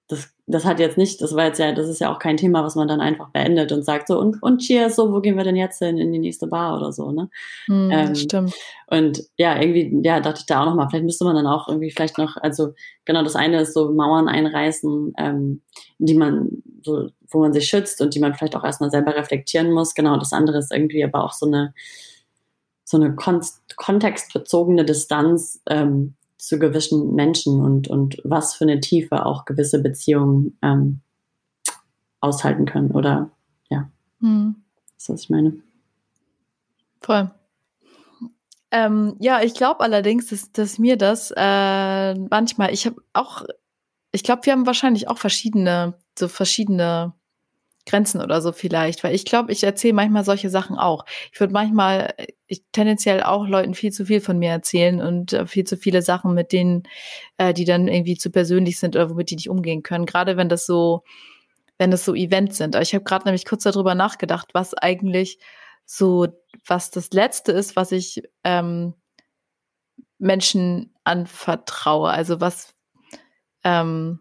das, 0.08 0.30
das 0.46 0.66
hat 0.66 0.80
jetzt 0.80 0.98
nicht, 0.98 1.20
das 1.22 1.36
war 1.36 1.46
jetzt 1.46 1.58
ja, 1.58 1.72
das 1.72 1.88
ist 1.88 2.00
ja 2.00 2.14
auch 2.14 2.20
kein 2.20 2.38
Thema, 2.38 2.64
was 2.64 2.76
man 2.76 2.88
dann 2.88 3.02
einfach 3.02 3.30
beendet 3.30 3.72
und 3.72 3.84
sagt 3.84 4.08
so, 4.08 4.20
und, 4.20 4.42
und 4.44 4.60
cheers, 4.60 4.96
so, 4.96 5.12
wo 5.12 5.20
gehen 5.20 5.36
wir 5.36 5.44
denn 5.44 5.56
jetzt 5.56 5.80
hin, 5.80 5.98
in 5.98 6.12
die 6.12 6.20
nächste 6.20 6.46
Bar 6.46 6.78
oder 6.78 6.92
so, 6.92 7.12
ne? 7.12 7.30
Mm, 7.68 7.90
ähm, 7.92 8.16
stimmt. 8.16 8.54
Und 8.88 9.24
ja, 9.38 9.60
irgendwie, 9.60 10.00
ja, 10.04 10.20
dachte 10.20 10.42
ich 10.42 10.46
da 10.46 10.62
auch 10.62 10.66
nochmal, 10.66 10.90
vielleicht 10.90 11.06
müsste 11.06 11.26
man 11.26 11.36
dann 11.36 11.48
auch 11.48 11.68
irgendwie 11.68 11.90
vielleicht 11.90 12.20
noch, 12.20 12.38
also 12.38 12.74
genau, 13.06 13.24
das 13.24 13.36
eine 13.36 13.62
ist 13.62 13.74
so 13.74 13.92
Mauern 13.92 14.28
einreißen, 14.28 15.14
ähm, 15.18 15.62
die 15.98 16.14
man 16.14 16.50
so, 16.84 17.10
wo 17.32 17.40
man 17.40 17.54
sich 17.54 17.68
schützt 17.68 18.00
und 18.02 18.14
die 18.14 18.20
man 18.20 18.36
vielleicht 18.36 18.56
auch 18.56 18.64
erstmal 18.64 18.92
selber 18.92 19.16
reflektieren 19.16 19.72
muss. 19.72 19.96
Genau, 19.96 20.18
das 20.18 20.34
andere 20.34 20.60
ist 20.60 20.72
irgendwie 20.72 21.04
aber 21.04 21.24
auch 21.24 21.34
so 21.34 21.48
eine, 21.48 21.74
so 22.84 22.98
eine 22.98 23.16
kon 23.16 23.42
kontextbezogene 23.76 24.86
Distanz, 24.86 25.64
ähm, 25.68 26.14
zu 26.46 26.60
gewissen 26.60 27.16
Menschen 27.16 27.60
und, 27.60 27.88
und 27.88 28.22
was 28.24 28.54
für 28.54 28.66
eine 28.66 28.80
Tiefe 28.80 29.26
auch 29.26 29.46
gewisse 29.46 29.82
Beziehungen 29.82 30.60
ähm, 30.62 31.02
aushalten 32.20 32.66
können 32.66 32.92
oder 32.92 33.32
ja. 33.70 33.90
Hm. 34.22 34.56
Das 34.94 35.04
ist, 35.04 35.10
was 35.10 35.22
ich 35.22 35.30
meine. 35.32 35.58
Voll. 37.02 37.32
Ähm, 38.70 39.16
ja, 39.20 39.42
ich 39.42 39.56
glaube 39.56 39.80
allerdings, 39.80 40.28
dass, 40.28 40.52
dass 40.52 40.78
mir 40.78 40.98
das 40.98 41.34
äh, 41.36 42.14
manchmal, 42.14 42.72
ich 42.72 42.86
habe 42.86 43.02
auch, 43.14 43.44
ich 44.12 44.24
glaube, 44.24 44.46
wir 44.46 44.54
haben 44.54 44.68
wahrscheinlich 44.68 45.08
auch 45.08 45.18
verschiedene, 45.18 45.96
so 46.18 46.28
verschiedene 46.28 47.14
Grenzen 47.86 48.22
oder 48.22 48.42
so 48.42 48.52
vielleicht, 48.52 49.04
weil 49.04 49.14
ich 49.14 49.26
glaube, 49.26 49.52
ich 49.52 49.64
erzähle 49.64 49.94
manchmal 49.94 50.24
solche 50.24 50.50
Sachen 50.50 50.78
auch. 50.78 51.06
Ich 51.32 51.40
würde 51.40 51.54
manchmal 51.54 52.16
ich 52.48 52.64
tendenziell 52.72 53.24
auch 53.24 53.48
Leuten 53.48 53.74
viel 53.74 53.92
zu 53.92 54.06
viel 54.06 54.22
von 54.22 54.38
mir 54.38 54.50
erzählen 54.50 55.02
und 55.02 55.34
äh, 55.34 55.48
viel 55.48 55.64
zu 55.66 55.78
viele 55.78 56.02
Sachen, 56.02 56.34
mit 56.34 56.52
denen, 56.52 56.84
äh, 57.38 57.54
die 57.54 57.66
dann 57.66 57.88
irgendwie 57.88 58.18
zu 58.18 58.30
persönlich 58.32 58.80
sind 58.80 58.96
oder 58.96 59.10
womit 59.10 59.32
die 59.32 59.36
nicht 59.36 59.50
umgehen 59.50 59.84
können. 59.84 60.06
Gerade 60.06 60.38
wenn 60.38 60.50
das 60.50 60.66
so, 60.66 61.04
wenn 61.78 61.92
das 61.92 62.06
so 62.06 62.14
Events 62.16 62.58
sind. 62.58 62.76
Ich 62.76 62.94
habe 62.94 63.04
gerade 63.04 63.26
nämlich 63.26 63.46
kurz 63.46 63.64
darüber 63.64 63.96
nachgedacht, 63.96 64.50
was 64.54 64.74
eigentlich 64.74 65.40
so, 65.86 66.28
was 66.66 66.92
das 66.92 67.12
Letzte 67.12 67.52
ist, 67.52 67.76
was 67.76 67.92
ich 67.92 68.24
ähm, 68.44 68.94
Menschen 70.18 70.94
anvertraue. 71.04 72.10
Also 72.10 72.42
was, 72.42 72.76
ähm, 73.64 74.20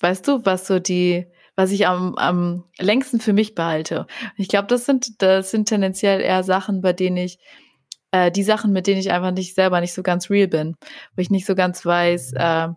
weißt 0.00 0.26
du, 0.28 0.44
was 0.44 0.66
so 0.66 0.78
die 0.78 1.26
was 1.56 1.70
ich 1.70 1.86
am, 1.86 2.16
am 2.16 2.64
längsten 2.78 3.20
für 3.20 3.32
mich 3.32 3.54
behalte. 3.54 4.06
Ich 4.36 4.48
glaube, 4.48 4.66
das 4.68 4.86
sind, 4.86 5.22
das 5.22 5.50
sind 5.50 5.68
tendenziell 5.68 6.20
eher 6.20 6.42
Sachen, 6.42 6.80
bei 6.80 6.92
denen 6.92 7.16
ich, 7.16 7.38
äh, 8.10 8.30
die 8.30 8.42
Sachen, 8.42 8.72
mit 8.72 8.86
denen 8.86 9.00
ich 9.00 9.12
einfach 9.12 9.30
nicht 9.30 9.54
selber 9.54 9.80
nicht 9.80 9.94
so 9.94 10.02
ganz 10.02 10.30
real 10.30 10.48
bin, 10.48 10.76
wo 11.14 11.20
ich 11.20 11.30
nicht 11.30 11.46
so 11.46 11.54
ganz 11.54 11.84
weiß, 11.84 12.32
äh, 12.34 12.68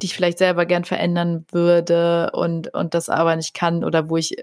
die 0.00 0.06
ich 0.06 0.14
vielleicht 0.14 0.38
selber 0.38 0.66
gern 0.66 0.84
verändern 0.84 1.44
würde 1.52 2.30
und, 2.32 2.74
und 2.74 2.94
das 2.94 3.08
aber 3.08 3.36
nicht 3.36 3.54
kann 3.54 3.84
oder 3.84 4.08
wo 4.10 4.16
ich, 4.16 4.36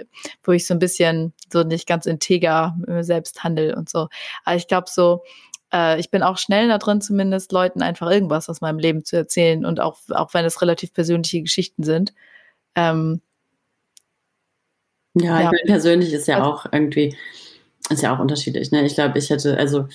wo 0.43 0.53
ich 0.53 0.65
so 0.65 0.73
ein 0.73 0.79
bisschen 0.79 1.33
so 1.51 1.63
nicht 1.63 1.85
ganz 1.87 2.05
integer 2.05 2.77
selbst 3.01 3.43
handel 3.43 3.73
und 3.73 3.89
so. 3.89 4.07
Aber 4.45 4.55
ich 4.55 4.67
glaube 4.67 4.87
so, 4.89 5.23
äh, 5.73 5.99
ich 5.99 6.11
bin 6.11 6.23
auch 6.23 6.37
schnell 6.37 6.67
da 6.67 6.77
drin, 6.77 7.01
zumindest 7.01 7.51
Leuten 7.51 7.81
einfach 7.81 8.09
irgendwas 8.09 8.49
aus 8.49 8.61
meinem 8.61 8.79
Leben 8.79 9.03
zu 9.03 9.17
erzählen 9.17 9.65
und 9.65 9.79
auch, 9.79 9.97
auch 10.11 10.33
wenn 10.33 10.45
es 10.45 10.61
relativ 10.61 10.93
persönliche 10.93 11.41
Geschichten 11.41 11.83
sind. 11.83 12.13
Ähm, 12.75 13.21
ja, 15.21 15.41
ja. 15.41 15.51
persönlich 15.65 16.13
ist 16.13 16.27
ja 16.27 16.37
also, 16.37 16.49
auch 16.49 16.65
irgendwie, 16.71 17.15
ist 17.89 18.01
ja 18.01 18.15
auch 18.15 18.19
unterschiedlich. 18.19 18.71
Ne? 18.71 18.85
Ich 18.85 18.95
glaube, 18.95 19.17
ich 19.17 19.29
hätte, 19.29 19.57
also, 19.57 19.87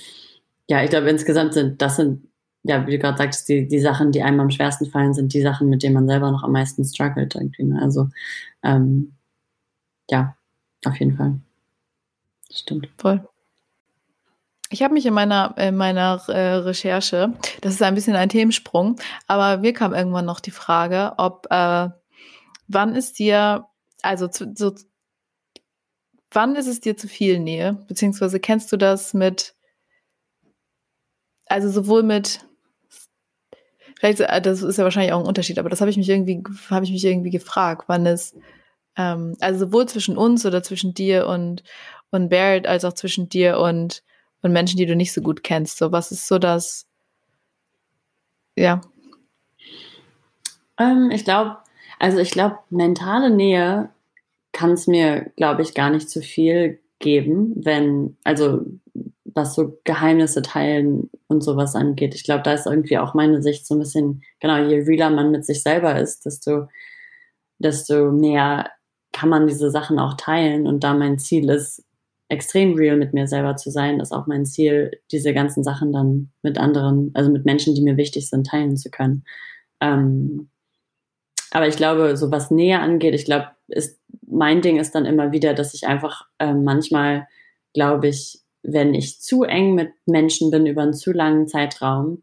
ja, 0.68 0.82
ich 0.82 0.90
glaube, 0.90 1.11
insgesamt 1.11 1.54
sind, 1.54 1.82
das 1.82 1.96
sind, 1.96 2.28
ja, 2.62 2.87
wie 2.87 2.92
du 2.92 2.98
gerade 2.98 3.18
sagst, 3.18 3.48
die, 3.48 3.66
die 3.66 3.80
Sachen, 3.80 4.12
die 4.12 4.22
einem 4.22 4.40
am 4.40 4.50
schwersten 4.50 4.87
fallen, 4.87 5.14
sind 5.14 5.35
die 5.35 5.42
Sachen, 5.42 5.68
mit 5.68 5.82
denen 5.82 5.94
man 5.94 6.06
selber 6.06 6.30
noch 6.30 6.44
am 6.44 6.52
meisten 6.52 6.85
struggelt 6.85 7.35
irgendwie. 7.35 7.64
Ne? 7.64 7.80
Also, 7.82 8.08
ähm, 8.62 9.12
ja, 10.11 10.37
auf 10.85 10.96
jeden 10.96 11.16
Fall. 11.16 11.40
Stimmt. 12.50 12.88
Voll. 12.98 13.26
Ich 14.70 14.82
habe 14.82 14.94
mich 14.94 15.04
in 15.04 15.12
meiner, 15.12 15.54
in 15.58 15.76
meiner 15.76 16.22
äh, 16.28 16.54
Recherche, 16.54 17.35
das 17.61 17.74
ist 17.74 17.82
ein 17.82 17.94
bisschen 17.94 18.16
ein 18.16 18.30
Themensprung, 18.30 18.98
aber 19.26 19.58
mir 19.58 19.74
kam 19.74 19.92
irgendwann 19.92 20.24
noch 20.24 20.40
die 20.40 20.50
Frage, 20.50 21.12
ob 21.18 21.46
äh, 21.50 21.88
wann 22.68 22.94
ist 22.94 23.18
dir, 23.18 23.66
also 24.00 24.28
zu, 24.28 24.52
so 24.56 24.74
wann 26.33 26.57
ist 26.57 26.66
es 26.66 26.81
dir 26.81 26.97
zu 26.97 27.09
viel 27.09 27.38
Nähe? 27.38 27.79
Beziehungsweise 27.88 28.40
kennst 28.40 28.73
du 28.73 28.77
das 28.77 29.14
mit, 29.14 29.55
also 31.47 31.71
sowohl 31.71 32.03
mit, 32.03 32.40
vielleicht, 33.99 34.21
äh, 34.21 34.40
das 34.40 34.62
ist 34.62 34.79
ja 34.79 34.85
wahrscheinlich 34.85 35.12
auch 35.12 35.21
ein 35.21 35.27
Unterschied, 35.27 35.59
aber 35.59 35.71
das 35.71 35.81
habe 35.81 35.90
ich 35.90 35.97
mich 35.97 36.09
irgendwie, 36.09 36.42
habe 36.71 36.85
ich 36.85 36.90
mich 36.90 37.05
irgendwie 37.05 37.31
gefragt, 37.31 37.85
wann 37.88 38.07
es, 38.07 38.35
ähm, 38.97 39.37
also 39.40 39.66
sowohl 39.66 39.87
zwischen 39.87 40.16
uns 40.16 40.45
oder 40.47 40.62
zwischen 40.62 40.95
dir 40.95 41.27
und, 41.27 41.62
und 42.11 42.29
Barrett, 42.29 42.66
als 42.66 42.85
auch 42.85 42.92
zwischen 42.95 43.29
dir 43.29 43.59
und, 43.59 44.03
und 44.42 44.53
Menschen, 44.53 44.77
die 44.77 44.87
du 44.87 44.97
nicht 44.97 45.12
so 45.12 45.23
gut 45.23 45.42
kennst. 45.45 45.79
So, 45.79 45.92
was 45.92 46.12
ist 46.12 46.27
so 46.29 46.38
das, 46.38 46.87
ja. 48.57 48.81
Ähm, 50.79 51.11
ich 51.11 51.25
glaube, 51.25 51.59
also 51.99 52.18
ich 52.18 52.33
glaube, 52.33 52.59
mentale 52.71 53.31
Nähe 53.31 53.90
kann 54.53 54.73
es 54.73 54.87
mir, 54.87 55.31
glaube 55.37 55.62
ich, 55.62 55.75
gar 55.75 55.91
nicht 55.91 56.09
zu 56.11 56.21
viel 56.21 56.81
geben, 56.99 57.55
wenn, 57.57 58.17
also 58.25 58.61
was 59.25 59.55
so 59.55 59.79
Geheimnisse 59.85 60.43
teilen 60.43 61.11
und 61.27 61.43
sowas 61.43 61.75
angeht. 61.75 62.15
Ich 62.15 62.25
glaube, 62.25 62.43
da 62.43 62.53
ist 62.53 62.67
irgendwie 62.67 62.99
auch 62.99 63.15
meine 63.15 63.43
Sicht 63.43 63.67
so 63.67 63.75
ein 63.75 63.79
bisschen, 63.79 64.23
genau, 64.41 64.59
je 64.59 64.81
realer 64.81 65.11
man 65.11 65.31
mit 65.31 65.45
sich 65.45 65.62
selber 65.62 65.99
ist, 65.99 66.27
desto, 66.27 66.69
desto 67.59 68.12
mehr 68.12 68.71
kann 69.12 69.31
man 69.31 69.47
diese 69.47 69.71
Sachen 69.71 69.99
auch 69.99 70.15
teilen. 70.15 70.67
Und 70.67 70.85
da 70.85 70.95
mein 70.95 71.19
Ziel 71.19 71.49
ist, 71.51 71.85
extrem 72.33 72.75
real 72.75 72.97
mit 72.97 73.12
mir 73.12 73.29
selber 73.29 73.57
zu 73.57 73.71
sein, 73.71 74.01
ist 74.01 74.12
auch 74.12 74.27
mein 74.27 74.47
Ziel, 74.47 74.91
diese 75.12 75.35
ganzen 75.35 75.62
Sachen 75.62 75.93
dann 75.93 76.33
mit 76.43 76.57
anderen, 76.57 77.11
also 77.12 77.31
mit 77.31 77.45
Menschen, 77.45 77.75
die 77.75 77.83
mir 77.83 77.99
wichtig 77.99 78.29
sind, 78.31 78.47
teilen 78.47 78.79
zu 78.79 78.91
können. 78.91 79.25
Ähm, 79.81 80.49
aber 81.51 81.69
ich 81.69 81.77
glaube, 81.77 82.17
so 82.17 82.31
was 82.31 82.51
näher 82.51 82.81
angeht, 82.81 83.15
ich 83.15 83.27
glaube, 83.27 83.49
ist 83.69 84.01
mein 84.33 84.62
Ding 84.62 84.79
ist 84.79 84.95
dann 84.95 85.07
immer 85.07 85.33
wieder, 85.33 85.55
dass 85.55 85.75
ich 85.75 85.87
einfach 85.87 86.27
äh, 86.38 86.55
manchmal, 86.55 87.27
glaube 87.75 88.09
ich, 88.09 88.40
wenn 88.62 88.95
ich 88.95 89.21
zu 89.21 89.42
eng 89.42 89.75
mit 89.75 89.90
Menschen 90.07 90.51
bin 90.51 90.66
über 90.66 90.83
einen 90.83 90.95
zu 90.95 91.12
langen 91.12 91.49
Zeitraum, 91.49 92.23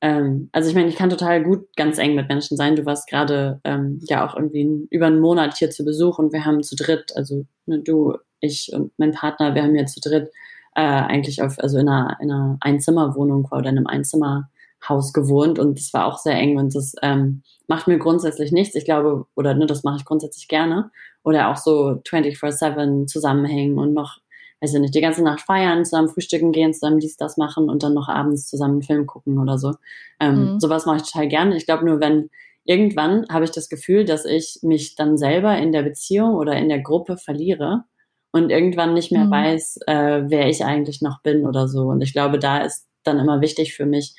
ähm, 0.00 0.48
also 0.52 0.68
ich 0.68 0.74
meine, 0.74 0.88
ich 0.88 0.96
kann 0.96 1.10
total 1.10 1.42
gut 1.42 1.66
ganz 1.76 1.98
eng 1.98 2.14
mit 2.14 2.28
Menschen 2.28 2.56
sein. 2.56 2.76
Du 2.76 2.86
warst 2.86 3.08
gerade 3.08 3.60
ähm, 3.64 4.00
ja 4.02 4.26
auch 4.26 4.36
irgendwie 4.36 4.86
über 4.90 5.06
einen 5.06 5.20
Monat 5.20 5.56
hier 5.56 5.70
zu 5.70 5.84
Besuch 5.84 6.18
und 6.18 6.32
wir 6.32 6.44
haben 6.44 6.62
zu 6.62 6.76
dritt, 6.76 7.16
also 7.16 7.46
ne, 7.66 7.80
du, 7.80 8.16
ich 8.40 8.70
und 8.72 8.92
mein 8.98 9.12
Partner, 9.12 9.54
wir 9.54 9.62
haben 9.62 9.74
hier 9.74 9.86
zu 9.86 10.00
dritt 10.00 10.30
äh, 10.76 10.82
eigentlich 10.82 11.42
auf, 11.42 11.58
also 11.58 11.78
in 11.78 11.88
einer, 11.88 12.16
in 12.20 12.30
einer 12.30 12.58
Einzimmerwohnung 12.60 13.46
oder 13.50 13.70
in 13.70 13.78
einem 13.78 13.88
Einzimmerhaus 13.88 15.12
gewohnt 15.12 15.58
und 15.58 15.78
das 15.78 15.92
war 15.92 16.06
auch 16.06 16.18
sehr 16.18 16.36
eng 16.36 16.58
und 16.58 16.74
das 16.76 16.94
ähm, 17.02 17.42
macht 17.66 17.88
mir 17.88 17.98
grundsätzlich 17.98 18.52
nichts. 18.52 18.76
Ich 18.76 18.84
glaube, 18.84 19.26
oder 19.34 19.54
ne, 19.54 19.66
das 19.66 19.82
mache 19.82 19.96
ich 19.98 20.04
grundsätzlich 20.04 20.46
gerne. 20.46 20.92
Oder 21.28 21.50
auch 21.50 21.58
so 21.58 22.00
24-7 22.08 23.06
zusammenhängen 23.06 23.78
und 23.78 23.92
noch, 23.92 24.16
weiß 24.62 24.72
ich 24.72 24.80
nicht, 24.80 24.94
die 24.94 25.02
ganze 25.02 25.22
Nacht 25.22 25.42
feiern, 25.42 25.84
zusammen 25.84 26.08
frühstücken 26.08 26.52
gehen, 26.52 26.72
zusammen 26.72 27.00
dies, 27.00 27.18
das 27.18 27.36
machen 27.36 27.68
und 27.68 27.82
dann 27.82 27.92
noch 27.92 28.08
abends 28.08 28.48
zusammen 28.48 28.76
einen 28.76 28.82
Film 28.82 29.06
gucken 29.06 29.38
oder 29.38 29.58
so. 29.58 29.74
Ähm, 30.20 30.54
mhm. 30.54 30.60
Sowas 30.60 30.86
mache 30.86 30.96
ich 30.96 31.02
total 31.02 31.28
gerne. 31.28 31.54
Ich 31.54 31.66
glaube 31.66 31.84
nur, 31.84 32.00
wenn 32.00 32.30
irgendwann 32.64 33.26
habe 33.28 33.44
ich 33.44 33.50
das 33.50 33.68
Gefühl, 33.68 34.06
dass 34.06 34.24
ich 34.24 34.60
mich 34.62 34.94
dann 34.94 35.18
selber 35.18 35.58
in 35.58 35.70
der 35.70 35.82
Beziehung 35.82 36.34
oder 36.34 36.56
in 36.56 36.70
der 36.70 36.80
Gruppe 36.80 37.18
verliere 37.18 37.84
und 38.32 38.48
irgendwann 38.48 38.94
nicht 38.94 39.12
mehr 39.12 39.26
mhm. 39.26 39.30
weiß, 39.30 39.80
äh, 39.86 40.22
wer 40.28 40.48
ich 40.48 40.64
eigentlich 40.64 41.02
noch 41.02 41.20
bin 41.20 41.46
oder 41.46 41.68
so. 41.68 41.88
Und 41.88 42.00
ich 42.00 42.14
glaube, 42.14 42.38
da 42.38 42.62
ist 42.62 42.86
dann 43.02 43.18
immer 43.18 43.42
wichtig 43.42 43.74
für 43.74 43.84
mich, 43.84 44.14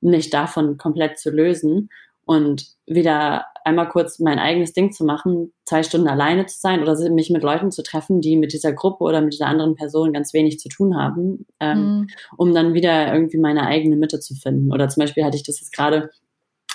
mich 0.00 0.30
davon 0.30 0.76
komplett 0.76 1.18
zu 1.18 1.30
lösen 1.30 1.88
und 2.24 2.66
wieder 2.86 3.46
einmal 3.64 3.88
kurz 3.88 4.18
mein 4.18 4.38
eigenes 4.38 4.72
Ding 4.72 4.92
zu 4.92 5.04
machen, 5.04 5.52
zwei 5.64 5.82
Stunden 5.82 6.08
alleine 6.08 6.46
zu 6.46 6.58
sein 6.58 6.82
oder 6.82 6.98
mich 7.10 7.30
mit 7.30 7.42
Leuten 7.42 7.70
zu 7.70 7.82
treffen, 7.82 8.20
die 8.20 8.36
mit 8.36 8.52
dieser 8.52 8.72
Gruppe 8.72 9.04
oder 9.04 9.20
mit 9.20 9.32
dieser 9.32 9.46
anderen 9.46 9.74
Person 9.74 10.12
ganz 10.12 10.32
wenig 10.32 10.58
zu 10.58 10.68
tun 10.68 10.96
haben, 10.96 11.46
ähm, 11.60 11.78
mhm. 11.78 12.06
um 12.36 12.54
dann 12.54 12.74
wieder 12.74 13.12
irgendwie 13.12 13.38
meine 13.38 13.66
eigene 13.66 13.96
Mitte 13.96 14.20
zu 14.20 14.34
finden. 14.34 14.72
Oder 14.72 14.88
zum 14.88 15.02
Beispiel 15.02 15.24
hatte 15.24 15.36
ich 15.36 15.44
das 15.44 15.60
jetzt 15.60 15.72
gerade 15.72 16.10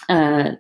äh, 0.08 0.56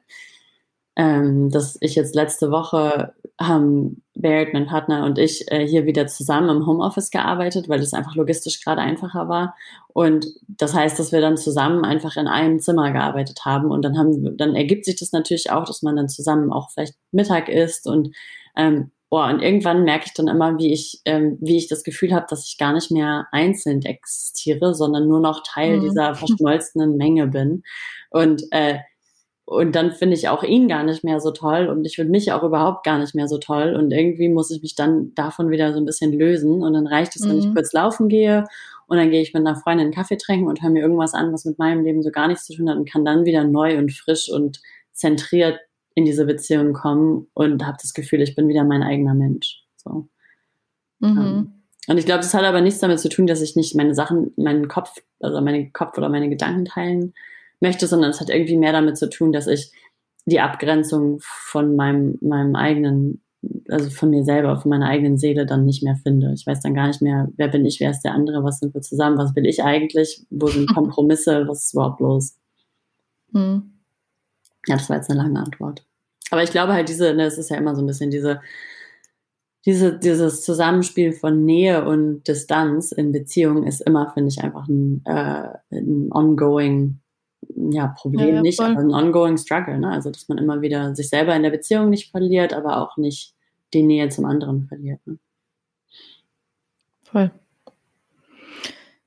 ähm, 0.97 1.51
dass 1.51 1.77
ich 1.79 1.95
jetzt 1.95 2.15
letzte 2.15 2.49
Woche 2.49 3.13
haben 3.39 4.01
Barrett, 4.15 4.51
mein 4.53 4.65
Partner 4.65 5.05
und 5.05 5.19
ich 5.19 5.45
äh, 5.51 5.65
hier 5.67 5.85
wieder 5.85 6.07
zusammen 6.07 6.49
im 6.49 6.65
Homeoffice 6.65 7.11
gearbeitet, 7.11 7.69
weil 7.69 7.79
es 7.81 7.93
einfach 7.93 8.15
logistisch 8.15 8.63
gerade 8.63 8.81
einfacher 8.81 9.29
war. 9.29 9.55
Und 9.93 10.25
das 10.47 10.73
heißt, 10.73 10.97
dass 10.97 11.11
wir 11.11 11.21
dann 11.21 11.37
zusammen 11.37 11.85
einfach 11.85 12.17
in 12.17 12.27
einem 12.27 12.59
Zimmer 12.59 12.91
gearbeitet 12.91 13.41
haben. 13.45 13.69
Und 13.69 13.85
dann 13.85 13.95
haben, 13.95 14.35
dann 14.37 14.55
ergibt 14.55 14.85
sich 14.85 14.95
das 14.95 15.11
natürlich 15.11 15.51
auch, 15.51 15.65
dass 15.65 15.83
man 15.83 15.95
dann 15.95 16.09
zusammen 16.09 16.51
auch 16.51 16.71
vielleicht 16.71 16.95
Mittag 17.11 17.47
isst 17.47 17.87
und 17.87 18.15
ähm, 18.55 18.91
Boah, 19.09 19.29
und 19.29 19.41
irgendwann 19.41 19.85
merke 19.85 20.03
ich 20.07 20.13
dann 20.13 20.27
immer, 20.27 20.57
wie 20.57 20.73
ich, 20.73 20.99
ähm, 21.05 21.37
wie 21.39 21.55
ich 21.55 21.69
das 21.69 21.85
Gefühl 21.85 22.13
habe, 22.13 22.25
dass 22.29 22.45
ich 22.45 22.57
gar 22.57 22.73
nicht 22.73 22.91
mehr 22.91 23.27
einzeln 23.31 23.81
existiere, 23.83 24.75
sondern 24.75 25.07
nur 25.07 25.21
noch 25.21 25.43
Teil 25.43 25.77
mhm. 25.77 25.81
dieser 25.81 26.13
verschmolzenen 26.15 26.97
Menge 26.97 27.27
bin. 27.27 27.63
Und 28.09 28.43
äh, 28.51 28.79
und 29.49 29.75
dann 29.75 29.93
finde 29.93 30.13
ich 30.13 30.27
auch 30.27 30.43
ihn 30.43 30.67
gar 30.67 30.83
nicht 30.83 31.05
mehr 31.05 31.21
so 31.21 31.31
toll 31.31 31.69
und 31.69 31.85
ich 31.85 31.95
finde 31.95 32.11
mich 32.11 32.33
auch 32.33 32.43
überhaupt 32.43 32.83
gar 32.83 32.99
nicht 32.99 33.15
mehr 33.15 33.29
so 33.29 33.37
toll. 33.37 33.77
Und 33.79 33.91
irgendwie 33.91 34.27
muss 34.27 34.51
ich 34.51 34.61
mich 34.61 34.75
dann 34.75 35.13
davon 35.15 35.49
wieder 35.49 35.71
so 35.71 35.79
ein 35.79 35.85
bisschen 35.85 36.11
lösen. 36.11 36.61
Und 36.63 36.73
dann 36.73 36.85
reicht 36.85 37.15
es, 37.15 37.25
wenn 37.25 37.39
ich 37.39 37.45
mhm. 37.45 37.53
kurz 37.53 37.71
laufen 37.71 38.09
gehe 38.09 38.43
und 38.87 38.97
dann 38.97 39.09
gehe 39.09 39.21
ich 39.21 39.33
mit 39.33 39.47
einer 39.47 39.55
Freundin 39.55 39.85
einen 39.85 39.93
Kaffee 39.93 40.17
trinken 40.17 40.47
und 40.47 40.61
höre 40.61 40.69
mir 40.69 40.81
irgendwas 40.81 41.13
an, 41.13 41.31
was 41.31 41.45
mit 41.45 41.57
meinem 41.59 41.85
Leben 41.85 42.03
so 42.03 42.11
gar 42.11 42.27
nichts 42.27 42.45
zu 42.45 42.55
tun 42.57 42.69
hat 42.69 42.75
und 42.75 42.91
kann 42.91 43.05
dann 43.05 43.23
wieder 43.23 43.45
neu 43.45 43.77
und 43.77 43.93
frisch 43.93 44.29
und 44.29 44.59
zentriert 44.91 45.61
in 45.95 46.03
diese 46.03 46.25
Beziehung 46.25 46.73
kommen 46.73 47.27
und 47.33 47.65
habe 47.65 47.77
das 47.81 47.93
Gefühl, 47.93 48.21
ich 48.21 48.35
bin 48.35 48.49
wieder 48.49 48.65
mein 48.65 48.83
eigener 48.83 49.13
Mensch. 49.13 49.63
So. 49.77 50.09
Mhm. 50.99 51.17
Ähm, 51.17 51.53
und 51.87 51.97
ich 51.97 52.05
glaube, 52.05 52.19
das 52.19 52.33
hat 52.33 52.43
aber 52.43 52.59
nichts 52.59 52.81
damit 52.81 52.99
zu 52.99 53.07
tun, 53.07 53.27
dass 53.27 53.41
ich 53.41 53.55
nicht 53.55 53.75
meine 53.75 53.95
Sachen, 53.95 54.33
meinen 54.35 54.67
Kopf, 54.67 54.97
also 55.21 55.39
meinen 55.39 55.71
Kopf 55.71 55.97
oder 55.97 56.09
meine 56.09 56.27
Gedanken 56.27 56.65
teilen 56.65 57.13
möchte, 57.59 57.87
sondern 57.87 58.11
es 58.11 58.21
hat 58.21 58.29
irgendwie 58.29 58.57
mehr 58.57 58.71
damit 58.71 58.97
zu 58.97 59.09
tun, 59.09 59.31
dass 59.31 59.47
ich 59.47 59.71
die 60.25 60.39
Abgrenzung 60.39 61.19
von 61.21 61.75
meinem, 61.75 62.17
meinem 62.21 62.55
eigenen 62.55 63.21
also 63.69 63.89
von 63.89 64.09
mir 64.09 64.23
selber, 64.23 64.57
von 64.57 64.69
meiner 64.69 64.87
eigenen 64.87 65.17
Seele 65.17 65.45
dann 65.45 65.65
nicht 65.65 65.83
mehr 65.83 65.95
finde. 65.95 66.33
Ich 66.33 66.45
weiß 66.45 66.61
dann 66.61 66.73
gar 66.73 66.87
nicht 66.87 67.01
mehr, 67.01 67.27
wer 67.37 67.47
bin 67.47 67.65
ich, 67.65 67.79
wer 67.79 67.91
ist 67.91 68.01
der 68.01 68.13
andere, 68.13 68.43
was 68.43 68.59
sind 68.59 68.73
wir 68.73 68.81
zusammen, 68.81 69.17
was 69.17 69.35
will 69.35 69.45
ich 69.45 69.63
eigentlich, 69.63 70.25
wo 70.29 70.47
sind 70.47 70.67
Kompromisse, 70.73 71.47
was 71.47 71.65
ist 71.65 71.73
überhaupt 71.73 71.99
los? 71.99 72.35
Hm. 73.33 73.73
Ja, 74.67 74.75
das 74.75 74.89
war 74.89 74.97
jetzt 74.97 75.09
eine 75.09 75.21
lange 75.21 75.39
Antwort. 75.39 75.85
Aber 76.31 76.43
ich 76.43 76.51
glaube 76.51 76.73
halt 76.73 76.89
diese, 76.89 77.13
ne, 77.13 77.25
es 77.25 77.37
ist 77.37 77.49
ja 77.49 77.57
immer 77.57 77.75
so 77.75 77.81
ein 77.81 77.87
bisschen 77.87 78.11
diese, 78.11 78.41
diese, 79.65 79.97
dieses 79.97 80.43
Zusammenspiel 80.43 81.13
von 81.13 81.45
Nähe 81.45 81.85
und 81.85 82.27
Distanz 82.27 82.91
in 82.91 83.11
Beziehungen 83.11 83.63
ist 83.63 83.81
immer, 83.81 84.11
finde 84.13 84.29
ich, 84.29 84.43
einfach 84.43 84.67
ein, 84.67 85.01
äh, 85.05 85.49
ein 85.71 86.09
ongoing 86.11 86.99
ja, 87.55 87.95
Problem 87.99 88.35
ja, 88.35 88.41
nicht, 88.41 88.59
aber 88.59 88.79
ein 88.79 88.93
ongoing 88.93 89.37
struggle. 89.37 89.77
Ne? 89.77 89.89
Also, 89.89 90.09
dass 90.09 90.27
man 90.27 90.37
immer 90.37 90.61
wieder 90.61 90.95
sich 90.95 91.09
selber 91.09 91.35
in 91.35 91.43
der 91.43 91.49
Beziehung 91.49 91.89
nicht 91.89 92.11
verliert, 92.11 92.53
aber 92.53 92.81
auch 92.81 92.97
nicht 92.97 93.33
die 93.73 93.83
Nähe 93.83 94.09
zum 94.09 94.25
anderen 94.25 94.67
verliert. 94.67 94.99
Ne? 95.05 95.17
Voll. 97.03 97.31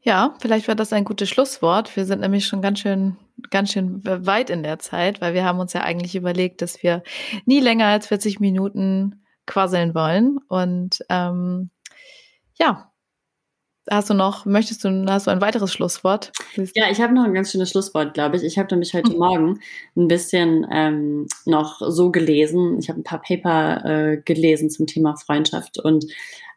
Ja, 0.02 0.34
vielleicht 0.40 0.66
war 0.66 0.74
das 0.74 0.92
ein 0.92 1.04
gutes 1.04 1.28
Schlusswort. 1.28 1.94
Wir 1.94 2.06
sind 2.06 2.20
nämlich 2.20 2.46
schon 2.46 2.62
ganz 2.62 2.80
schön, 2.80 3.16
ganz 3.50 3.72
schön 3.72 4.02
weit 4.04 4.48
in 4.48 4.62
der 4.62 4.78
Zeit, 4.78 5.20
weil 5.20 5.34
wir 5.34 5.44
haben 5.44 5.60
uns 5.60 5.74
ja 5.74 5.82
eigentlich 5.82 6.16
überlegt, 6.16 6.62
dass 6.62 6.82
wir 6.82 7.02
nie 7.44 7.60
länger 7.60 7.86
als 7.86 8.06
40 8.06 8.40
Minuten 8.40 9.22
quasseln 9.46 9.94
wollen. 9.94 10.38
Und 10.48 11.04
ähm, 11.10 11.68
ja, 12.58 12.90
Hast 13.92 14.08
du 14.08 14.14
noch, 14.14 14.46
möchtest 14.46 14.84
du, 14.84 15.04
hast 15.08 15.26
du 15.26 15.32
ein 15.32 15.40
weiteres 15.40 15.72
Schlusswort? 15.72 16.30
Ja, 16.76 16.88
ich 16.90 17.00
habe 17.00 17.12
noch 17.12 17.24
ein 17.24 17.34
ganz 17.34 17.50
schönes 17.50 17.70
Schlusswort, 17.70 18.14
glaube 18.14 18.36
ich. 18.36 18.44
Ich 18.44 18.56
habe 18.56 18.68
nämlich 18.72 18.94
heute 18.94 19.10
mhm. 19.10 19.18
Morgen 19.18 19.60
ein 19.96 20.06
bisschen 20.06 20.64
ähm, 20.70 21.26
noch 21.44 21.80
so 21.90 22.12
gelesen. 22.12 22.78
Ich 22.78 22.88
habe 22.88 23.00
ein 23.00 23.04
paar 23.04 23.20
Paper 23.20 23.84
äh, 23.84 24.16
gelesen 24.18 24.70
zum 24.70 24.86
Thema 24.86 25.16
Freundschaft 25.16 25.78
und 25.78 26.06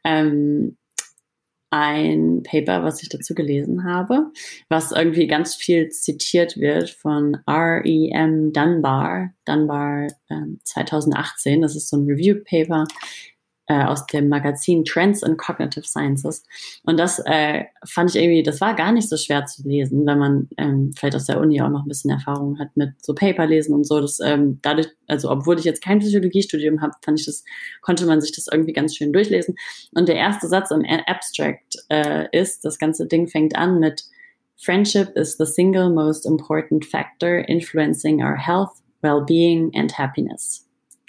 ähm, 0.03 0.77
ein 1.71 2.43
Paper, 2.43 2.83
was 2.83 3.01
ich 3.01 3.09
dazu 3.09 3.33
gelesen 3.33 3.83
habe, 3.83 4.27
was 4.69 4.91
irgendwie 4.91 5.25
ganz 5.25 5.55
viel 5.55 5.89
zitiert 5.89 6.55
wird 6.57 6.91
von 6.91 7.39
R.E.M. 7.47 8.53
Dunbar, 8.53 9.31
Dunbar 9.45 10.07
ähm, 10.29 10.59
2018. 10.65 11.63
Das 11.63 11.75
ist 11.75 11.89
so 11.89 11.97
ein 11.97 12.05
Review-Paper 12.05 12.85
äh, 13.67 13.83
aus 13.85 14.05
dem 14.07 14.29
Magazin 14.29 14.83
Trends 14.83 15.23
in 15.23 15.37
Cognitive 15.37 15.85
Sciences. 15.85 16.43
Und 16.83 16.99
das 16.99 17.19
äh, 17.25 17.63
fand 17.85 18.09
ich 18.09 18.21
irgendwie, 18.21 18.43
das 18.43 18.59
war 18.59 18.75
gar 18.75 18.91
nicht 18.91 19.07
so 19.07 19.15
schwer 19.15 19.45
zu 19.45 19.67
lesen, 19.67 20.05
wenn 20.05 20.19
man 20.19 20.49
ähm, 20.57 20.91
vielleicht 20.97 21.15
aus 21.15 21.25
der 21.25 21.39
Uni 21.39 21.61
auch 21.61 21.69
noch 21.69 21.83
ein 21.83 21.87
bisschen 21.87 22.11
Erfahrung 22.11 22.59
hat 22.59 22.75
mit 22.75 22.93
so 23.01 23.13
Paper 23.13 23.45
lesen 23.45 23.73
und 23.73 23.85
so. 23.85 24.01
Das 24.01 24.19
ähm, 24.19 24.59
dadurch, 24.61 24.87
also 25.07 25.31
obwohl 25.31 25.57
ich 25.57 25.65
jetzt 25.65 25.83
kein 25.83 25.99
Psychologiestudium 25.99 26.81
habe, 26.81 26.93
fand 27.03 27.19
ich 27.19 27.25
das, 27.25 27.43
konnte 27.81 28.05
man 28.05 28.19
sich 28.19 28.33
das 28.33 28.47
irgendwie 28.51 28.73
ganz 28.73 28.95
schön 28.95 29.13
durchlesen. 29.13 29.55
Und 29.93 30.09
der 30.09 30.15
erste 30.15 30.47
Satz 30.47 30.71
im 30.71 30.85
Abstract 31.05 31.77
äh, 31.89 32.27
ist, 32.37 32.65
das 32.65 32.77
ganze 32.77 33.07
Ding 33.07 33.27
fängt 33.27 33.55
an 33.55 33.79
mit 33.79 34.03
Friendship 34.57 35.15
is 35.15 35.35
the 35.37 35.45
single 35.45 35.89
most 35.89 36.25
important 36.25 36.85
factor 36.85 37.39
influencing 37.49 38.21
our 38.21 38.35
health, 38.35 38.81
well-being 39.01 39.71
and 39.75 39.91
happiness 39.91 40.65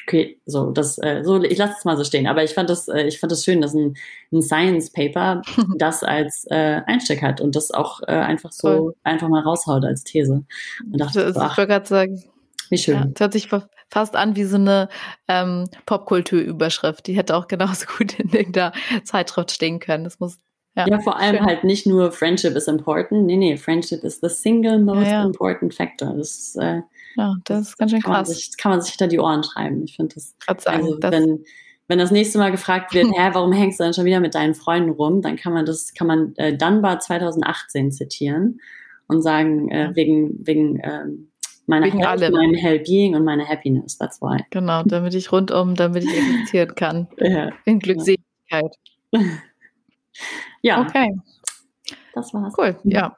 okay, 0.07 0.41
so, 0.47 0.71
das, 0.71 0.99
äh, 0.99 1.23
so, 1.23 1.43
ich 1.43 1.59
lasse 1.59 1.75
es 1.79 1.85
mal 1.85 1.97
so 1.97 2.05
stehen. 2.05 2.27
Aber 2.27 2.45
ich 2.45 2.53
fand 2.55 2.71
das, 2.71 2.89
äh, 2.89 3.03
ich 3.05 3.19
fand 3.19 3.33
das 3.33 3.45
schön, 3.45 3.61
dass 3.61 3.75
ein, 3.75 3.97
ein 4.33 4.43
Science 4.43 4.91
Paper 4.91 5.43
das 5.77 6.03
als 6.03 6.47
äh, 6.51 6.81
Einstieg 6.87 7.23
hat 7.23 7.41
und 7.41 7.57
das 7.57 7.71
auch 7.71 8.01
äh, 8.03 8.13
einfach 8.13 8.53
so 8.53 8.69
Voll. 8.69 8.95
einfach 9.03 9.29
mal 9.29 9.43
raushaut 9.43 9.85
als 9.85 10.05
These. 10.05 10.45
Und 10.85 11.01
dachte, 11.01 11.25
das, 11.25 11.37
ach, 11.37 11.53
ich 11.53 11.59
wollte 11.59 11.73
gerade 11.73 11.87
sagen, 11.87 12.25
wie 12.71 12.79
schön. 12.79 12.95
Ja, 12.95 13.05
das 13.07 13.21
hört 13.21 13.33
sich 13.33 13.49
fast 13.91 14.17
an 14.17 14.37
wie 14.37 14.45
so 14.45 14.57
eine 14.57 14.89
ähm, 15.29 15.69
Popkulturüberschrift. 15.87 17.07
Die 17.07 17.17
hätte 17.17 17.37
auch 17.37 17.49
genauso 17.49 17.87
gut 17.99 18.19
in 18.19 18.31
irgendeiner 18.31 18.73
Zeitschrift 19.05 19.53
stehen 19.53 19.81
können. 19.81 20.05
Das 20.05 20.21
muss 20.21 20.39
ja, 20.77 20.89
ja, 20.89 21.01
vor 21.01 21.17
allem 21.19 21.37
schön. 21.37 21.47
halt 21.47 21.63
nicht 21.63 21.87
nur 21.87 22.11
Friendship 22.11 22.57
is 22.57 22.67
important. 22.67 23.27
Nee, 23.27 23.37
nee, 23.37 23.57
Friendship 23.57 24.03
is 24.03 24.19
the 24.21 24.29
single 24.29 24.81
most 24.81 25.07
ja, 25.07 25.21
ja. 25.21 25.25
important 25.25 25.73
factor. 25.73 26.13
Das 26.15 26.37
ist, 26.37 26.57
äh, 26.57 26.81
ja, 27.17 27.37
das 27.45 27.69
ist 27.69 27.79
ganz 27.79 27.91
schön 27.91 28.01
krass. 28.01 28.29
Sich, 28.29 28.49
das 28.49 28.57
kann 28.57 28.71
man 28.71 28.81
sich 28.81 28.93
hinter 28.93 29.09
die 29.09 29.21
Ohren 29.21 29.43
schreiben. 29.45 29.85
Ich 29.85 29.97
finde 29.97 30.15
das. 30.15 30.35
Sagen, 30.63 30.85
also, 30.85 30.99
das 30.99 31.13
wenn, 31.13 31.45
wenn 31.89 31.99
das 31.99 32.11
nächste 32.11 32.39
Mal 32.39 32.51
gefragt 32.51 32.95
wird, 32.95 33.07
hä, 33.17 33.31
warum 33.33 33.53
hängst 33.53 33.81
du 33.81 33.85
dann 33.85 33.95
schon 33.95 34.05
wieder 34.05 34.21
mit 34.21 34.35
deinen 34.35 34.55
Freunden 34.55 34.91
rum, 34.91 35.23
dann 35.23 35.37
kann 35.37 35.53
man 35.53 35.67
das, 35.67 35.95
kann 35.95 36.07
man 36.07 36.35
äh, 36.37 36.57
Dunbar 36.57 37.01
2018 37.01 37.93
zitieren 37.93 38.61
und 39.07 39.23
sagen, 39.23 39.71
äh, 39.71 39.91
wegen, 39.95 40.47
wegen 40.47 40.81
ähm, 40.83 41.31
meiner 41.67 41.87
wegen 41.87 41.99
Health, 41.99 42.33
meinem 42.33 42.55
Hellbeing 42.55 43.15
und 43.15 43.25
meiner 43.25 43.47
Happiness, 43.47 43.99
that's 43.99 44.21
why. 44.21 44.45
Genau, 44.51 44.83
damit 44.85 45.15
ich 45.15 45.31
rundum, 45.31 45.75
damit 45.75 46.05
ich 46.05 46.17
existieren 46.17 46.75
kann. 46.75 47.09
ja. 47.19 47.51
In 47.65 47.79
Glückseligkeit. 47.79 48.75
ja. 50.63 50.81
Okay. 50.83 51.15
Das 52.15 52.33
war's. 52.33 52.55
Cool, 52.57 52.77
ja. 52.85 53.15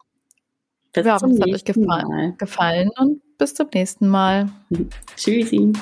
Ja, 0.94 1.18
das 1.18 1.22
hat 1.22 1.48
euch 1.48 1.64
gefallen, 1.64 2.38
gefallen 2.38 2.90
und 2.98 3.20
bis 3.38 3.54
zum 3.54 3.68
nächsten 3.72 4.08
Mal. 4.08 4.50
Tschüssi. 5.16 5.72